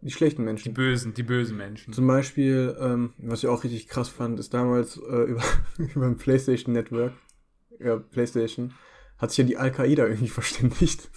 die 0.00 0.10
schlechten 0.10 0.42
die 0.42 0.46
Menschen. 0.46 0.74
bösen, 0.74 1.14
die 1.14 1.22
bösen 1.22 1.56
Menschen. 1.56 1.92
Zum 1.92 2.06
Beispiel, 2.06 2.76
ähm, 2.80 3.12
was 3.18 3.40
ich 3.40 3.48
auch 3.48 3.64
richtig 3.64 3.88
krass 3.88 4.08
fand, 4.08 4.38
ist 4.38 4.54
damals 4.54 4.96
äh, 4.96 5.00
über, 5.24 5.42
über 5.78 6.06
ein 6.06 6.16
PlayStation 6.16 6.72
Network, 6.72 7.12
ja, 7.78 7.96
PlayStation, 7.96 8.74
hat 9.18 9.30
sich 9.30 9.38
ja 9.38 9.44
die 9.44 9.56
Al-Qaida 9.56 10.06
irgendwie 10.06 10.28
verständigt. 10.28 11.10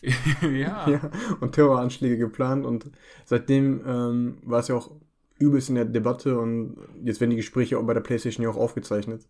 ja. 0.42 0.88
ja, 0.88 1.10
und 1.40 1.52
Terroranschläge 1.52 2.18
geplant 2.18 2.64
und 2.64 2.90
seitdem 3.24 3.82
ähm, 3.84 4.38
war 4.42 4.60
es 4.60 4.68
ja 4.68 4.76
auch 4.76 4.92
übelst 5.38 5.68
in 5.68 5.74
der 5.74 5.84
Debatte 5.84 6.38
und 6.38 6.76
jetzt 7.02 7.20
werden 7.20 7.30
die 7.30 7.36
Gespräche 7.36 7.78
auch 7.78 7.84
bei 7.84 7.94
der 7.94 8.00
PlayStation 8.00 8.44
ja 8.44 8.50
auch 8.50 8.56
aufgezeichnet, 8.56 9.28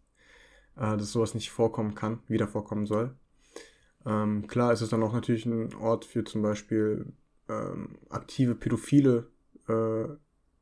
äh, 0.76 0.96
dass 0.96 1.12
sowas 1.12 1.34
nicht 1.34 1.50
vorkommen 1.50 1.94
kann, 1.94 2.20
wieder 2.28 2.48
vorkommen 2.48 2.86
soll. 2.86 3.14
Ähm, 4.04 4.46
klar 4.46 4.72
ist 4.72 4.82
es 4.82 4.90
dann 4.90 5.02
auch 5.02 5.12
natürlich 5.12 5.46
ein 5.46 5.74
Ort 5.74 6.04
für 6.04 6.24
zum 6.24 6.42
Beispiel 6.42 7.12
ähm, 7.48 7.96
aktive 8.10 8.54
Pädophile, 8.54 9.26
äh, 9.68 9.72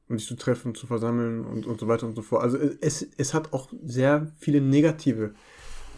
um 0.08 0.18
sich 0.18 0.26
zu 0.26 0.36
treffen, 0.36 0.74
zu 0.74 0.86
versammeln 0.86 1.44
und, 1.44 1.66
und 1.66 1.80
so 1.80 1.88
weiter 1.88 2.06
und 2.06 2.14
so 2.14 2.22
fort. 2.22 2.42
Also 2.42 2.58
es, 2.58 3.02
es 3.16 3.34
hat 3.34 3.52
auch 3.52 3.68
sehr 3.84 4.32
viele 4.38 4.60
negative 4.60 5.34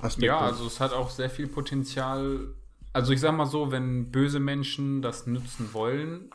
Aspekte. 0.00 0.26
Ja, 0.26 0.38
also 0.38 0.66
es 0.66 0.80
hat 0.80 0.92
auch 0.92 1.10
sehr 1.10 1.28
viel 1.30 1.46
Potenzial. 1.48 2.54
Also 2.92 3.12
ich 3.12 3.20
sag 3.20 3.36
mal 3.36 3.46
so, 3.46 3.70
wenn 3.70 4.10
böse 4.10 4.40
Menschen 4.40 5.02
das 5.02 5.26
nutzen 5.26 5.70
wollen, 5.72 6.30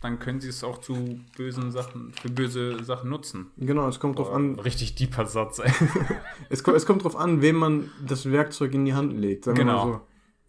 dann 0.00 0.18
können 0.18 0.40
sie 0.40 0.48
es 0.48 0.64
auch 0.64 0.78
zu 0.78 1.20
bösen 1.36 1.70
Sachen, 1.70 2.12
für 2.14 2.28
böse 2.28 2.82
Sachen 2.82 3.08
nutzen. 3.10 3.52
genau, 3.56 3.86
es 3.88 4.00
kommt 4.00 4.18
drauf 4.18 4.32
an, 4.32 4.58
Richtig 4.58 4.96
deeper 4.96 5.26
Satz, 5.26 5.60
ey. 5.60 5.70
Es 6.48 6.64
kommt, 6.64 6.76
es 6.76 6.86
kommt 6.86 7.04
drauf 7.04 7.14
an, 7.14 7.40
wem 7.40 7.56
man 7.56 7.90
das 8.04 8.28
Werkzeug 8.30 8.74
in 8.74 8.84
die 8.84 8.94
Hand 8.94 9.12
legt. 9.12 9.44
Sagen 9.44 9.58
wir 9.58 9.64
Genau. 9.64 9.86
mal 9.86 10.00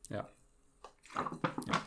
Ja. 0.10 0.28
ja. 1.16 1.82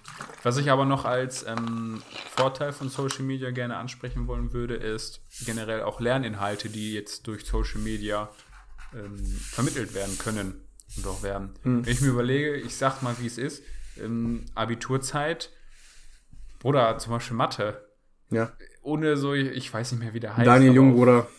Was 0.46 0.58
ich 0.58 0.70
aber 0.70 0.84
noch 0.84 1.04
als 1.04 1.44
ähm, 1.44 2.00
Vorteil 2.36 2.70
von 2.70 2.88
Social 2.88 3.24
Media 3.24 3.50
gerne 3.50 3.78
ansprechen 3.78 4.28
wollen 4.28 4.52
würde, 4.52 4.76
ist 4.76 5.20
generell 5.44 5.82
auch 5.82 5.98
Lerninhalte, 5.98 6.68
die 6.68 6.94
jetzt 6.94 7.26
durch 7.26 7.44
Social 7.44 7.80
Media 7.80 8.28
ähm, 8.94 9.18
vermittelt 9.18 9.92
werden 9.92 10.16
können 10.18 10.54
und 10.96 11.04
auch 11.08 11.24
werden. 11.24 11.54
Hm. 11.64 11.84
Wenn 11.84 11.92
ich 11.92 12.00
mir 12.00 12.10
überlege, 12.10 12.54
ich 12.54 12.76
sag 12.76 13.02
mal, 13.02 13.16
wie 13.18 13.26
es 13.26 13.38
ist, 13.38 13.64
ähm, 14.00 14.44
Abiturzeit, 14.54 15.50
Bruder, 16.60 16.96
zum 16.98 17.14
Beispiel 17.14 17.36
Mathe. 17.36 17.84
Ja. 18.30 18.52
ohne 18.82 19.16
so, 19.16 19.34
ich 19.34 19.74
weiß 19.74 19.90
nicht 19.90 20.00
mehr, 20.00 20.14
wie 20.14 20.20
der 20.20 20.36
heißt. 20.36 20.46
Daniel 20.46 20.70
aber 20.70 20.76
Jungbruder. 20.76 21.18
Auf, 21.18 21.30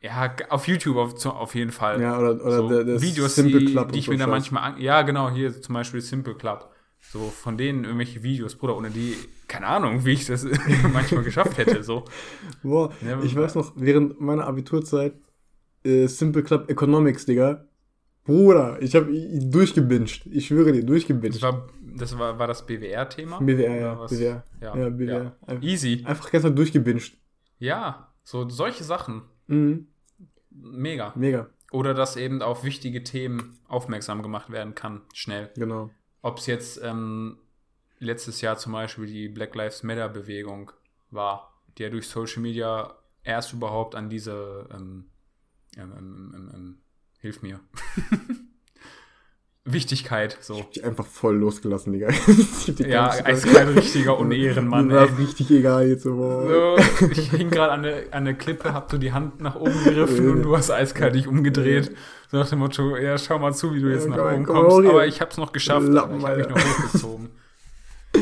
ja, 0.00 0.36
auf 0.48 0.68
YouTube 0.68 0.96
auf, 0.96 1.26
auf 1.26 1.56
jeden 1.56 1.72
Fall. 1.72 2.00
Ja, 2.00 2.20
oder, 2.20 2.40
oder 2.40 2.56
so 2.56 2.68
der, 2.68 2.84
der 2.84 3.02
Videos, 3.02 3.34
Simple 3.34 3.58
die, 3.58 3.72
Club 3.72 3.90
die 3.90 3.98
ich 3.98 4.08
und 4.08 4.14
mir 4.14 4.20
da 4.20 4.26
manchmal 4.28 4.74
an, 4.74 4.80
Ja, 4.80 5.02
genau, 5.02 5.28
hier 5.28 5.60
zum 5.60 5.74
Beispiel 5.74 6.00
Simple 6.00 6.36
Club. 6.36 6.71
So 7.04 7.18
von 7.28 7.58
denen 7.58 7.84
irgendwelche 7.84 8.22
Videos, 8.22 8.54
Bruder, 8.56 8.76
ohne 8.76 8.90
die, 8.90 9.14
keine 9.48 9.66
Ahnung, 9.66 10.04
wie 10.06 10.12
ich 10.12 10.26
das 10.26 10.46
manchmal 10.92 11.22
geschafft 11.24 11.58
hätte. 11.58 11.82
So. 11.82 12.04
Boah, 12.62 12.92
Ja, 13.06 13.20
ich 13.22 13.34
weiß 13.36 13.54
noch, 13.56 13.72
während 13.76 14.20
meiner 14.20 14.46
Abiturzeit 14.46 15.14
äh, 15.84 16.06
Simple 16.06 16.42
Club 16.42 16.70
Economics, 16.70 17.26
Digga. 17.26 17.66
Bruder, 18.24 18.80
ich 18.80 18.94
habe 18.94 19.12
durchgebinged. 19.50 20.26
Ich 20.26 20.46
schwöre 20.46 20.72
dir, 20.72 20.80
Das 20.80 20.86
durchgebinged. 20.86 21.42
war 21.42 21.68
das, 21.94 22.16
war, 22.18 22.38
war 22.38 22.46
das 22.46 22.64
BWR-Thema? 22.64 23.40
BWR, 23.40 23.74
ja. 23.76 23.98
Was? 23.98 24.10
BWR. 24.12 24.44
Ja, 24.60 24.76
Ja, 24.76 24.88
BWR. 24.88 25.36
Einfach, 25.46 25.62
Easy. 25.62 26.02
einfach 26.06 26.30
gestern 26.30 26.54
durchgebinged. 26.56 27.18
Ja, 27.58 28.08
so 28.22 28.48
solche 28.48 28.84
Sachen. 28.84 29.22
Mhm. 29.48 29.88
Mega. 30.50 31.12
Mega, 31.16 31.48
Oder 31.72 31.92
dass 31.94 32.16
eben 32.16 32.40
auf 32.42 32.62
wichtige 32.64 33.02
Themen 33.02 33.58
aufmerksam 33.66 34.22
gemacht 34.22 34.50
werden 34.50 34.74
kann, 34.74 35.00
schnell. 35.12 35.50
genau. 35.56 35.90
Ob 36.22 36.38
es 36.38 36.46
jetzt 36.46 36.80
ähm, 36.82 37.38
letztes 37.98 38.40
Jahr 38.40 38.56
zum 38.56 38.72
Beispiel 38.72 39.06
die 39.06 39.28
Black 39.28 39.54
Lives 39.54 39.82
Matter 39.82 40.08
Bewegung 40.08 40.72
war, 41.10 41.52
die 41.76 41.82
ja 41.82 41.90
durch 41.90 42.08
Social 42.08 42.42
Media 42.42 42.94
erst 43.24 43.52
überhaupt 43.52 43.94
an 43.94 44.08
diese, 44.08 44.68
ähm, 44.72 45.06
ähm, 45.76 45.92
ähm, 45.96 46.32
ähm, 46.34 46.50
ähm, 46.54 46.78
hilf 47.18 47.42
mir, 47.42 47.60
Wichtigkeit. 49.64 50.38
So. 50.40 50.54
Ich 50.54 50.60
hab 50.60 50.72
die 50.72 50.82
einfach 50.82 51.06
voll 51.06 51.36
losgelassen, 51.36 51.92
Digga. 51.92 52.08
ja, 52.78 53.06
als 53.06 53.44
kein 53.44 53.68
richtiger 53.68 54.18
Unehrenmann. 54.18 54.86
Mir 54.88 54.94
war 54.94 55.18
richtig 55.18 55.52
egal 55.52 55.86
jetzt. 55.86 56.02
So, 56.02 56.76
ich 57.12 57.30
hing 57.30 57.50
gerade 57.50 57.70
an 57.70 57.84
der, 57.84 58.04
an 58.10 58.24
der 58.24 58.34
Klippe, 58.34 58.74
hab 58.74 58.90
so 58.90 58.98
die 58.98 59.12
Hand 59.12 59.40
nach 59.40 59.54
oben 59.54 59.84
gegriffen 59.84 60.30
und 60.30 60.42
du 60.42 60.56
hast 60.56 60.70
eiskalt 60.70 61.14
dich 61.14 61.28
umgedreht. 61.28 61.94
So 62.32 62.38
nach 62.38 62.48
dem 62.48 62.60
Motto, 62.60 62.96
ja, 62.96 63.18
schau 63.18 63.38
mal 63.38 63.52
zu, 63.52 63.74
wie 63.74 63.80
du 63.82 63.92
jetzt 63.92 64.08
ja, 64.08 64.16
nach 64.16 64.32
oben 64.32 64.44
kommst. 64.44 64.76
Komm, 64.76 64.86
Aber 64.86 65.06
ich 65.06 65.20
hab's 65.20 65.36
noch 65.36 65.52
geschafft. 65.52 65.86
Lappen, 65.86 66.18
ich 66.18 66.24
hab 66.24 66.36
mich 66.38 66.48
noch 66.48 66.56
hochgezogen. 66.56 67.28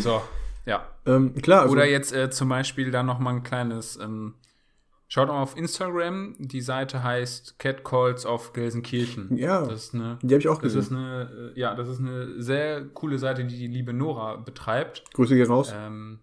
So, 0.00 0.20
ja. 0.66 0.84
Ähm, 1.06 1.34
klar. 1.36 1.62
Also, 1.62 1.72
Oder 1.72 1.86
jetzt 1.86 2.12
äh, 2.12 2.28
zum 2.28 2.48
Beispiel 2.48 2.90
da 2.90 3.04
noch 3.04 3.20
mal 3.20 3.34
ein 3.34 3.44
kleines 3.44 3.96
ähm, 3.96 4.34
Schaut 5.06 5.26
mal 5.26 5.42
auf 5.42 5.56
Instagram. 5.56 6.36
Die 6.38 6.60
Seite 6.60 7.02
heißt 7.02 7.58
Catcalls 7.58 8.26
of 8.26 8.52
Gelsenkirchen. 8.52 9.36
Ja. 9.36 9.66
Das 9.66 9.86
ist 9.86 9.94
eine, 9.94 10.18
die 10.22 10.34
habe 10.34 10.40
ich 10.40 10.48
auch 10.48 10.60
gesehen. 10.60 10.78
Das 10.78 10.86
ist 10.86 10.92
eine, 10.92 11.52
äh, 11.56 11.58
ja, 11.58 11.74
das 11.74 11.88
ist 11.88 11.98
eine 11.98 12.40
sehr 12.40 12.84
coole 12.86 13.18
Seite, 13.18 13.44
die 13.44 13.58
die 13.58 13.66
liebe 13.66 13.92
Nora 13.92 14.36
betreibt. 14.36 15.04
Grüße 15.14 15.34
gehen 15.34 15.48
raus. 15.48 15.72
Ähm, 15.76 16.20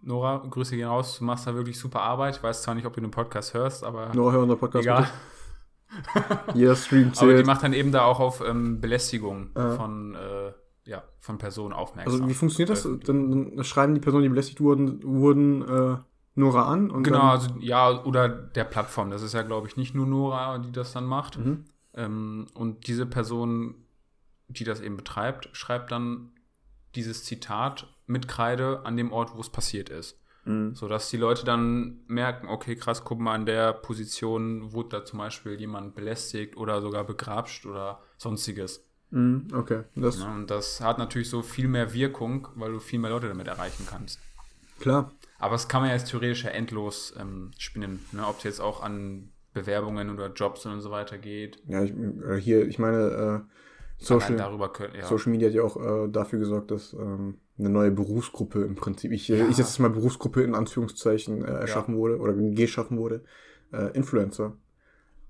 Nora, 0.00 0.46
Grüße 0.48 0.76
gehen 0.76 0.88
raus. 0.88 1.18
Du 1.18 1.24
machst 1.24 1.46
da 1.46 1.54
wirklich 1.54 1.78
super 1.78 2.00
Arbeit. 2.00 2.36
Ich 2.36 2.42
weiß 2.42 2.62
zwar 2.62 2.74
nicht, 2.74 2.86
ob 2.86 2.94
du 2.94 3.00
den 3.00 3.10
Podcast 3.10 3.52
hörst, 3.52 3.84
aber. 3.84 4.14
Nora, 4.14 4.32
hör 4.32 4.42
unser 4.42 4.56
Podcast. 4.56 4.84
Egal. 4.84 5.08
Jeder 6.54 6.76
Stream 6.76 7.12
zählt. 7.14 7.30
Aber 7.30 7.38
die 7.38 7.44
macht 7.44 7.62
dann 7.62 7.72
eben 7.72 7.92
da 7.92 8.04
auch 8.04 8.20
auf 8.20 8.42
ähm, 8.46 8.80
Belästigung 8.80 9.50
ah. 9.54 9.76
von, 9.76 10.14
äh, 10.14 10.52
ja, 10.84 11.02
von 11.20 11.38
Personen 11.38 11.72
aufmerksam. 11.72 12.14
Also 12.14 12.28
wie 12.28 12.34
funktioniert 12.34 12.70
das? 12.70 12.82
Dann, 13.04 13.56
dann 13.56 13.64
schreiben 13.64 13.94
die 13.94 14.00
Personen, 14.00 14.22
die 14.24 14.28
belästigt 14.28 14.60
wurden, 14.60 15.02
wurden 15.02 15.62
äh, 15.62 15.96
Nora 16.34 16.64
an. 16.64 16.90
Und 16.90 17.02
genau, 17.02 17.30
also 17.30 17.50
ja, 17.60 18.02
oder 18.04 18.28
der 18.28 18.64
Plattform. 18.64 19.10
Das 19.10 19.22
ist 19.22 19.34
ja, 19.34 19.42
glaube 19.42 19.68
ich, 19.68 19.76
nicht 19.76 19.94
nur 19.94 20.06
Nora, 20.06 20.58
die 20.58 20.72
das 20.72 20.92
dann 20.92 21.04
macht. 21.04 21.38
Mhm. 21.38 21.64
Ähm, 21.94 22.46
und 22.54 22.86
diese 22.86 23.06
Person, 23.06 23.74
die 24.48 24.64
das 24.64 24.80
eben 24.80 24.96
betreibt, 24.96 25.50
schreibt 25.52 25.92
dann 25.92 26.30
dieses 26.94 27.24
Zitat 27.24 27.86
mit 28.06 28.28
Kreide 28.28 28.84
an 28.84 28.96
dem 28.96 29.12
Ort, 29.12 29.34
wo 29.36 29.40
es 29.40 29.50
passiert 29.50 29.88
ist. 29.88 30.18
Mhm. 30.44 30.74
Sodass 30.74 31.10
die 31.10 31.16
Leute 31.16 31.44
dann 31.44 32.00
merken, 32.06 32.48
okay, 32.48 32.74
krass, 32.74 33.04
guck 33.04 33.20
mal, 33.20 33.34
an 33.34 33.46
der 33.46 33.72
Position 33.72 34.72
wurde 34.72 34.88
da 34.88 35.04
zum 35.04 35.18
Beispiel 35.18 35.58
jemand 35.60 35.94
belästigt 35.94 36.56
oder 36.56 36.80
sogar 36.80 37.04
begrapscht 37.04 37.66
oder 37.66 38.00
sonstiges. 38.16 38.84
Mhm, 39.10 39.48
okay. 39.52 39.84
Das 39.94 40.20
ja, 40.20 40.32
und 40.32 40.50
das 40.50 40.80
hat 40.80 40.98
natürlich 40.98 41.28
so 41.28 41.42
viel 41.42 41.68
mehr 41.68 41.92
Wirkung, 41.92 42.48
weil 42.56 42.72
du 42.72 42.80
viel 42.80 42.98
mehr 42.98 43.10
Leute 43.10 43.28
damit 43.28 43.46
erreichen 43.46 43.86
kannst. 43.88 44.18
Klar. 44.80 45.12
Aber 45.38 45.54
es 45.54 45.68
kann 45.68 45.82
man 45.82 45.90
ja 45.90 45.96
jetzt 45.96 46.10
theoretisch 46.10 46.44
ja 46.44 46.50
endlos 46.50 47.14
ähm, 47.18 47.50
spinnen, 47.58 48.00
ne? 48.12 48.26
ob 48.26 48.38
es 48.38 48.44
jetzt 48.44 48.60
auch 48.60 48.82
an 48.82 49.30
Bewerbungen 49.52 50.10
oder 50.10 50.32
Jobs 50.32 50.64
und 50.66 50.80
so 50.80 50.90
weiter 50.90 51.18
geht. 51.18 51.62
Ja, 51.66 51.82
ich, 51.82 51.92
äh, 51.92 52.40
hier, 52.40 52.66
ich 52.66 52.78
meine, 52.78 53.44
äh, 53.48 54.02
Social, 54.02 54.36
können, 54.72 54.94
ja. 54.96 55.06
Social 55.06 55.30
Media 55.30 55.48
hat 55.48 55.54
ja 55.54 55.62
auch 55.62 55.76
äh, 55.76 56.08
dafür 56.08 56.38
gesorgt, 56.40 56.70
dass 56.70 56.92
ähm, 56.94 57.38
eine 57.58 57.68
neue 57.68 57.90
Berufsgruppe 57.90 58.62
im 58.62 58.74
Prinzip, 58.74 59.12
ich, 59.12 59.28
ja. 59.28 59.46
ich 59.48 59.56
setze 59.56 59.70
es 59.70 59.78
mal 59.78 59.90
Berufsgruppe 59.90 60.42
in 60.42 60.54
Anführungszeichen, 60.54 61.44
äh, 61.44 61.50
erschaffen 61.50 61.94
ja. 61.94 62.00
wurde 62.00 62.18
oder 62.18 62.32
geschaffen 62.32 62.98
wurde, 62.98 63.24
äh, 63.72 63.94
Influencer. 63.96 64.56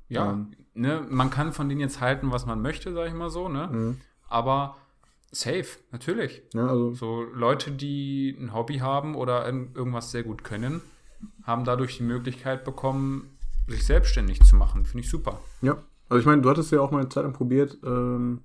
Ja, 0.08 0.32
ähm, 0.32 0.52
ne, 0.74 1.04
man 1.08 1.30
kann 1.30 1.52
von 1.52 1.68
denen 1.68 1.80
jetzt 1.80 2.00
halten, 2.00 2.30
was 2.30 2.46
man 2.46 2.62
möchte, 2.62 2.92
sag 2.92 3.08
ich 3.08 3.14
mal 3.14 3.30
so, 3.30 3.48
ne? 3.48 3.68
Mhm. 3.72 4.00
Aber 4.28 4.76
Safe, 5.34 5.66
natürlich. 5.90 6.42
Ja, 6.52 6.66
also 6.66 6.92
so 6.92 7.22
Leute, 7.22 7.70
die 7.70 8.36
ein 8.38 8.52
Hobby 8.52 8.78
haben 8.78 9.14
oder 9.14 9.46
irgendwas 9.46 10.10
sehr 10.10 10.22
gut 10.22 10.44
können, 10.44 10.82
haben 11.44 11.64
dadurch 11.64 11.96
die 11.96 12.02
Möglichkeit 12.02 12.64
bekommen, 12.64 13.30
sich 13.66 13.86
selbstständig 13.86 14.42
zu 14.42 14.56
machen. 14.56 14.84
Finde 14.84 15.04
ich 15.04 15.10
super. 15.10 15.40
Ja, 15.62 15.78
also 16.10 16.20
ich 16.20 16.26
meine, 16.26 16.42
du 16.42 16.50
hattest 16.50 16.70
ja 16.70 16.80
auch 16.80 16.90
mal 16.90 16.98
eine 16.98 17.08
Zeit 17.08 17.24
lang 17.24 17.32
probiert, 17.32 17.78
ähm, 17.82 18.42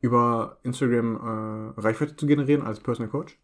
über 0.00 0.58
Instagram 0.62 1.16
äh, 1.16 1.80
Reichweite 1.80 2.16
zu 2.16 2.26
generieren 2.26 2.62
als 2.62 2.80
Personal 2.80 3.10
Coach. 3.10 3.38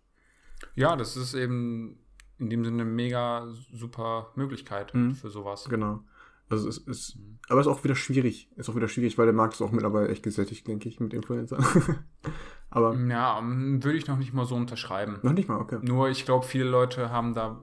Ja, 0.75 0.97
das 0.97 1.17
ist 1.17 1.35
eben 1.35 1.99
in 2.39 2.51
dem 2.51 2.65
Sinne 2.65 2.83
eine 2.83 2.91
mega 2.91 3.47
super 3.73 4.33
Möglichkeit 4.37 4.95
mhm. 4.95 5.15
für 5.15 5.31
sowas. 5.31 5.67
Genau. 5.69 6.01
Also 6.49 6.69
es 6.69 6.79
ist, 6.79 7.17
mhm. 7.17 7.39
aber 7.49 7.61
es 7.61 7.67
ist 7.67 7.73
auch 7.73 7.85
wieder 7.85 7.95
schwierig. 7.95 8.51
Ist 8.57 8.69
auch 8.69 8.77
wieder 8.77 8.89
schwierig, 8.89 9.17
weil 9.17 9.27
der 9.27 9.35
Markt 9.35 9.55
ist 9.55 9.63
auch 9.63 9.73
mittlerweile 9.73 10.09
echt 10.09 10.23
gesättigt, 10.23 10.67
denke 10.67 10.89
ich, 10.89 11.01
mit 11.01 11.15
Influencern. 11.15 11.65
aber. 12.71 12.95
Ja, 12.95 13.41
würde 13.43 13.97
ich 13.97 14.07
noch 14.07 14.19
nicht 14.19 14.35
mal 14.35 14.45
so 14.45 14.55
unterschreiben. 14.55 15.19
Noch 15.23 15.33
nicht 15.33 15.49
mal, 15.49 15.61
okay. 15.61 15.79
Nur 15.83 16.11
ich 16.11 16.25
glaube, 16.25 16.45
viele 16.45 16.65
Leute 16.65 17.11
haben 17.11 17.35
da 17.35 17.59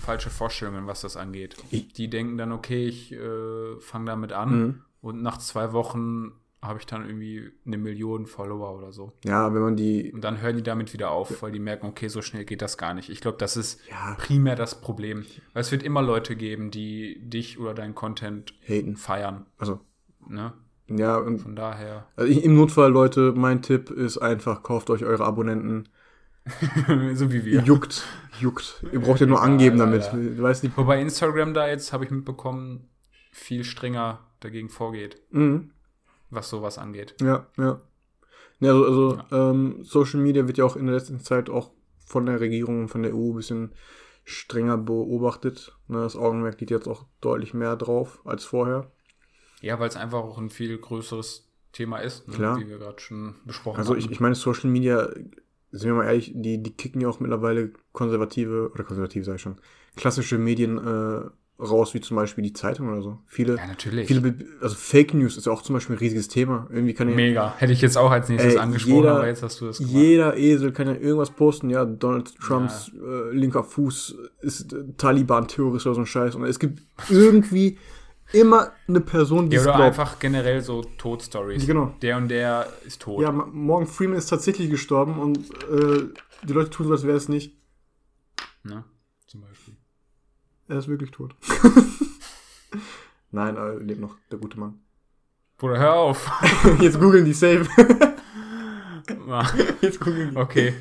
falsche 0.00 0.30
Vorstellungen, 0.30 0.86
was 0.86 1.02
das 1.02 1.16
angeht. 1.16 1.56
Ich 1.70 1.92
die 1.92 2.08
denken 2.08 2.38
dann, 2.38 2.52
okay, 2.52 2.86
ich 2.86 3.12
äh, 3.12 3.78
fange 3.80 4.06
damit 4.06 4.32
an 4.32 4.60
mhm. 4.60 4.82
und 5.00 5.22
nach 5.22 5.38
zwei 5.38 5.72
Wochen 5.72 6.32
habe 6.62 6.78
ich 6.78 6.86
dann 6.86 7.04
irgendwie 7.04 7.50
eine 7.66 7.76
Million 7.76 8.26
Follower 8.26 8.76
oder 8.78 8.92
so. 8.92 9.12
Ja, 9.24 9.52
wenn 9.52 9.62
man 9.62 9.76
die. 9.76 10.12
Und 10.12 10.22
dann 10.22 10.40
hören 10.40 10.56
die 10.56 10.62
damit 10.62 10.92
wieder 10.92 11.10
auf, 11.10 11.42
weil 11.42 11.50
die 11.50 11.58
merken, 11.58 11.86
okay, 11.86 12.06
so 12.06 12.22
schnell 12.22 12.44
geht 12.44 12.62
das 12.62 12.78
gar 12.78 12.94
nicht. 12.94 13.10
Ich 13.10 13.20
glaube, 13.20 13.36
das 13.38 13.56
ist 13.56 13.80
ja. 13.90 14.14
primär 14.16 14.54
das 14.54 14.80
Problem. 14.80 15.26
Weil 15.52 15.62
es 15.62 15.72
wird 15.72 15.82
immer 15.82 16.02
Leute 16.02 16.36
geben, 16.36 16.70
die 16.70 17.20
dich 17.20 17.58
oder 17.58 17.74
deinen 17.74 17.96
Content 17.96 18.54
Haten. 18.66 18.96
feiern. 18.96 19.46
Also. 19.58 19.80
Ne? 20.28 20.52
Ja, 20.86 21.16
und 21.16 21.40
von 21.40 21.56
daher. 21.56 22.06
Also 22.14 22.32
im 22.32 22.54
Notfall, 22.54 22.92
Leute, 22.92 23.32
mein 23.34 23.62
Tipp 23.62 23.90
ist 23.90 24.18
einfach, 24.18 24.62
kauft 24.62 24.88
euch 24.90 25.04
eure 25.04 25.24
Abonnenten. 25.24 25.88
so 27.14 27.32
wie 27.32 27.44
wir. 27.44 27.62
Juckt, 27.62 28.04
juckt. 28.40 28.84
Ihr 28.92 29.00
braucht 29.00 29.20
ja 29.20 29.26
nur 29.26 29.42
angeben 29.42 29.78
ja, 29.78 29.84
damit. 29.84 30.02
Ja. 30.04 30.42
Weiß 30.42 30.62
nicht. 30.62 30.76
Wobei 30.76 31.00
Instagram 31.00 31.54
da 31.54 31.66
jetzt, 31.66 31.92
habe 31.92 32.04
ich 32.04 32.10
mitbekommen, 32.12 32.88
viel 33.32 33.64
strenger 33.64 34.20
dagegen 34.38 34.68
vorgeht. 34.68 35.20
Mhm 35.30 35.71
was 36.32 36.48
sowas 36.48 36.78
angeht. 36.78 37.14
Ja, 37.20 37.46
ja. 37.56 37.80
ja 38.60 38.70
also, 38.72 38.84
also 38.84 39.16
ja. 39.30 39.50
Ähm, 39.50 39.78
Social 39.82 40.20
Media 40.20 40.46
wird 40.46 40.58
ja 40.58 40.64
auch 40.64 40.76
in 40.76 40.86
der 40.86 40.96
letzten 40.96 41.20
Zeit 41.20 41.50
auch 41.50 41.70
von 42.06 42.26
der 42.26 42.40
Regierung 42.40 42.82
und 42.82 42.88
von 42.88 43.02
der 43.02 43.14
EU 43.14 43.30
ein 43.30 43.36
bisschen 43.36 43.72
strenger 44.24 44.78
beobachtet. 44.78 45.76
Ne, 45.88 45.98
das 45.98 46.16
Augenmerk 46.16 46.60
liegt 46.60 46.70
jetzt 46.70 46.88
auch 46.88 47.06
deutlich 47.20 47.54
mehr 47.54 47.76
drauf 47.76 48.20
als 48.24 48.44
vorher. 48.44 48.90
Ja, 49.60 49.78
weil 49.78 49.88
es 49.88 49.96
einfach 49.96 50.18
auch 50.18 50.38
ein 50.38 50.50
viel 50.50 50.76
größeres 50.78 51.48
Thema 51.72 51.98
ist, 51.98 52.28
ne, 52.28 52.34
Klar. 52.34 52.58
wie 52.58 52.68
wir 52.68 52.78
gerade 52.78 53.00
schon 53.00 53.36
besprochen 53.44 53.78
also 53.78 53.90
haben. 53.90 53.96
Also 53.96 54.06
ich, 54.06 54.12
ich 54.12 54.20
meine, 54.20 54.34
Social 54.34 54.70
Media, 54.70 55.08
sind 55.70 55.90
wir 55.90 55.94
mal 55.94 56.06
ehrlich, 56.06 56.32
die, 56.34 56.62
die 56.62 56.74
kicken 56.74 57.00
ja 57.00 57.08
auch 57.08 57.20
mittlerweile 57.20 57.72
konservative, 57.92 58.70
oder 58.72 58.84
konservative 58.84 59.24
sage 59.24 59.36
ich 59.36 59.42
schon, 59.42 59.60
klassische 59.96 60.38
Medien 60.38 60.78
äh, 60.78 61.30
raus, 61.58 61.94
wie 61.94 62.00
zum 62.00 62.16
Beispiel 62.16 62.42
die 62.42 62.52
Zeitung 62.52 62.88
oder 62.88 63.02
so. 63.02 63.18
Viele, 63.26 63.56
ja, 63.56 63.66
natürlich. 63.66 64.08
Viele, 64.08 64.34
also 64.60 64.74
Fake 64.74 65.14
News 65.14 65.36
ist 65.36 65.46
ja 65.46 65.52
auch 65.52 65.62
zum 65.62 65.74
Beispiel 65.74 65.96
ein 65.96 65.98
riesiges 65.98 66.28
Thema. 66.28 66.66
Irgendwie 66.70 66.94
kann 66.94 67.08
ja, 67.08 67.14
Mega. 67.14 67.54
Hätte 67.56 67.72
ich 67.72 67.80
jetzt 67.80 67.96
auch 67.96 68.10
als 68.10 68.28
nächstes 68.28 68.54
ey, 68.54 68.58
angesprochen, 68.58 68.96
jeder, 68.96 69.16
aber 69.16 69.26
jetzt 69.26 69.42
hast 69.42 69.60
du 69.60 69.66
das 69.66 69.78
gemacht. 69.78 69.94
Jeder 69.94 70.36
Esel 70.36 70.72
kann 70.72 70.88
ja 70.88 70.94
irgendwas 70.94 71.30
posten. 71.30 71.70
Ja, 71.70 71.84
Donald 71.84 72.34
Trumps 72.40 72.90
ja. 72.94 73.30
Äh, 73.30 73.30
linker 73.32 73.64
Fuß 73.64 74.16
ist 74.40 74.72
äh, 74.72 74.84
Taliban-Terrorist 74.96 75.86
oder 75.86 75.94
so 75.94 76.00
ein 76.02 76.06
Scheiß. 76.06 76.34
Und 76.34 76.44
es 76.44 76.58
gibt 76.58 76.82
irgendwie 77.08 77.78
immer 78.32 78.72
eine 78.88 79.00
Person, 79.00 79.50
die 79.50 79.56
ja, 79.56 79.62
oder 79.62 79.72
glaubt. 79.72 79.86
einfach 79.86 80.18
generell 80.18 80.62
so 80.62 80.82
Todstories. 80.98 81.66
Genau. 81.66 81.94
Der 82.02 82.16
und 82.16 82.28
der 82.28 82.66
ist 82.86 83.02
tot. 83.02 83.22
Ja, 83.22 83.30
Morgan 83.30 83.86
Freeman 83.86 84.16
ist 84.16 84.26
tatsächlich 84.26 84.70
gestorben 84.70 85.18
und 85.18 85.38
äh, 85.38 86.08
die 86.42 86.52
Leute 86.52 86.70
tun 86.70 86.86
so, 86.86 86.92
als 86.92 87.06
wäre 87.06 87.16
es 87.16 87.28
nicht. 87.28 87.56
Na, 88.64 88.84
Beispiel. 88.84 88.91
Er 90.72 90.78
ist 90.78 90.88
wirklich 90.88 91.10
tot. 91.10 91.34
Nein, 93.30 93.56
er 93.56 93.78
lebt 93.78 94.00
noch, 94.00 94.16
der 94.30 94.38
gute 94.38 94.58
Mann. 94.58 94.80
Bruder, 95.58 95.78
hör 95.78 95.94
auf. 95.96 96.30
Jetzt 96.80 96.98
googeln 96.98 97.26
die 97.26 97.34
safe. 97.34 97.68
Jetzt 99.82 100.00
googeln 100.00 100.30
die. 100.30 100.36
Okay. 100.38 100.72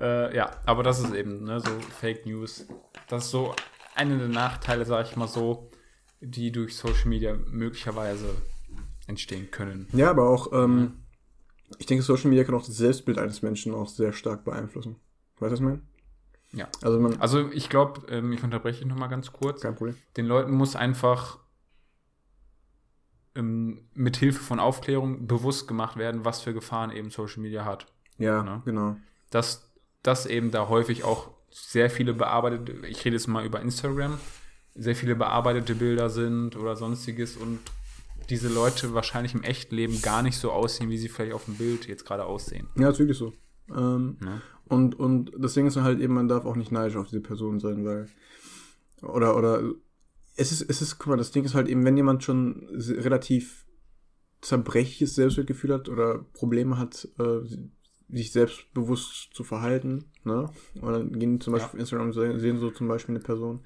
Äh, 0.00 0.36
ja, 0.36 0.52
aber 0.64 0.84
das 0.84 1.00
ist 1.00 1.12
eben 1.12 1.42
ne, 1.42 1.58
so 1.58 1.70
Fake 1.98 2.24
News. 2.24 2.68
Das 3.08 3.24
ist 3.24 3.30
so 3.32 3.52
einer 3.96 4.16
der 4.16 4.28
Nachteile, 4.28 4.84
sag 4.84 5.06
ich 5.10 5.16
mal 5.16 5.26
so, 5.26 5.72
die 6.20 6.52
durch 6.52 6.76
Social 6.76 7.08
Media 7.08 7.34
möglicherweise 7.34 8.36
entstehen 9.08 9.50
können. 9.50 9.88
Ja, 9.92 10.10
aber 10.10 10.30
auch, 10.30 10.52
ähm, 10.52 11.02
ich 11.80 11.86
denke, 11.86 12.04
Social 12.04 12.30
Media 12.30 12.44
kann 12.44 12.54
auch 12.54 12.64
das 12.64 12.76
Selbstbild 12.76 13.18
eines 13.18 13.42
Menschen 13.42 13.74
auch 13.74 13.88
sehr 13.88 14.12
stark 14.12 14.44
beeinflussen. 14.44 15.00
Weißt 15.40 15.50
du, 15.50 15.50
was 15.50 15.58
ich 15.58 15.64
meine? 15.64 15.82
Ja. 16.52 16.68
Also, 16.82 17.00
man, 17.00 17.20
also 17.20 17.50
ich 17.50 17.68
glaube, 17.68 18.06
ähm, 18.08 18.32
ich 18.32 18.42
unterbreche 18.42 18.86
noch 18.86 18.96
mal 18.96 19.08
ganz 19.08 19.32
kurz. 19.32 19.62
Kein 19.62 19.74
Problem. 19.74 19.96
Den 20.16 20.26
Leuten 20.26 20.52
muss 20.52 20.76
einfach 20.76 21.38
ähm, 23.34 23.88
mit 23.94 24.16
Hilfe 24.16 24.40
von 24.40 24.60
Aufklärung 24.60 25.26
bewusst 25.26 25.66
gemacht 25.66 25.96
werden, 25.96 26.24
was 26.24 26.42
für 26.42 26.52
Gefahren 26.52 26.90
eben 26.90 27.10
Social 27.10 27.40
Media 27.42 27.64
hat. 27.64 27.86
Ja, 28.18 28.42
ne? 28.42 28.62
genau. 28.64 28.96
Dass, 29.30 29.72
dass 30.02 30.26
eben 30.26 30.50
da 30.50 30.68
häufig 30.68 31.04
auch 31.04 31.30
sehr 31.50 31.90
viele 31.90 32.14
bearbeitete, 32.14 32.86
ich 32.86 33.04
rede 33.04 33.16
jetzt 33.16 33.28
mal 33.28 33.44
über 33.44 33.60
Instagram, 33.60 34.18
sehr 34.74 34.96
viele 34.96 35.14
bearbeitete 35.14 35.74
Bilder 35.74 36.10
sind 36.10 36.56
oder 36.56 36.76
sonstiges 36.76 37.36
und 37.36 37.60
diese 38.30 38.48
Leute 38.48 38.94
wahrscheinlich 38.94 39.34
im 39.34 39.42
echten 39.42 39.74
Leben 39.74 40.00
gar 40.00 40.22
nicht 40.22 40.38
so 40.38 40.52
aussehen, 40.52 40.90
wie 40.90 40.98
sie 40.98 41.08
vielleicht 41.08 41.34
auf 41.34 41.44
dem 41.46 41.56
Bild 41.56 41.86
jetzt 41.86 42.06
gerade 42.06 42.24
aussehen. 42.24 42.68
Ja, 42.76 42.90
ist 42.90 42.98
wirklich 42.98 43.18
so. 43.18 43.32
Ähm, 43.74 44.16
ja. 44.22 44.40
Und, 44.72 44.98
und 44.98 45.32
das 45.38 45.52
Ding 45.54 45.66
ist 45.66 45.76
halt 45.76 46.00
eben, 46.00 46.14
man 46.14 46.28
darf 46.28 46.46
auch 46.46 46.56
nicht 46.56 46.72
neidisch 46.72 46.96
auf 46.96 47.06
diese 47.08 47.20
Person 47.20 47.60
sein, 47.60 47.84
weil. 47.84 48.08
Oder, 49.02 49.36
oder. 49.36 49.62
Es 50.34 50.50
ist, 50.50 50.62
es 50.62 50.80
ist, 50.80 50.98
guck 50.98 51.08
mal, 51.08 51.16
das 51.18 51.30
Ding 51.30 51.44
ist 51.44 51.54
halt 51.54 51.68
eben, 51.68 51.84
wenn 51.84 51.96
jemand 51.96 52.24
schon 52.24 52.66
relativ 52.70 53.66
zerbrechliches 54.40 55.14
Selbstwertgefühl 55.14 55.74
hat 55.74 55.90
oder 55.90 56.24
Probleme 56.32 56.78
hat, 56.78 57.06
äh, 57.18 57.40
sich 58.08 58.32
selbstbewusst 58.32 59.34
zu 59.34 59.44
verhalten, 59.44 60.06
ne? 60.24 60.48
Und 60.80 60.92
dann 60.92 61.18
gehen 61.18 61.40
zum 61.40 61.52
Beispiel 61.52 61.68
Ja. 61.68 61.72
auf 61.74 61.78
Instagram 61.78 62.06
und 62.06 62.12
sehen, 62.14 62.40
sehen 62.40 62.58
so 62.58 62.70
zum 62.70 62.88
Beispiel 62.88 63.14
eine 63.14 63.22
Person, 63.22 63.60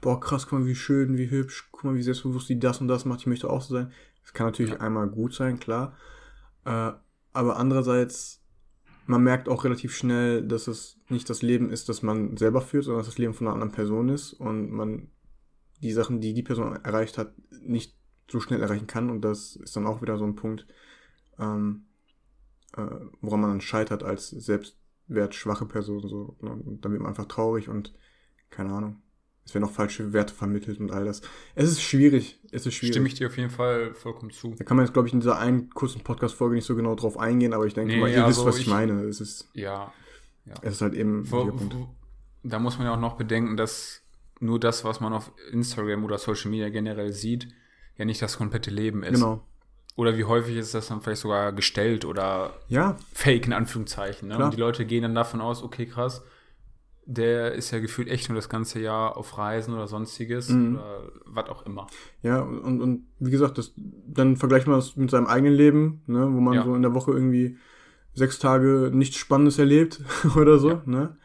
boah, 0.00 0.18
krass, 0.20 0.46
guck 0.48 0.58
mal, 0.60 0.66
wie 0.66 0.74
schön, 0.74 1.16
wie 1.16 1.30
hübsch, 1.30 1.68
guck 1.70 1.84
mal, 1.84 1.94
wie 1.94 2.02
selbstbewusst 2.02 2.48
die 2.48 2.58
das 2.58 2.80
und 2.80 2.88
das 2.88 3.04
macht, 3.04 3.20
ich 3.20 3.26
möchte 3.26 3.48
auch 3.48 3.62
so 3.62 3.74
sein. 3.74 3.92
Das 4.22 4.32
kann 4.32 4.46
natürlich 4.48 4.72
Ja. 4.72 4.80
einmal 4.80 5.08
gut 5.08 5.32
sein, 5.32 5.60
klar. 5.60 5.96
Äh, 6.64 6.92
aber 7.32 7.56
andererseits, 7.56 8.39
man 9.10 9.24
merkt 9.24 9.48
auch 9.48 9.64
relativ 9.64 9.92
schnell, 9.92 10.46
dass 10.46 10.68
es 10.68 10.96
nicht 11.08 11.28
das 11.28 11.42
Leben 11.42 11.70
ist, 11.70 11.88
das 11.88 12.02
man 12.02 12.36
selber 12.36 12.60
führt, 12.60 12.84
sondern 12.84 13.00
dass 13.00 13.08
das 13.08 13.18
Leben 13.18 13.34
von 13.34 13.48
einer 13.48 13.54
anderen 13.54 13.72
Person 13.72 14.08
ist 14.08 14.32
und 14.34 14.70
man 14.70 15.08
die 15.82 15.90
Sachen, 15.90 16.20
die 16.20 16.32
die 16.32 16.44
Person 16.44 16.76
erreicht 16.84 17.18
hat, 17.18 17.34
nicht 17.60 17.96
so 18.30 18.38
schnell 18.38 18.62
erreichen 18.62 18.86
kann. 18.86 19.10
Und 19.10 19.22
das 19.22 19.56
ist 19.56 19.74
dann 19.74 19.88
auch 19.88 20.00
wieder 20.00 20.16
so 20.16 20.24
ein 20.24 20.36
Punkt, 20.36 20.64
ähm, 21.40 21.86
äh, 22.76 22.86
woran 23.20 23.40
man 23.40 23.50
dann 23.50 23.60
scheitert 23.60 24.04
als 24.04 24.30
selbstwertschwache 24.30 25.66
Person. 25.66 26.06
So. 26.06 26.36
ne? 26.40 26.52
Und 26.52 26.84
dann 26.84 26.92
wird 26.92 27.02
man 27.02 27.10
einfach 27.10 27.26
traurig 27.26 27.68
und 27.68 27.92
keine 28.48 28.72
Ahnung. 28.72 29.02
Es 29.50 29.54
werden 29.54 29.64
auch 29.64 29.72
falsche 29.72 30.12
Werte 30.12 30.32
vermittelt 30.32 30.78
und 30.78 30.92
all 30.92 31.04
das. 31.04 31.22
Es 31.56 31.68
ist 31.68 31.82
schwierig. 31.82 32.38
Es 32.52 32.66
ist 32.66 32.74
schwierig. 32.74 32.94
Stimme 32.94 33.08
ich 33.08 33.14
dir 33.14 33.26
auf 33.26 33.36
jeden 33.36 33.50
Fall 33.50 33.94
vollkommen 33.94 34.30
zu. 34.30 34.54
Da 34.56 34.62
kann 34.62 34.76
man 34.76 34.86
jetzt, 34.86 34.92
glaube 34.92 35.08
ich, 35.08 35.12
in 35.14 35.18
dieser 35.18 35.40
einen 35.40 35.70
kurzen 35.70 36.02
Podcast-Folge 36.02 36.54
nicht 36.54 36.64
so 36.66 36.76
genau 36.76 36.94
drauf 36.94 37.18
eingehen, 37.18 37.52
aber 37.52 37.66
ich 37.66 37.74
denke 37.74 37.94
Nee, 37.94 38.00
mal, 38.00 38.08
ihr 38.10 38.24
also 38.24 38.42
wisst, 38.42 38.46
was 38.46 38.56
ich, 38.58 38.62
ich- 38.62 38.68
meine. 38.72 39.02
Es 39.02 39.20
ist, 39.20 39.48
Ja. 39.54 39.92
ja. 40.46 40.54
es 40.62 40.74
ist 40.74 40.82
halt 40.82 40.94
eben 40.94 41.24
Punkt. 41.28 41.74
wo, 41.74 41.88
da 42.44 42.60
muss 42.60 42.78
man 42.78 42.86
ja 42.86 42.94
auch 42.94 43.00
noch 43.00 43.16
bedenken, 43.16 43.56
dass 43.56 44.02
nur 44.38 44.60
das, 44.60 44.84
was 44.84 45.00
man 45.00 45.12
auf 45.12 45.32
Instagram 45.50 46.04
oder 46.04 46.16
Social 46.18 46.48
Media 46.50 46.68
generell 46.68 47.12
sieht, 47.12 47.48
ja 47.96 48.04
nicht 48.04 48.22
das 48.22 48.38
komplette 48.38 48.70
Leben 48.70 49.02
ist. 49.02 49.14
Genau. 49.14 49.44
Oder 49.96 50.16
wie 50.16 50.24
häufig 50.24 50.56
ist 50.56 50.74
das 50.74 50.86
dann 50.86 51.02
vielleicht 51.02 51.22
sogar 51.22 51.52
gestellt 51.52 52.04
oder 52.04 52.54
Ja, 52.68 52.96
fake 53.12 53.46
in 53.48 53.52
Anführungszeichen. 53.52 54.28
Ne? 54.28 54.38
Und 54.42 54.54
die 54.54 54.60
Leute 54.60 54.86
gehen 54.86 55.02
dann 55.02 55.16
davon 55.16 55.40
aus, 55.40 55.60
okay, 55.64 55.86
krass, 55.86 56.22
der 57.12 57.52
ist 57.54 57.72
ja 57.72 57.80
gefühlt 57.80 58.08
echt 58.08 58.28
nur 58.28 58.36
das 58.36 58.48
ganze 58.48 58.78
Jahr 58.80 59.16
auf 59.16 59.36
Reisen 59.36 59.74
oder 59.74 59.88
sonstiges 59.88 60.48
Mhm. 60.50 60.76
oder 60.76 61.12
was 61.26 61.48
auch 61.48 61.66
immer. 61.66 61.86
Ja, 62.22 62.40
und, 62.40 62.80
und 62.80 63.06
wie 63.18 63.30
gesagt, 63.32 63.58
das, 63.58 63.72
dann 63.76 64.36
vergleicht 64.36 64.66
man 64.68 64.76
das 64.76 64.94
mit 64.96 65.10
seinem 65.10 65.26
eigenen 65.26 65.54
Leben, 65.54 66.02
ne, 66.06 66.26
wo 66.32 66.40
man 66.40 66.54
Ja. 66.54 66.64
so 66.64 66.74
in 66.74 66.82
der 66.82 66.94
Woche 66.94 67.10
irgendwie 67.12 67.56
sechs 68.14 68.38
Tage 68.38 68.90
nichts 68.94 69.16
Spannendes 69.16 69.58
erlebt 69.58 70.00
oder 70.36 70.58
so, 70.58 70.70
Ja. 70.70 70.82
ne? 70.86 71.16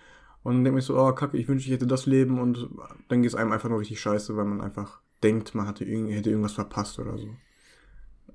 Und 0.44 0.54
dann 0.56 0.64
denkt 0.64 0.76
man 0.76 0.82
sich 0.82 0.88
so, 0.88 0.98
oh 1.00 1.12
kacke, 1.14 1.38
ich 1.38 1.48
wünsche, 1.48 1.66
ich 1.68 1.74
hätte 1.74 1.88
das 1.88 2.06
Leben 2.06 2.40
und 2.40 2.70
dann 3.10 3.22
geht 3.22 3.30
es 3.30 3.36
einem 3.36 3.52
einfach 3.52 3.70
nur 3.70 3.80
richtig 3.80 4.00
scheiße, 4.00 4.36
weil 4.38 4.46
man 4.46 4.62
einfach 4.62 5.02
denkt, 5.24 5.56
man 5.56 5.68
hatte 5.68 5.86
irgend, 5.86 6.12
hätte 6.12 6.30
irgendwas 6.30 6.54
verpasst 6.54 7.00
oder 7.00 7.18
so 7.18 7.30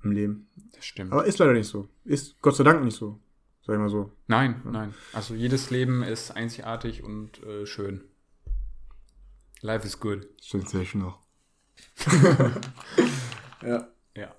im 0.03 0.13
Leben. 0.13 0.49
Das 0.75 0.85
stimmt. 0.85 1.13
Aber 1.13 1.25
ist 1.27 1.39
leider 1.39 1.53
nicht 1.53 1.69
so. 1.69 1.89
Ist 2.05 2.41
Gott 2.43 2.57
sei 2.57 2.65
Dank 2.65 2.83
nicht 2.85 2.97
so. 2.97 3.19
Sag 3.63 3.75
ich 3.75 3.81
mal 3.81 3.91
so. 3.91 4.11
nein, 4.27 4.63
nein. 4.65 4.95
Also 5.13 5.35
jedes 5.35 5.71
Leben 5.71 6.03
ist 6.03 6.31
einzigartig 6.31 7.03
und 7.03 7.43
äh, 7.43 7.67
schön. 7.67 8.03
Life 9.61 9.87
is 9.87 10.01
good. 10.01 10.27
Sensational. 10.41 11.15
ja. 13.63 13.89
Ja. 14.17 14.35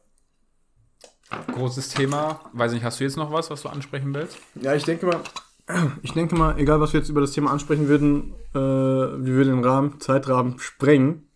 Großes 1.48 1.90
Thema. 1.90 2.42
Weiß 2.54 2.72
nicht, 2.74 2.84
hast 2.84 3.00
du 3.00 3.04
jetzt 3.04 3.18
noch 3.18 3.32
was, 3.32 3.50
was 3.50 3.62
du 3.62 3.70
ansprechen 3.70 4.14
willst? 4.14 4.38
Ja, 4.56 4.74
ich 4.74 4.84
denke 4.84 5.06
mal, 5.06 5.22
ich 6.02 6.14
denke 6.14 6.36
mal, 6.36 6.58
egal 6.58 6.82
was 6.82 6.94
wir 6.94 7.00
jetzt 7.00 7.10
über 7.10 7.22
das 7.22 7.32
Thema 7.32 7.52
ansprechen 7.52 7.88
würden, 7.88 8.34
äh, 8.54 8.58
wir 8.58 9.34
würden 9.34 9.56
den 9.56 9.64
Rahmen, 9.64 10.00
Zeitrahmen 10.00 10.60
sprengen. 10.60 11.28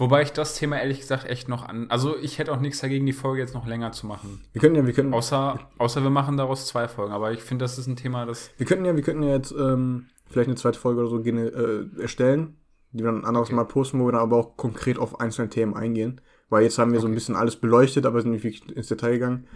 Wobei 0.00 0.22
ich 0.22 0.32
das 0.32 0.56
Thema 0.56 0.80
ehrlich 0.80 1.00
gesagt 1.00 1.26
echt 1.28 1.48
noch 1.48 1.68
an. 1.68 1.86
Also 1.90 2.16
ich 2.16 2.38
hätte 2.38 2.52
auch 2.52 2.58
nichts 2.60 2.80
dagegen, 2.80 3.04
die 3.06 3.12
Folge 3.12 3.40
jetzt 3.40 3.54
noch 3.54 3.66
länger 3.66 3.92
zu 3.92 4.06
machen. 4.06 4.42
Wir 4.52 4.60
könnten 4.60 4.76
ja, 4.76 4.86
wir 4.86 4.92
könnten, 4.94 5.12
Außer, 5.14 5.60
außer 5.78 6.02
wir 6.02 6.10
machen 6.10 6.36
daraus 6.36 6.66
zwei 6.66 6.88
Folgen. 6.88 7.12
Aber 7.12 7.32
ich 7.32 7.42
finde, 7.42 7.64
das 7.64 7.78
ist 7.78 7.86
ein 7.86 7.96
Thema, 7.96 8.24
das. 8.26 8.50
wir 8.56 8.66
könnten 8.66 8.84
ja, 8.86 8.96
wir 8.96 9.02
könnten 9.02 9.22
ja 9.22 9.30
jetzt 9.34 9.52
ähm, 9.52 10.06
vielleicht 10.26 10.48
eine 10.48 10.56
zweite 10.56 10.78
Folge 10.78 11.00
oder 11.02 11.10
so 11.10 11.18
äh, 11.22 12.00
erstellen, 12.00 12.56
die 12.92 13.04
wir 13.04 13.06
dann 13.12 13.20
ein 13.20 13.24
anderes 13.26 13.48
Okay. 13.48 13.56
Mal 13.56 13.64
posten, 13.64 14.00
wo 14.00 14.06
wir 14.06 14.12
dann 14.12 14.22
aber 14.22 14.38
auch 14.38 14.56
konkret 14.56 14.98
auf 14.98 15.20
einzelne 15.20 15.50
Themen 15.50 15.74
eingehen. 15.74 16.20
Weil 16.48 16.62
jetzt 16.64 16.78
haben 16.78 16.92
wir 16.92 17.00
so 17.00 17.06
ein 17.06 17.10
Okay. 17.10 17.16
bisschen 17.16 17.36
alles 17.36 17.56
beleuchtet, 17.56 18.06
aber 18.06 18.20
sind 18.22 18.32
nicht 18.32 18.42
wirklich 18.42 18.74
ins 18.74 18.88
Detail 18.88 19.12
gegangen. 19.12 19.46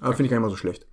Aber 0.00 0.12
finde 0.14 0.26
ich 0.26 0.30
gar 0.30 0.38
nicht 0.38 0.44
mal 0.46 0.50
so 0.50 0.56
schlecht. 0.56 0.86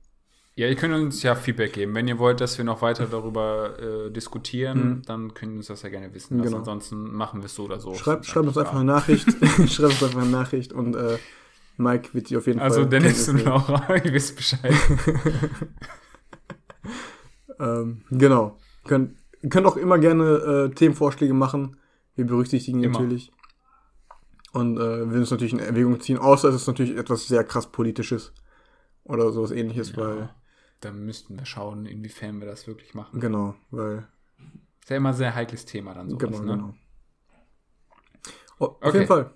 Ja, 0.62 0.68
ihr 0.68 0.76
könnt 0.76 0.93
uns 0.93 1.24
ja 1.24 1.34
Feedback 1.34 1.74
geben. 1.74 1.95
Wenn 1.95 2.07
ihr 2.07 2.20
wollt, 2.20 2.39
dass 2.39 2.55
wir 2.59 2.64
noch 2.64 2.84
weiter 2.84 3.07
darüber 3.07 3.80
äh, 3.80 4.12
diskutieren, 4.12 4.78
Mhm. 4.78 5.01
dann 5.07 5.34
könnt 5.34 5.53
ihr 5.53 5.57
uns 5.57 5.66
das 5.66 5.82
ja 5.82 5.89
gerne 5.89 6.14
wissen 6.14 6.38
lassen. 6.38 6.49
Genau. 6.49 6.59
Ansonsten 6.59 7.12
machen 7.16 7.41
wir 7.41 7.47
es 7.47 7.55
so 7.55 7.64
oder 7.64 7.80
so. 7.80 7.95
Schreibt, 7.95 8.28
schreibt 8.28 8.45
uns 8.45 8.59
einfach 8.59 8.76
eine 8.76 8.84
Nachricht. 8.84 9.26
schreibt 9.68 9.93
uns 9.93 10.03
einfach 10.03 10.22
eine 10.22 10.30
Nachricht 10.30 10.72
und 10.72 10.95
äh, 10.95 11.18
Mike 11.78 12.09
wird 12.14 12.28
sie 12.28 12.38
auf 12.38 12.45
jeden 12.45 12.59
Also 12.59 12.82
Fall. 12.82 12.89
Dennis 12.89 13.26
Kenntnis 13.26 13.43
und. 13.43 13.51
Laura, 13.51 13.95
ihr 14.05 14.14
wisst 14.14 14.36
Bescheid. 14.36 14.76
Ähm, 17.59 18.01
genau. 18.12 18.57
Könnt, 18.86 19.16
ihr 19.41 19.49
könnt 19.49 19.66
auch 19.66 19.78
immer 19.78 19.97
gerne 19.97 20.70
äh, 20.72 20.76
Themenvorschläge 20.76 21.34
machen. 21.34 21.78
Wir 22.16 22.26
berücksichtigen 22.28 22.84
Immer. 22.84 22.99
natürlich. 22.99 23.32
Und 24.53 24.78
äh, 24.78 24.80
wir 24.80 25.09
würden 25.09 25.24
es 25.24 25.32
natürlich 25.32 25.53
in 25.53 25.59
Erwägung 25.59 25.99
ziehen, 26.01 26.20
außer 26.20 26.49
es 26.49 26.55
ist 26.55 26.68
natürlich 26.68 26.97
etwas 26.97 27.28
sehr 27.28 27.43
krass 27.43 27.72
Politisches 27.72 28.32
oder 29.05 29.32
sowas 29.32 29.49
ähnliches, 29.51 29.95
weil, 29.97 30.30
Dann 30.82 31.06
müssten 31.06 31.38
wir 31.38 31.46
schauen, 31.46 31.86
inwiefern 31.86 32.40
wir 32.40 32.48
das 32.48 32.68
wirklich 32.68 32.94
machen. 32.94 33.20
genau, 33.20 33.56
weil, 33.70 34.08
Ist 34.82 34.90
ja 34.90 34.98
immer 34.98 35.10
ein 35.10 35.16
sehr 35.16 35.34
heikles 35.36 35.66
Thema 35.66 35.94
dann 35.94 36.10
sowas, 36.10 36.20
genau, 36.22 36.40
ne? 36.42 36.52
genau. 36.58 36.74
Oh, 38.60 38.66
auf 38.66 38.78
Okay. 38.82 38.98
jeden 38.98 39.08
Fall. 39.08 39.32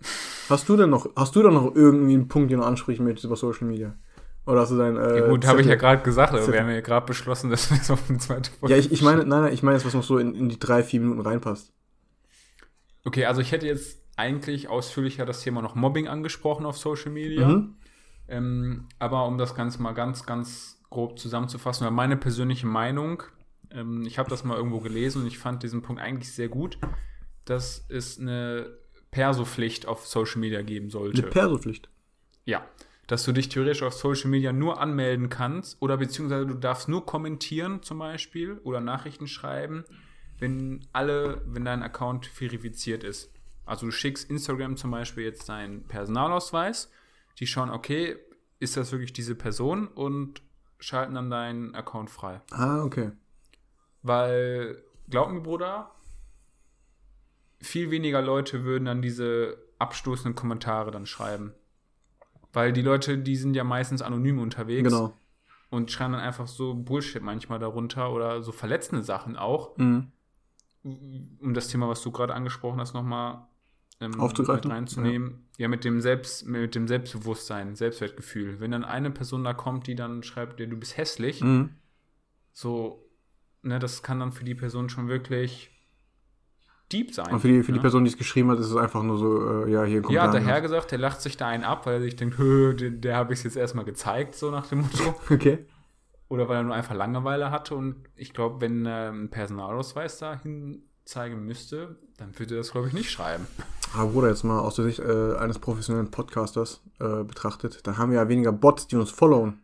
Hast 0.49 0.69
du 0.69 0.77
denn 0.77 0.89
noch, 0.89 1.09
hast 1.15 1.35
du 1.35 1.41
denn 1.43 1.53
noch 1.53 1.73
irgendwie 1.75 2.13
einen 2.13 2.27
Punkt, 2.27 2.51
den 2.51 2.59
du 2.59 2.65
ansprechen 2.65 3.03
möchtest 3.03 3.25
über 3.25 3.35
Social 3.35 3.67
Media? 3.67 3.95
Oder 4.45 4.61
hast 4.61 4.71
du 4.71 4.77
dein, 4.77 4.95
äh, 4.97 5.19
Ja, 5.21 5.27
gut, 5.29 5.45
habe 5.47 5.61
ich 5.61 5.67
ja 5.67 5.75
gerade 5.75 6.03
gesagt, 6.03 6.29
aber 6.29 6.39
Zettel. 6.39 6.53
wir 6.53 6.61
haben 6.61 6.69
ja 6.69 6.81
gerade 6.81 7.05
beschlossen, 7.07 7.49
dass 7.49 7.71
wir 7.71 7.77
es 7.79 7.89
auf 7.89 8.07
eine 8.09 8.19
zweite 8.19 8.51
Folge 8.51 8.73
Ja, 8.75 8.79
ich, 8.79 8.91
ich 8.91 9.01
meine, 9.01 9.25
nein, 9.25 9.41
nein, 9.43 9.53
ich 9.53 9.63
meine 9.63 9.77
jetzt, 9.77 9.85
was 9.85 9.95
noch 9.95 10.03
so 10.03 10.19
in, 10.19 10.35
in 10.35 10.49
die 10.49 10.59
drei, 10.59 10.83
vier 10.83 10.99
Minuten 10.99 11.21
reinpasst. 11.21 11.73
Okay, 13.05 13.25
also 13.25 13.41
ich 13.41 13.51
hätte 13.51 13.65
jetzt 13.65 13.99
eigentlich 14.17 14.67
ausführlicher 14.69 15.25
das 15.25 15.41
Thema 15.41 15.61
noch 15.61 15.75
Mobbing 15.75 16.07
angesprochen 16.07 16.65
auf 16.65 16.77
Social 16.77 17.11
Media. 17.11 17.47
Mhm. 17.47 17.75
Ähm, 18.27 18.87
aber 18.99 19.25
um 19.25 19.37
das 19.37 19.55
Ganze 19.55 19.81
mal 19.81 19.93
ganz, 19.93 20.25
ganz 20.25 20.74
grob 20.95 21.19
zusammenzufassen, 21.19 21.85
oder 21.85 21.91
meine 21.91 22.17
persönliche 22.17 22.65
Meinung, 22.67 23.23
ähm, 23.69 24.03
ich 24.05 24.17
habe 24.17 24.29
das 24.29 24.43
mal 24.43 24.57
irgendwo 24.57 24.79
gelesen 24.79 25.21
und 25.21 25.27
ich 25.27 25.37
fand 25.37 25.61
diesen 25.61 25.81
Punkt 25.81 26.01
eigentlich 26.01 26.31
sehr 26.31 26.49
gut, 26.49 26.77
dass 27.43 27.85
es 27.89 28.17
eine 28.19 28.77
Perso-Pflicht 29.11 29.85
auf 29.87 30.07
Social 30.07 30.39
Media 30.39 30.61
geben 30.61 30.85
Eine 30.85 30.91
sollte. 30.91 31.23
Persopflicht. 31.23 31.89
ja. 32.45 32.65
Dass 33.07 33.23
du 33.23 33.33
dich 33.33 33.49
theoretisch 33.49 33.83
auf 33.83 33.93
Social 33.93 34.31
Media 34.31 34.51
nur 34.51 34.81
anmelden 34.81 35.29
kannst 35.29 35.79
oder 35.79 35.95
beziehungsweise 35.97 36.47
du 36.47 36.55
darfst 36.55 36.89
nur 36.89 37.05
kommentieren 37.05 37.83
zum 37.83 37.99
Beispiel 37.99 38.57
oder 38.63 38.81
Nachrichten 38.81 39.27
schreiben, 39.27 39.83
wenn 40.39 40.87
alle, 40.91 41.43
wenn 41.45 41.65
dein 41.65 41.83
Account 41.83 42.25
verifiziert 42.25 43.03
ist. 43.03 43.31
Also 43.63 43.85
du 43.85 43.91
schickst 43.91 44.27
Instagram 44.27 44.75
zum 44.75 44.89
Beispiel 44.89 45.23
jetzt 45.23 45.47
deinen 45.49 45.83
Personalausweis, 45.83 46.89
die 47.39 47.45
schauen, 47.45 47.69
okay, 47.69 48.15
ist 48.59 48.75
das 48.75 48.91
wirklich 48.91 49.13
diese 49.13 49.35
Person 49.35 49.87
und 49.87 50.41
schalten 50.85 51.15
dann 51.15 51.31
deinen 51.31 51.73
Account 51.73 52.11
frei. 52.11 52.41
Ah, 52.51 52.83
okay. 52.83 53.11
Weil, 54.03 54.83
glaub 55.09 55.31
mir, 55.31 55.41
Bruder, 55.41 55.89
viel 57.59 57.89
weniger 57.89 58.21
Leute 58.21 58.63
würden 58.63 58.85
dann 58.85 59.01
diese 59.01 59.57
abstoßenden 59.79 60.35
Kommentare 60.35 60.91
dann 60.91 61.07
schreiben. 61.07 61.53
Weil 62.53 62.71
die 62.71 62.83
Leute, 62.83 63.17
die 63.17 63.35
sind 63.35 63.55
ja 63.55 63.63
meistens 63.63 64.03
anonym 64.03 64.39
unterwegs 64.39 64.87
Genau. 64.89 65.13
und 65.71 65.91
schreiben 65.91 66.13
dann 66.13 66.21
einfach 66.21 66.47
so 66.47 66.75
Bullshit 66.75 67.23
manchmal 67.23 67.57
darunter 67.57 68.11
oder 68.11 68.43
so 68.43 68.51
verletzende 68.51 69.03
Sachen 69.03 69.35
auch. 69.37 69.75
Mhm. 69.77 70.11
Um 70.83 71.53
das 71.55 71.67
Thema, 71.67 71.89
was 71.89 72.03
du 72.03 72.11
gerade 72.11 72.35
angesprochen 72.35 72.79
hast, 72.79 72.93
nochmal 72.93 73.47
ähm, 74.01 74.19
Aufzugreifen? 74.19 74.67
mit 74.69 74.77
reinzunehmen. 74.77 75.47
Ja. 75.57 75.67
mit 75.69 75.83
dem 75.85 76.01
Selbst, 76.01 76.45
mit 76.47 76.75
dem 76.75 76.87
Selbstbewusstsein, 76.87 77.75
Selbstwertgefühl. 77.75 78.59
Wenn 78.59 78.71
dann 78.71 78.83
eine 78.83 79.09
Person 79.11 79.43
da 79.43 79.53
kommt, 79.53 79.87
die 79.87 79.95
dann 79.95 80.21
schreibt, 80.23 80.59
ja, 80.59 80.65
du 80.65 80.75
bist 80.77 80.97
hässlich, 80.97 81.41
Mhm. 81.41 81.69
so, 82.51 83.09
ne, 83.61 83.79
das 83.79 84.03
kann 84.03 84.19
dann 84.19 84.31
für 84.31 84.43
die 84.43 84.55
Person 84.55 84.89
schon 84.89 85.07
wirklich 85.07 85.71
deep 86.91 87.13
sein. 87.13 87.33
Und 87.33 87.39
für 87.39 87.47
die, 87.47 87.61
für 87.63 87.71
die 87.71 87.77
ne? 87.77 87.81
Person, 87.81 88.03
die 88.03 88.11
es 88.11 88.17
geschrieben 88.17 88.51
hat, 88.51 88.59
ist 88.59 88.67
es 88.69 88.75
einfach 88.75 89.01
nur 89.01 89.17
so, 89.17 89.65
äh, 89.65 89.71
ja, 89.71 89.83
hier 89.85 90.01
kommt 90.01 90.13
Ja, 90.13 90.27
der 90.29 90.41
Herr 90.41 90.61
gesagt, 90.61 90.91
der 90.91 90.99
lacht 90.99 91.21
sich 91.21 91.35
da 91.37 91.47
einen 91.47 91.63
ab, 91.63 91.85
weil 91.85 91.95
er 91.95 92.01
sich 92.01 92.15
denkt, 92.15 92.37
der, 92.37 92.91
der 92.91 93.15
habe 93.15 93.33
ich 93.33 93.43
jetzt 93.43 93.55
erstmal 93.57 93.85
gezeigt, 93.85 94.35
so 94.35 94.51
nach 94.51 94.67
dem 94.67 94.81
Motto. 94.81 95.15
Okay. 95.33 95.65
Oder 96.27 96.49
weil 96.49 96.57
er 96.57 96.63
nur 96.63 96.73
einfach 96.75 96.95
Langeweile 96.95 97.51
hatte. 97.51 97.75
Und 97.75 97.95
ich 98.15 98.33
glaube, 98.33 98.59
wenn 98.59 98.85
er 98.85 99.09
einen 99.09 99.29
Personalausweis 99.29 100.17
dahin 100.17 100.83
zeigen 101.05 101.45
müsste, 101.45 101.99
dann 102.17 102.37
würde 102.39 102.55
er 102.55 102.57
das, 102.57 102.71
glaube 102.71 102.87
ich, 102.87 102.93
nicht 102.93 103.11
schreiben. 103.11 103.45
Aber 103.93 104.09
Bruder, 104.11 104.29
jetzt 104.29 104.43
mal 104.43 104.59
aus 104.59 104.75
der 104.75 104.85
Sicht 104.85 104.99
äh, 104.99 105.35
eines 105.37 105.59
professionellen 105.59 106.11
Podcasters 106.11 106.81
äh, 106.99 107.23
betrachtet, 107.23 107.85
da 107.87 107.97
haben 107.97 108.11
wir 108.11 108.17
ja 108.19 108.27
weniger 108.27 108.51
Bots, 108.51 108.87
die 108.87 108.95
uns 108.97 109.11
followen. 109.11 109.61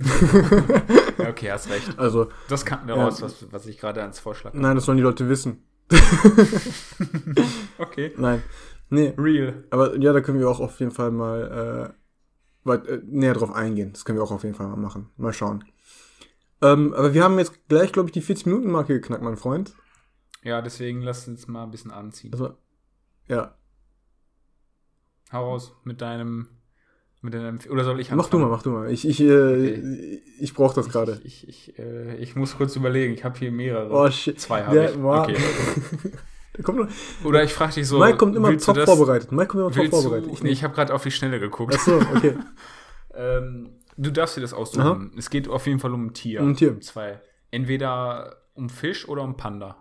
Ja, 0.00 1.28
okay, 1.28 1.50
hast 1.52 1.68
recht. 1.70 1.98
Also, 1.98 2.28
Das 2.48 2.64
kannten 2.64 2.88
wir 2.88 2.96
Ja. 2.96 3.04
raus, 3.04 3.20
was, 3.22 3.46
was 3.52 3.66
ich 3.66 3.78
gerade 3.78 4.02
als 4.02 4.18
Vorschlag 4.20 4.54
nein, 4.54 4.76
das 4.76 4.84
sollen 4.86 4.96
die 4.98 5.02
Leute 5.04 5.28
wissen. 5.28 5.64
Okay. 7.78 8.12
Nein. 8.16 8.42
Nee, 8.90 9.14
Real. 9.18 9.64
aber 9.70 9.96
ja, 9.98 10.12
da 10.12 10.20
können 10.20 10.38
wir 10.40 10.48
auch 10.48 10.60
auf 10.60 10.78
jeden 10.80 10.92
Fall 10.92 11.10
mal 11.10 11.92
äh, 12.64 12.68
weit, 12.68 12.86
äh, 12.86 13.00
näher 13.04 13.34
drauf 13.34 13.52
eingehen. 13.52 13.92
Das 13.92 14.04
können 14.04 14.18
wir 14.18 14.22
auch 14.22 14.30
auf 14.30 14.42
jeden 14.44 14.54
Fall 14.54 14.66
mal 14.68 14.76
machen. 14.76 15.10
Mal 15.16 15.32
schauen. 15.32 15.64
Ähm, 16.62 16.94
aber 16.94 17.12
wir 17.14 17.22
haben 17.22 17.38
jetzt 17.38 17.68
gleich, 17.68 17.92
glaube 17.92 18.08
ich, 18.08 18.12
die 18.12 18.22
40-Minuten-Marke 18.22 18.94
geknackt, 18.94 19.22
mein 19.22 19.36
Freund. 19.36 19.74
Ja, 20.42 20.62
deswegen 20.62 21.02
lass 21.02 21.28
uns 21.28 21.46
mal 21.48 21.64
ein 21.64 21.70
bisschen 21.70 21.90
anziehen. 21.90 22.32
Also, 22.32 22.56
ja. 23.28 23.54
Hau 25.32 25.44
raus 25.50 25.74
mit 25.84 26.00
deinem. 26.00 26.48
Mit 27.20 27.34
deinem 27.34 27.58
oder 27.70 27.82
soll 27.84 27.98
ich 28.00 28.10
Mach 28.12 28.28
du 28.30 28.38
mal, 28.38 28.48
mach 28.48 28.62
du 28.62 28.70
mal. 28.70 28.90
Ich, 28.92 29.06
ich, 29.06 29.20
äh, 29.20 29.26
Okay. 29.26 30.22
ich 30.38 30.54
brauche 30.54 30.74
das 30.76 30.88
gerade. 30.88 31.20
Ich, 31.24 31.48
ich, 31.48 31.68
ich, 31.70 31.78
äh, 31.78 32.14
ich 32.16 32.36
muss 32.36 32.56
kurz 32.56 32.76
überlegen. 32.76 33.12
Ich 33.12 33.24
habe 33.24 33.36
hier 33.38 33.50
mehrere. 33.50 33.90
Oh, 33.92 34.08
shit. 34.10 34.40
Zwei 34.40 34.64
habe 34.64 34.84
ich. 34.84 35.02
war- 35.02 35.24
Okay. 35.24 35.36
Kommt 36.62 36.90
Oder 37.24 37.44
ich 37.44 37.52
frage 37.54 37.74
dich 37.74 37.86
so. 37.86 37.98
Mike 38.00 38.16
kommt 38.16 38.34
immer 38.34 38.56
top 38.58 38.74
das- 38.74 38.84
vorbereitet. 38.84 39.30
Mike 39.30 39.46
kommt 39.48 39.62
immer 39.62 39.70
top 39.70 39.90
vorbereitet. 40.02 40.30
Ich 40.32 40.42
nee, 40.42 40.50
ich 40.50 40.64
habe 40.64 40.74
gerade 40.74 40.92
auf 40.92 41.04
die 41.04 41.10
Schnelle 41.12 41.38
geguckt. 41.38 41.74
Ach 41.76 41.80
so, 41.80 41.96
okay. 42.14 42.36
Ähm, 43.14 43.70
du 43.96 44.12
darfst 44.12 44.36
dir 44.36 44.40
das 44.42 44.52
aussuchen. 44.54 45.10
Es 45.18 45.28
geht 45.28 45.48
auf 45.48 45.66
jeden 45.66 45.80
Fall 45.80 45.92
um 45.92 46.06
ein 46.06 46.14
Tier. 46.14 46.40
Um 46.40 46.50
ein 46.50 46.56
Tier. 46.56 46.80
Zwei. 46.80 47.20
Entweder 47.50 48.36
um 48.54 48.68
Fisch 48.68 49.08
oder 49.08 49.22
um 49.22 49.36
Panda. 49.36 49.76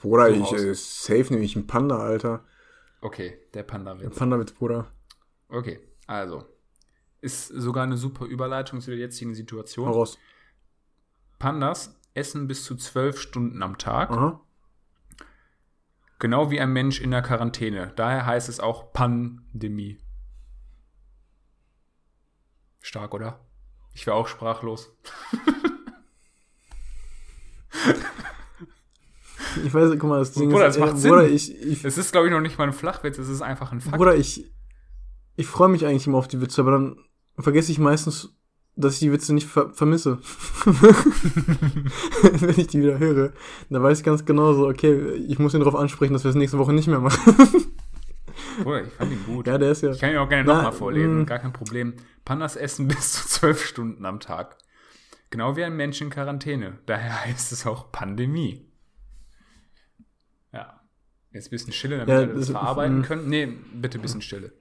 Bruder, 0.00 0.30
ich 0.30 0.52
äh, 0.52 0.74
safe 0.74 1.32
nehme 1.32 1.44
ich 1.44 1.56
einen 1.56 1.66
Panda, 1.66 1.98
Alter. 1.98 2.44
Okay, 3.00 3.38
der 3.52 3.62
Panda-Witz. 3.62 4.16
Panda-Witz, 4.16 4.52
Bruder. 4.52 4.90
Okay, 5.48 5.80
also. 6.06 6.44
Ist 7.20 7.48
sogar 7.48 7.84
eine 7.84 7.96
super 7.96 8.24
Überleitung 8.26 8.80
zu 8.80 8.90
der 8.90 8.98
jetzigen 8.98 9.34
Situation. 9.34 9.88
raus. 9.88 10.18
Pandas 11.38 11.98
essen 12.14 12.46
bis 12.46 12.64
zu 12.64 12.76
zwölf 12.76 13.20
Stunden 13.20 13.62
am 13.62 13.78
Tag. 13.78 14.10
Aha. 14.10 14.40
Genau 16.18 16.50
wie 16.50 16.60
ein 16.60 16.72
Mensch 16.72 17.00
in 17.00 17.10
der 17.10 17.22
Quarantäne. 17.22 17.92
Daher 17.96 18.24
heißt 18.24 18.48
es 18.48 18.60
auch 18.60 18.92
Pandemie. 18.92 19.98
Stark, 22.80 23.12
oder? 23.14 23.40
Ich 23.92 24.06
wäre 24.06 24.16
auch 24.16 24.28
sprachlos. 24.28 24.96
Ich 29.64 29.74
weiß, 29.74 29.90
guck 29.98 30.04
mal, 30.04 30.18
das 30.18 30.32
Ding 30.32 30.50
Bruder, 30.50 30.68
ist, 30.68 30.76
das 30.76 30.80
macht 30.80 30.94
äh, 30.94 30.98
Sinn. 30.98 31.10
Bruder, 31.10 31.28
ich, 31.28 31.62
ich, 31.62 31.84
Es 31.84 31.98
ist, 31.98 32.12
glaube 32.12 32.26
ich, 32.26 32.32
noch 32.32 32.40
nicht 32.40 32.58
mal 32.58 32.64
ein 32.64 32.72
Flachwitz, 32.72 33.18
es 33.18 33.28
ist 33.28 33.42
einfach 33.42 33.72
ein 33.72 33.80
Fakt. 33.80 33.96
Bruder, 33.96 34.16
ich, 34.16 34.52
ich 35.36 35.46
freue 35.46 35.68
mich 35.68 35.86
eigentlich 35.86 36.06
immer 36.06 36.18
auf 36.18 36.28
die 36.28 36.40
Witze, 36.40 36.60
aber 36.60 36.72
dann 36.72 36.96
vergesse 37.38 37.72
ich 37.72 37.78
meistens, 37.78 38.34
dass 38.76 38.94
ich 38.94 39.00
die 39.00 39.12
Witze 39.12 39.34
nicht 39.34 39.46
ver 39.46 39.70
vermisse. 39.72 40.18
Wenn 40.64 42.58
ich 42.58 42.66
die 42.68 42.82
wieder 42.82 42.98
höre, 42.98 43.32
dann 43.70 43.82
weiß 43.82 43.98
ich 43.98 44.04
ganz 44.04 44.24
genau 44.24 44.52
so, 44.52 44.68
okay, 44.68 45.14
ich 45.28 45.38
muss 45.38 45.54
ihn 45.54 45.60
darauf 45.60 45.76
ansprechen, 45.76 46.12
dass 46.12 46.24
wir 46.24 46.30
es 46.30 46.36
nächste 46.36 46.58
Woche 46.58 46.72
nicht 46.72 46.88
mehr 46.88 47.00
machen. 47.00 47.34
Bruder, 48.62 48.82
ich 48.82 48.92
fand 48.92 49.12
ihn 49.12 49.24
gut. 49.26 49.46
ja, 49.46 49.58
der 49.58 49.70
ist 49.70 49.82
ja. 49.82 49.90
Ich 49.90 50.00
kann 50.00 50.10
ihn 50.10 50.16
auch 50.16 50.28
gerne 50.28 50.44
nochmal 50.44 50.72
vorlesen, 50.72 51.22
mm. 51.22 51.26
gar 51.26 51.38
kein 51.38 51.52
Problem. 51.52 51.94
Pandas 52.24 52.56
essen 52.56 52.88
bis 52.88 53.12
zu 53.12 53.28
zwölf 53.28 53.64
Stunden 53.64 54.04
am 54.06 54.20
Tag. 54.20 54.58
Genau 55.30 55.56
wie 55.56 55.64
ein 55.64 55.76
Mensch 55.76 56.00
in 56.00 56.10
Quarantäne. 56.10 56.78
Daher 56.86 57.24
heißt 57.24 57.52
es 57.52 57.66
auch 57.66 57.90
Pandemie. 57.90 58.66
Ja. 61.34 61.38
Jetzt 61.40 61.48
ein 61.48 61.50
bisschen 61.50 61.72
Stille, 61.72 61.96
damit 61.98 62.08
Ja, 62.08 62.20
wir 62.20 62.26
das 62.28 62.46
das- 62.46 62.50
verarbeiten 62.50 63.00
mm. 63.00 63.02
können. 63.02 63.28
Nee, 63.28 63.48
bitte 63.74 63.98
ein 63.98 64.02
bisschen 64.02 64.22
Stille. 64.22 64.52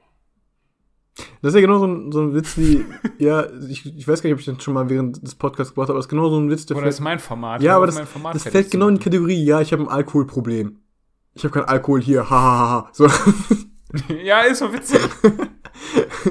Das 1.44 1.50
ist 1.50 1.56
ja 1.56 1.62
genau 1.62 1.78
so 1.78 1.86
ein, 1.86 2.12
so 2.12 2.22
ein 2.22 2.34
Witz 2.34 2.58
wie, 2.58 2.84
ja, 3.24 3.48
ich, 3.70 3.86
ich 3.86 4.08
weiß 4.08 4.22
gar 4.24 4.28
nicht, 4.30 4.34
ob 4.34 4.40
ich 4.40 4.46
den 4.46 4.60
schon 4.60 4.74
mal 4.74 4.90
während 4.90 5.22
des 5.22 5.36
Podcasts 5.36 5.72
gebracht 5.74 5.86
habe, 5.90 5.94
aber 5.94 6.00
es 6.00 6.06
ist 6.06 6.10
genau 6.10 6.30
so 6.30 6.40
ein 6.40 6.50
Witz, 6.50 6.66
der 6.66 6.76
Oder 6.78 6.88
das 6.88 6.96
ist 6.96 6.98
fällt, 7.00 7.04
mein 7.06 7.20
Format. 7.20 7.62
ja, 7.62 7.76
aber 7.76 7.86
das, 7.86 8.00
Format 8.00 8.34
das 8.34 8.44
fällt 8.44 8.72
genau 8.72 8.88
in 8.88 8.96
die. 8.98 9.04
Kategorie, 9.04 9.44
ja, 9.44 9.62
ich 9.62 9.72
habe 9.72 9.84
ein 9.84 9.90
Alkoholproblem. 9.90 10.80
Ich 11.36 11.44
habe 11.44 11.54
kein 11.54 11.66
Alkohol 11.66 12.02
hier, 12.02 12.28
hahaha. 12.30 12.90
So. 12.94 13.08
ja, 14.24 14.42
ist 14.42 14.60
so 14.60 14.74
witzig. 14.74 15.00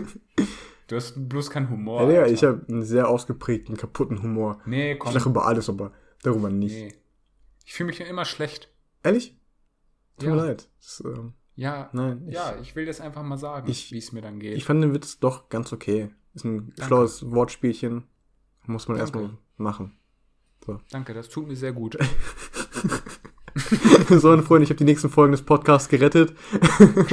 du 0.89 0.97
hast 0.97 1.29
bloß 1.29 1.51
keinen 1.51 1.71
Humor. 1.71 2.11
Ja, 2.11 2.23
Alter. 2.23 2.33
ich 2.33 2.45
habe 2.45 2.65
einen 2.69 2.83
sehr 2.83 3.09
ausgeprägten, 3.09 3.77
kaputten 3.77 4.23
Humor. 4.23 4.61
Nee, 4.67 4.93
Ich 4.95 4.99
komm. 4.99 5.15
lache 5.15 5.29
über 5.29 5.47
alles, 5.47 5.69
aber 5.69 5.93
darüber 6.23 6.51
nicht. 6.51 6.75
Nee. 6.75 6.95
Ich 7.65 7.75
fühle 7.75 7.89
mich 7.89 7.99
ja 7.99 8.07
immer 8.07 8.25
schlecht. 8.25 8.69
Ehrlich? 9.05 9.37
Tut 10.23 10.31
Ja. 10.31 10.35
mir 10.35 10.47
leid. 10.49 10.69
Das, 10.81 11.03
ähm, 11.05 11.33
Ja, 11.55 11.91
nein, 11.93 12.25
ich, 12.29 12.35
ja, 12.35 12.55
ich 12.63 12.75
will 12.77 12.87
das 12.87 13.01
einfach 13.01 13.23
mal 13.23 13.37
sagen, 13.37 13.71
ich- 13.71 13.93
wie 13.93 13.99
es 13.99 14.13
mir 14.13 14.23
dann 14.23 14.39
geht. 14.41 14.57
ich 14.57 14.65
fand 14.65 14.83
den 14.83 14.95
Witz 14.95 15.19
doch 15.19 15.49
ganz 15.51 15.73
okay. 15.73 16.11
Ist 16.35 16.45
ein 16.45 16.73
schlaues 16.81 17.31
Wortspielchen. 17.31 18.05
Muss 18.67 18.89
man 18.89 18.97
Danke. 18.97 19.19
erstmal 19.19 19.39
machen. 19.59 19.99
Danke, 20.91 21.13
das 21.13 21.29
tut 21.29 21.49
mir 21.49 21.57
sehr 21.57 21.73
gut. 21.73 21.99
so, 24.09 24.29
meine 24.31 24.43
Freunde, 24.43 24.65
ich 24.65 24.71
habe 24.71 24.79
die 24.79 24.85
nächsten 24.85 25.11
Folgen 25.11 25.33
des 25.33 25.43
Podcasts 25.43 25.89
gerettet. 25.89 26.33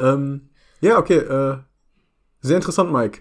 ähm, 0.00 0.48
ja, 0.80 0.98
okay. 0.98 1.18
Äh, 1.18 1.58
sehr 2.40 2.56
interessant, 2.56 2.92
Mike. 2.92 3.20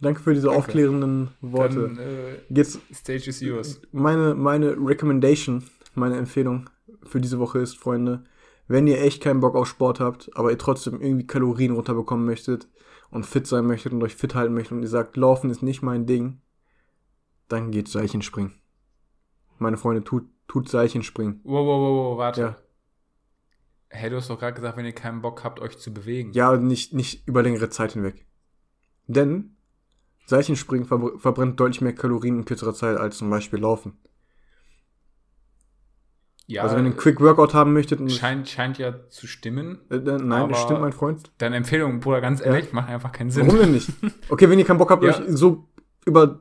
Danke 0.00 0.20
für 0.20 0.34
diese 0.34 0.46
Danke. 0.48 0.58
aufklärenden 0.58 1.28
Worte. 1.40 1.80
Dann, 1.82 1.98
äh, 1.98 2.36
Jetzt 2.50 2.80
Stage 2.92 3.30
is 3.30 3.40
yours. 3.40 3.80
meine, 3.92 4.34
meine 4.34 4.72
Recommendation, 4.76 5.64
meine 5.94 6.16
Empfehlung 6.16 6.68
für 7.06 7.20
diese 7.20 7.38
Woche 7.38 7.58
ist, 7.58 7.76
Freunde, 7.76 8.24
wenn 8.68 8.86
ihr 8.86 9.00
echt 9.00 9.22
keinen 9.22 9.40
Bock 9.40 9.54
auf 9.54 9.68
Sport 9.68 10.00
habt, 10.00 10.30
aber 10.34 10.50
ihr 10.50 10.58
trotzdem 10.58 11.00
irgendwie 11.00 11.26
Kalorien 11.26 11.72
runterbekommen 11.72 12.26
möchtet 12.26 12.68
und 13.10 13.26
fit 13.26 13.46
sein 13.46 13.66
möchtet 13.66 13.92
und 13.92 14.02
euch 14.02 14.16
fit 14.16 14.34
halten 14.34 14.54
möchtet 14.54 14.72
und 14.72 14.82
ihr 14.82 14.88
sagt, 14.88 15.16
Laufen 15.16 15.50
ist 15.50 15.62
nicht 15.62 15.82
mein 15.82 16.06
Ding, 16.06 16.40
dann 17.48 17.70
geht 17.70 17.88
Seilchenspringen. 17.88 18.54
Meine 19.58 19.76
Freunde, 19.76 20.04
tut, 20.04 20.28
tut 20.48 20.68
Seilchenspringen. 20.68 21.40
Wow, 21.44 21.66
wow, 21.66 21.80
wow, 21.80 22.10
wow, 22.10 22.18
warte. 22.18 22.40
Ja. 22.40 22.56
Hey, 23.88 24.10
du 24.10 24.16
hast 24.16 24.28
doch 24.28 24.38
gerade 24.38 24.54
gesagt, 24.54 24.76
wenn 24.76 24.84
ihr 24.84 24.92
keinen 24.92 25.22
Bock 25.22 25.44
habt, 25.44 25.60
euch 25.60 25.78
zu 25.78 25.94
bewegen. 25.94 26.32
Ja, 26.32 26.56
nicht, 26.56 26.92
nicht 26.92 27.26
über 27.26 27.42
längere 27.42 27.70
Zeit 27.70 27.92
hinweg. 27.92 28.26
Denn 29.06 29.56
Seilchenspringen 30.26 30.86
verbr 30.86 31.18
verbrennt 31.18 31.60
deutlich 31.60 31.80
mehr 31.80 31.94
Kalorien 31.94 32.38
in 32.38 32.44
kürzerer 32.44 32.74
Zeit 32.74 32.98
als 32.98 33.18
zum 33.18 33.30
Beispiel 33.30 33.60
Laufen. 33.60 33.96
Ja, 36.48 36.62
also 36.62 36.76
wenn 36.76 36.84
ihr 36.84 36.90
einen 36.90 36.96
Quick 36.96 37.20
Workout 37.20 37.54
haben 37.54 37.72
möchtet, 37.72 38.12
scheint, 38.12 38.48
scheint 38.48 38.78
ja 38.78 38.94
zu 39.08 39.26
stimmen. 39.26 39.80
äh, 39.90 39.96
nein, 39.98 40.48
das 40.48 40.62
stimmt, 40.62 40.80
mein 40.80 40.92
Freund. 40.92 41.32
Deine 41.38 41.56
Empfehlung, 41.56 41.98
Bruder, 41.98 42.20
ganz 42.20 42.40
ehrlich, 42.44 42.72
macht 42.72 42.88
einfach 42.88 43.10
keinen 43.10 43.30
Sinn. 43.30 43.46
Warum 43.46 43.58
denn 43.60 43.72
nicht? 43.72 43.90
Okay, 44.28 44.48
wenn 44.48 44.58
ihr 44.58 44.64
keinen 44.64 44.78
Bock 44.78 44.90
habt, 44.90 45.02
Ja. 45.02 45.10
euch 45.10 45.22
so 45.28 45.68
über 46.06 46.40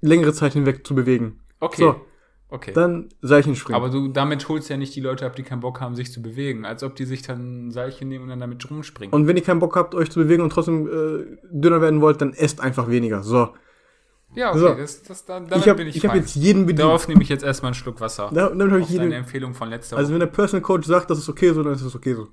längere 0.00 0.32
Zeit 0.32 0.52
hinweg 0.52 0.86
zu 0.86 0.94
bewegen, 0.94 1.40
Okay. 1.58 1.82
So. 1.82 2.00
okay. 2.48 2.72
dann 2.72 3.08
Seilchenspringen. 3.22 3.76
Aber 3.82 3.90
du, 3.90 4.06
damit 4.08 4.48
holst 4.48 4.70
ja 4.70 4.76
nicht 4.76 4.94
die 4.94 5.00
Leute 5.00 5.26
ab, 5.26 5.34
die 5.34 5.42
keinen 5.42 5.60
Bock 5.60 5.80
haben, 5.80 5.96
sich 5.96 6.12
zu 6.12 6.22
bewegen. 6.22 6.64
Als 6.64 6.84
ob 6.84 6.94
die 6.94 7.04
sich 7.04 7.22
dann 7.22 7.66
ein 7.66 7.70
Seilchen 7.72 8.08
nehmen 8.08 8.24
und 8.24 8.30
dann 8.30 8.40
damit 8.40 8.70
rumspringen. 8.70 9.12
und 9.12 9.26
wenn 9.26 9.36
ihr 9.36 9.42
keinen 9.42 9.58
Bock 9.58 9.74
habt, 9.76 9.94
euch 9.96 10.10
zu 10.12 10.20
bewegen 10.20 10.42
und 10.44 10.50
trotzdem 10.52 10.86
äh, 10.86 11.38
dünner 11.50 11.80
werden 11.80 12.00
wollt, 12.00 12.20
dann 12.22 12.32
esst 12.34 12.60
einfach 12.60 12.88
weniger. 12.88 13.24
So. 13.24 13.48
Ja, 14.34 14.50
okay, 14.50 14.58
so. 14.58 14.74
das, 14.74 15.02
das, 15.02 15.24
da, 15.24 15.40
damit 15.40 15.56
ich 15.56 15.68
habe 15.68 15.78
bin 15.78 15.88
ich, 15.88 15.96
ich 15.96 16.04
hab 16.04 16.12
fein. 16.12 16.20
jetzt 16.20 16.34
jeden 16.36 16.66
bedient. 16.66 16.80
Darauf 16.80 17.08
nehme 17.08 17.22
ich 17.22 17.28
jetzt 17.28 17.42
erstmal 17.42 17.70
einen 17.70 17.74
Schluck 17.74 18.00
Wasser. 18.00 18.30
Da, 18.32 18.48
damit 18.48 18.70
habe 18.70 18.78
ich 18.78 18.84
Auf 18.84 18.90
deine 18.90 19.02
jeden. 19.04 19.12
Empfehlung 19.12 19.54
von 19.54 19.68
letzter 19.70 19.96
Also 19.96 20.08
Woche. 20.08 20.14
wenn 20.14 20.20
der 20.20 20.26
Personal 20.28 20.62
Coach 20.62 20.86
sagt, 20.86 21.10
das 21.10 21.18
ist 21.18 21.28
okay 21.28 21.52
so, 21.52 21.62
dann 21.62 21.74
ist 21.74 21.82
es 21.82 21.94
okay 21.94 22.14
so. 22.14 22.28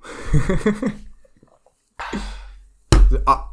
ah. 3.25 3.49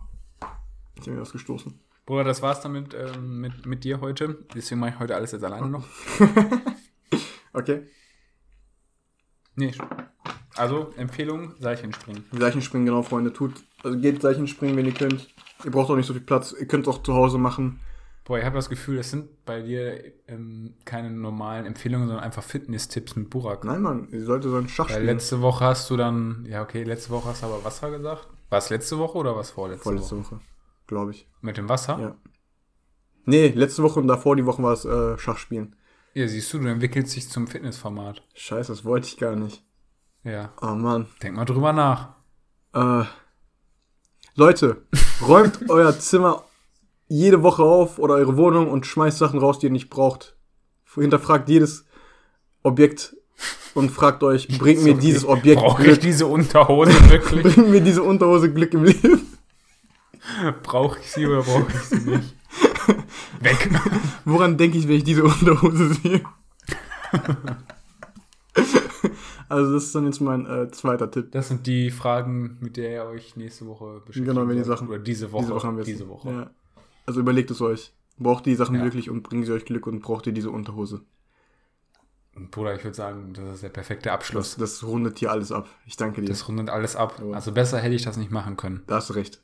Ich 0.96 1.02
habe 1.02 1.12
mir 1.12 1.20
was 1.22 1.32
gestoßen. 1.32 1.78
Bruder, 2.06 2.24
das 2.24 2.42
war's 2.42 2.60
damit 2.60 2.94
ähm, 2.94 3.40
mit, 3.40 3.64
mit 3.66 3.84
dir 3.84 4.00
heute. 4.00 4.38
Deswegen 4.54 4.80
mache 4.80 4.90
ich 4.90 4.98
heute 4.98 5.14
alles 5.14 5.32
jetzt 5.32 5.44
alleine 5.44 5.68
noch. 5.68 5.84
Okay. 7.56 7.86
Nee. 9.54 9.72
Also, 10.56 10.92
Empfehlung, 10.96 11.54
Seilchen 11.60 11.92
springen. 11.92 12.24
Seilchenspringen, 12.32 12.84
genau, 12.84 13.02
Freunde. 13.02 13.32
Tut, 13.32 13.52
also 13.84 13.96
geht 13.96 14.20
Seilchenspringen, 14.22 14.76
wenn 14.76 14.86
ihr 14.86 14.92
könnt. 14.92 15.28
Ihr 15.64 15.70
braucht 15.70 15.88
auch 15.88 15.94
nicht 15.94 16.06
so 16.06 16.14
viel 16.14 16.22
Platz. 16.22 16.52
Ihr 16.58 16.66
könnt 16.66 16.88
es 16.88 16.92
auch 16.92 17.04
zu 17.04 17.14
Hause 17.14 17.38
machen. 17.38 17.78
Boah, 18.24 18.38
ich 18.38 18.44
habe 18.44 18.56
das 18.56 18.70
Gefühl, 18.70 18.96
das 18.96 19.10
sind 19.10 19.44
bei 19.44 19.60
dir 19.60 20.02
ähm, 20.28 20.74
keine 20.86 21.10
normalen 21.10 21.66
Empfehlungen, 21.66 22.06
sondern 22.08 22.24
einfach 22.24 22.42
Fitness-Tipps 22.42 23.16
mit 23.16 23.28
Burak. 23.28 23.64
Nein, 23.64 23.82
Mann, 23.82 24.08
ihr 24.12 24.24
solltet 24.24 24.50
so 24.50 24.56
einen 24.56 24.68
Schach 24.68 24.88
Weil 24.88 24.94
spielen. 24.96 25.06
letzte 25.16 25.42
Woche 25.42 25.64
hast 25.64 25.90
du 25.90 25.96
dann, 25.98 26.46
ja 26.48 26.62
okay, 26.62 26.84
letzte 26.84 27.10
Woche 27.10 27.28
hast 27.28 27.42
du 27.42 27.46
aber 27.46 27.62
Wasser 27.64 27.90
gesagt. 27.90 28.26
War 28.48 28.58
es 28.58 28.70
letzte 28.70 28.98
Woche 28.98 29.18
oder 29.18 29.36
was 29.36 29.50
vorletzte, 29.50 29.82
Vorletzte 29.84 30.16
Woche? 30.18 30.36
Woche, 30.36 30.40
glaube 30.86 31.10
ich. 31.10 31.28
Mit 31.42 31.58
dem 31.58 31.68
Wasser? 31.68 31.98
Ja. 32.00 32.16
Nee, 33.26 33.48
letzte 33.48 33.82
Woche 33.82 34.00
und 34.00 34.06
davor 34.06 34.36
die 34.36 34.46
Woche 34.46 34.62
war 34.62 34.72
es 34.72 34.84
äh, 34.86 35.18
Schachspielen. 35.18 35.76
Ja, 36.14 36.26
siehst 36.28 36.52
du, 36.52 36.58
du 36.58 36.68
entwickelst 36.68 37.14
dich 37.16 37.28
zum 37.28 37.46
Fitnessformat. 37.46 38.22
Scheiße, 38.34 38.72
das 38.72 38.84
wollte 38.84 39.06
ich 39.08 39.18
gar 39.18 39.34
nicht. 39.36 39.62
Ja, 40.22 40.52
Oh 40.62 40.68
Mann. 40.74 41.08
denk 41.22 41.36
mal 41.36 41.44
drüber 41.44 41.72
nach. 41.74 42.14
Äh, 42.72 43.04
Leute, 44.34 44.82
räumt 45.28 45.68
euer 45.68 45.98
Zimmer 45.98 46.44
jede 47.08 47.42
Woche 47.42 47.62
auf 47.62 47.98
oder 47.98 48.14
eure 48.14 48.36
Wohnung 48.36 48.70
und 48.70 48.86
schmeißt 48.86 49.18
Sachen 49.18 49.38
raus, 49.38 49.58
die 49.58 49.66
ihr 49.66 49.72
nicht 49.72 49.90
braucht. 49.90 50.36
Hinterfragt 50.94 51.48
jedes 51.48 51.86
Objekt 52.62 53.16
und 53.74 53.90
fragt 53.90 54.22
euch, 54.22 54.46
bringt 54.58 54.82
mir 54.84 54.94
So, 54.94 55.00
dieses 55.00 55.24
Objekt 55.26 55.60
Brauche 55.60 55.82
ich 55.82 55.88
Glück? 55.88 56.00
diese 56.00 56.26
Unterhose 56.26 56.92
wirklich? 57.10 57.42
Bringt 57.42 57.70
mir 57.70 57.80
diese 57.80 58.02
Unterhose 58.02 58.52
Glück 58.52 58.74
im 58.74 58.84
Leben? 58.84 59.26
brauche 60.62 61.00
ich 61.00 61.10
sie 61.12 61.26
oder 61.26 61.42
brauche 61.42 61.66
ich 61.68 61.80
sie 61.80 62.10
nicht? 62.10 62.34
Weg. 63.40 63.68
Woran 64.24 64.56
denke 64.56 64.78
ich, 64.78 64.88
wenn 64.88 64.96
ich 64.96 65.04
diese 65.04 65.24
Unterhose 65.24 65.92
sehe? 65.94 66.22
Also 69.48 69.74
das 69.74 69.84
ist 69.84 69.94
dann 69.94 70.06
jetzt 70.06 70.20
mein 70.20 70.46
äh, 70.46 70.70
zweiter 70.70 71.10
Tipp. 71.10 71.30
Das 71.32 71.48
sind 71.48 71.66
die 71.66 71.90
Fragen, 71.90 72.56
mit 72.60 72.76
der 72.76 72.90
ihr 72.92 73.04
euch 73.04 73.36
nächste 73.36 73.66
Woche 73.66 74.00
beschäftigt. 74.06 74.26
Genau, 74.26 74.48
wenn 74.48 74.56
die 74.56 74.64
Sachen. 74.64 74.88
Oder 74.88 74.98
diese 74.98 75.30
Woche. 75.32 75.42
Diese 75.42 75.54
Woche 75.54 75.66
haben 75.66 75.76
wir 75.76 75.84
diese 75.84 76.08
Woche. 76.08 76.30
Ja. 76.30 76.50
Also 77.06 77.20
überlegt 77.20 77.50
es 77.50 77.60
euch. 77.60 77.92
Braucht 78.18 78.46
ihr 78.46 78.52
die 78.52 78.56
Sachen 78.56 78.76
Ja. 78.76 78.82
wirklich 78.82 79.10
und 79.10 79.22
bringen 79.22 79.44
sie 79.44 79.52
euch 79.52 79.64
Glück 79.64 79.86
und 79.86 80.00
braucht 80.00 80.26
ihr 80.26 80.32
diese 80.32 80.50
Unterhose? 80.50 81.02
Bruder, 82.50 82.74
ich 82.74 82.82
würde 82.82 82.96
sagen, 82.96 83.32
das 83.34 83.44
ist 83.54 83.62
der 83.62 83.68
perfekte 83.68 84.10
Abschluss. 84.12 84.56
Das, 84.56 84.80
das 84.80 84.88
rundet 84.88 85.18
hier 85.20 85.30
alles 85.30 85.52
ab. 85.52 85.68
Ich 85.86 85.96
danke 85.96 86.20
dir. 86.20 86.28
Das 86.28 86.48
rundet 86.48 86.68
alles 86.68 86.96
ab. 86.96 87.20
Ja. 87.24 87.32
Also 87.32 87.52
besser 87.52 87.78
hätte 87.78 87.94
ich 87.94 88.02
das 88.02 88.16
nicht 88.16 88.30
machen 88.32 88.56
können. 88.56 88.82
da 88.86 88.96
hast 88.96 89.10
du 89.10 89.14
recht. 89.14 89.42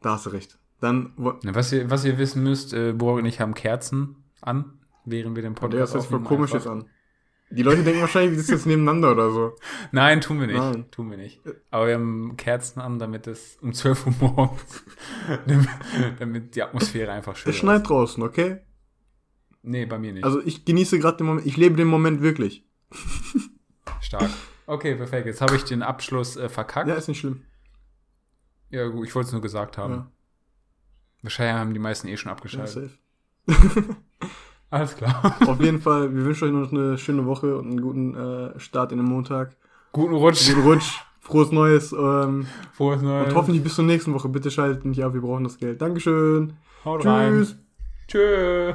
Da 0.00 0.12
hast 0.12 0.26
du 0.26 0.30
recht. 0.30 0.58
Dann, 0.80 1.12
Was 1.16 1.72
ihr, 1.72 1.88
was 1.90 2.04
ihr 2.04 2.18
wissen 2.18 2.42
müsst, 2.42 2.72
äh, 2.74 2.92
Borg 2.92 3.18
und 3.18 3.26
ich 3.26 3.40
haben 3.40 3.54
Kerzen 3.54 4.16
an, 4.40 4.78
während 5.04 5.36
wir 5.36 5.42
den 5.42 5.54
der 5.54 5.60
Podcast 5.60 5.94
ist 5.94 5.94
jetzt 5.94 6.06
voll 6.06 6.16
aufnehmen 6.20 6.24
komisch 6.24 6.52
jetzt 6.52 6.66
einfach. 6.66 6.84
an. 6.84 6.90
Die 7.54 7.62
Leute 7.62 7.82
denken 7.84 8.00
wahrscheinlich, 8.00 8.32
wir 8.32 8.38
sitzen 8.38 8.52
jetzt 8.52 8.66
nebeneinander 8.66 9.12
oder 9.12 9.30
so. 9.30 9.56
Nein, 9.92 10.20
tun 10.20 10.40
wir 10.40 10.46
nicht. 10.46 10.56
Nein. 10.56 10.90
Tun 10.90 11.10
wir 11.10 11.16
nicht. 11.16 11.40
Aber 11.70 11.86
wir 11.86 11.94
haben 11.94 12.36
Kerzen 12.36 12.80
an, 12.80 12.98
damit 12.98 13.26
es 13.26 13.56
um 13.60 13.72
12 13.72 14.06
Uhr 14.06 14.14
morgens, 14.20 14.84
damit, 16.18 16.54
die 16.56 16.62
Atmosphäre 16.62 17.12
einfach 17.12 17.36
schön 17.36 17.50
Es 17.50 17.56
schneit 17.56 17.88
draußen, 17.88 18.22
okay? 18.22 18.58
Nee, 19.62 19.86
bei 19.86 19.98
mir 19.98 20.12
nicht. 20.12 20.24
Also 20.24 20.40
ich 20.44 20.64
genieße 20.64 20.98
gerade 20.98 21.18
den 21.18 21.26
Moment, 21.26 21.46
ich 21.46 21.56
lebe 21.56 21.76
den 21.76 21.88
Moment 21.88 22.20
wirklich. 22.20 22.66
Stark. 24.00 24.30
Okay, 24.66 24.94
perfekt. 24.94 25.26
Jetzt 25.26 25.40
habe 25.40 25.56
ich 25.56 25.64
den 25.64 25.82
Abschluss 25.82 26.36
äh, 26.36 26.48
verkackt. 26.48 26.88
Ja, 26.88 26.94
Ja, 26.94 26.98
ist 26.98 27.08
nicht 27.08 27.20
schlimm. 27.20 27.42
gut, 28.70 29.06
ich 29.06 29.14
wollte 29.14 29.28
es 29.28 29.32
nur 29.32 29.42
gesagt 29.42 29.78
haben. 29.78 29.94
Ja, 29.94 30.10
Wahrscheinlich 31.22 31.54
haben 31.54 31.72
die 31.74 31.80
meisten 31.80 32.08
eh 32.08 32.16
schon 32.16 32.30
ja, 32.30 32.34
abgeschaltet. 32.36 32.98
safe. 33.46 33.96
Alles 34.74 34.96
klar. 34.96 35.36
Auf 35.46 35.60
jeden 35.60 35.80
Fall, 35.80 36.12
wir 36.12 36.24
wünschen 36.24 36.48
euch 36.48 36.52
noch 36.52 36.72
eine 36.72 36.98
schöne 36.98 37.26
Woche 37.26 37.56
und 37.56 37.68
einen 37.68 37.80
guten 37.80 38.16
äh, 38.16 38.58
Start 38.58 38.90
in 38.90 38.98
den 38.98 39.06
Montag. 39.06 39.54
Guten 39.92 40.14
Rutsch. 40.14 40.48
Guten 40.48 40.66
Rutsch, 40.66 41.00
frohes 41.20 41.52
Neues 41.52 41.92
ähm, 41.92 42.48
Frohes 42.72 43.00
Neues. 43.00 43.28
und 43.28 43.34
hoffentlich 43.36 43.62
bis 43.62 43.76
zur 43.76 43.84
nächsten 43.84 44.12
Woche. 44.12 44.28
Bitte 44.28 44.50
schaltet 44.50 44.84
nicht 44.84 45.04
ab, 45.04 45.14
wir 45.14 45.20
brauchen 45.20 45.44
das 45.44 45.58
Geld. 45.58 45.80
Dankeschön. 45.80 46.54
Haut 46.84 47.06
rein. 47.06 47.34
Tschüss. 47.34 47.56
Tschüss. 48.08 48.74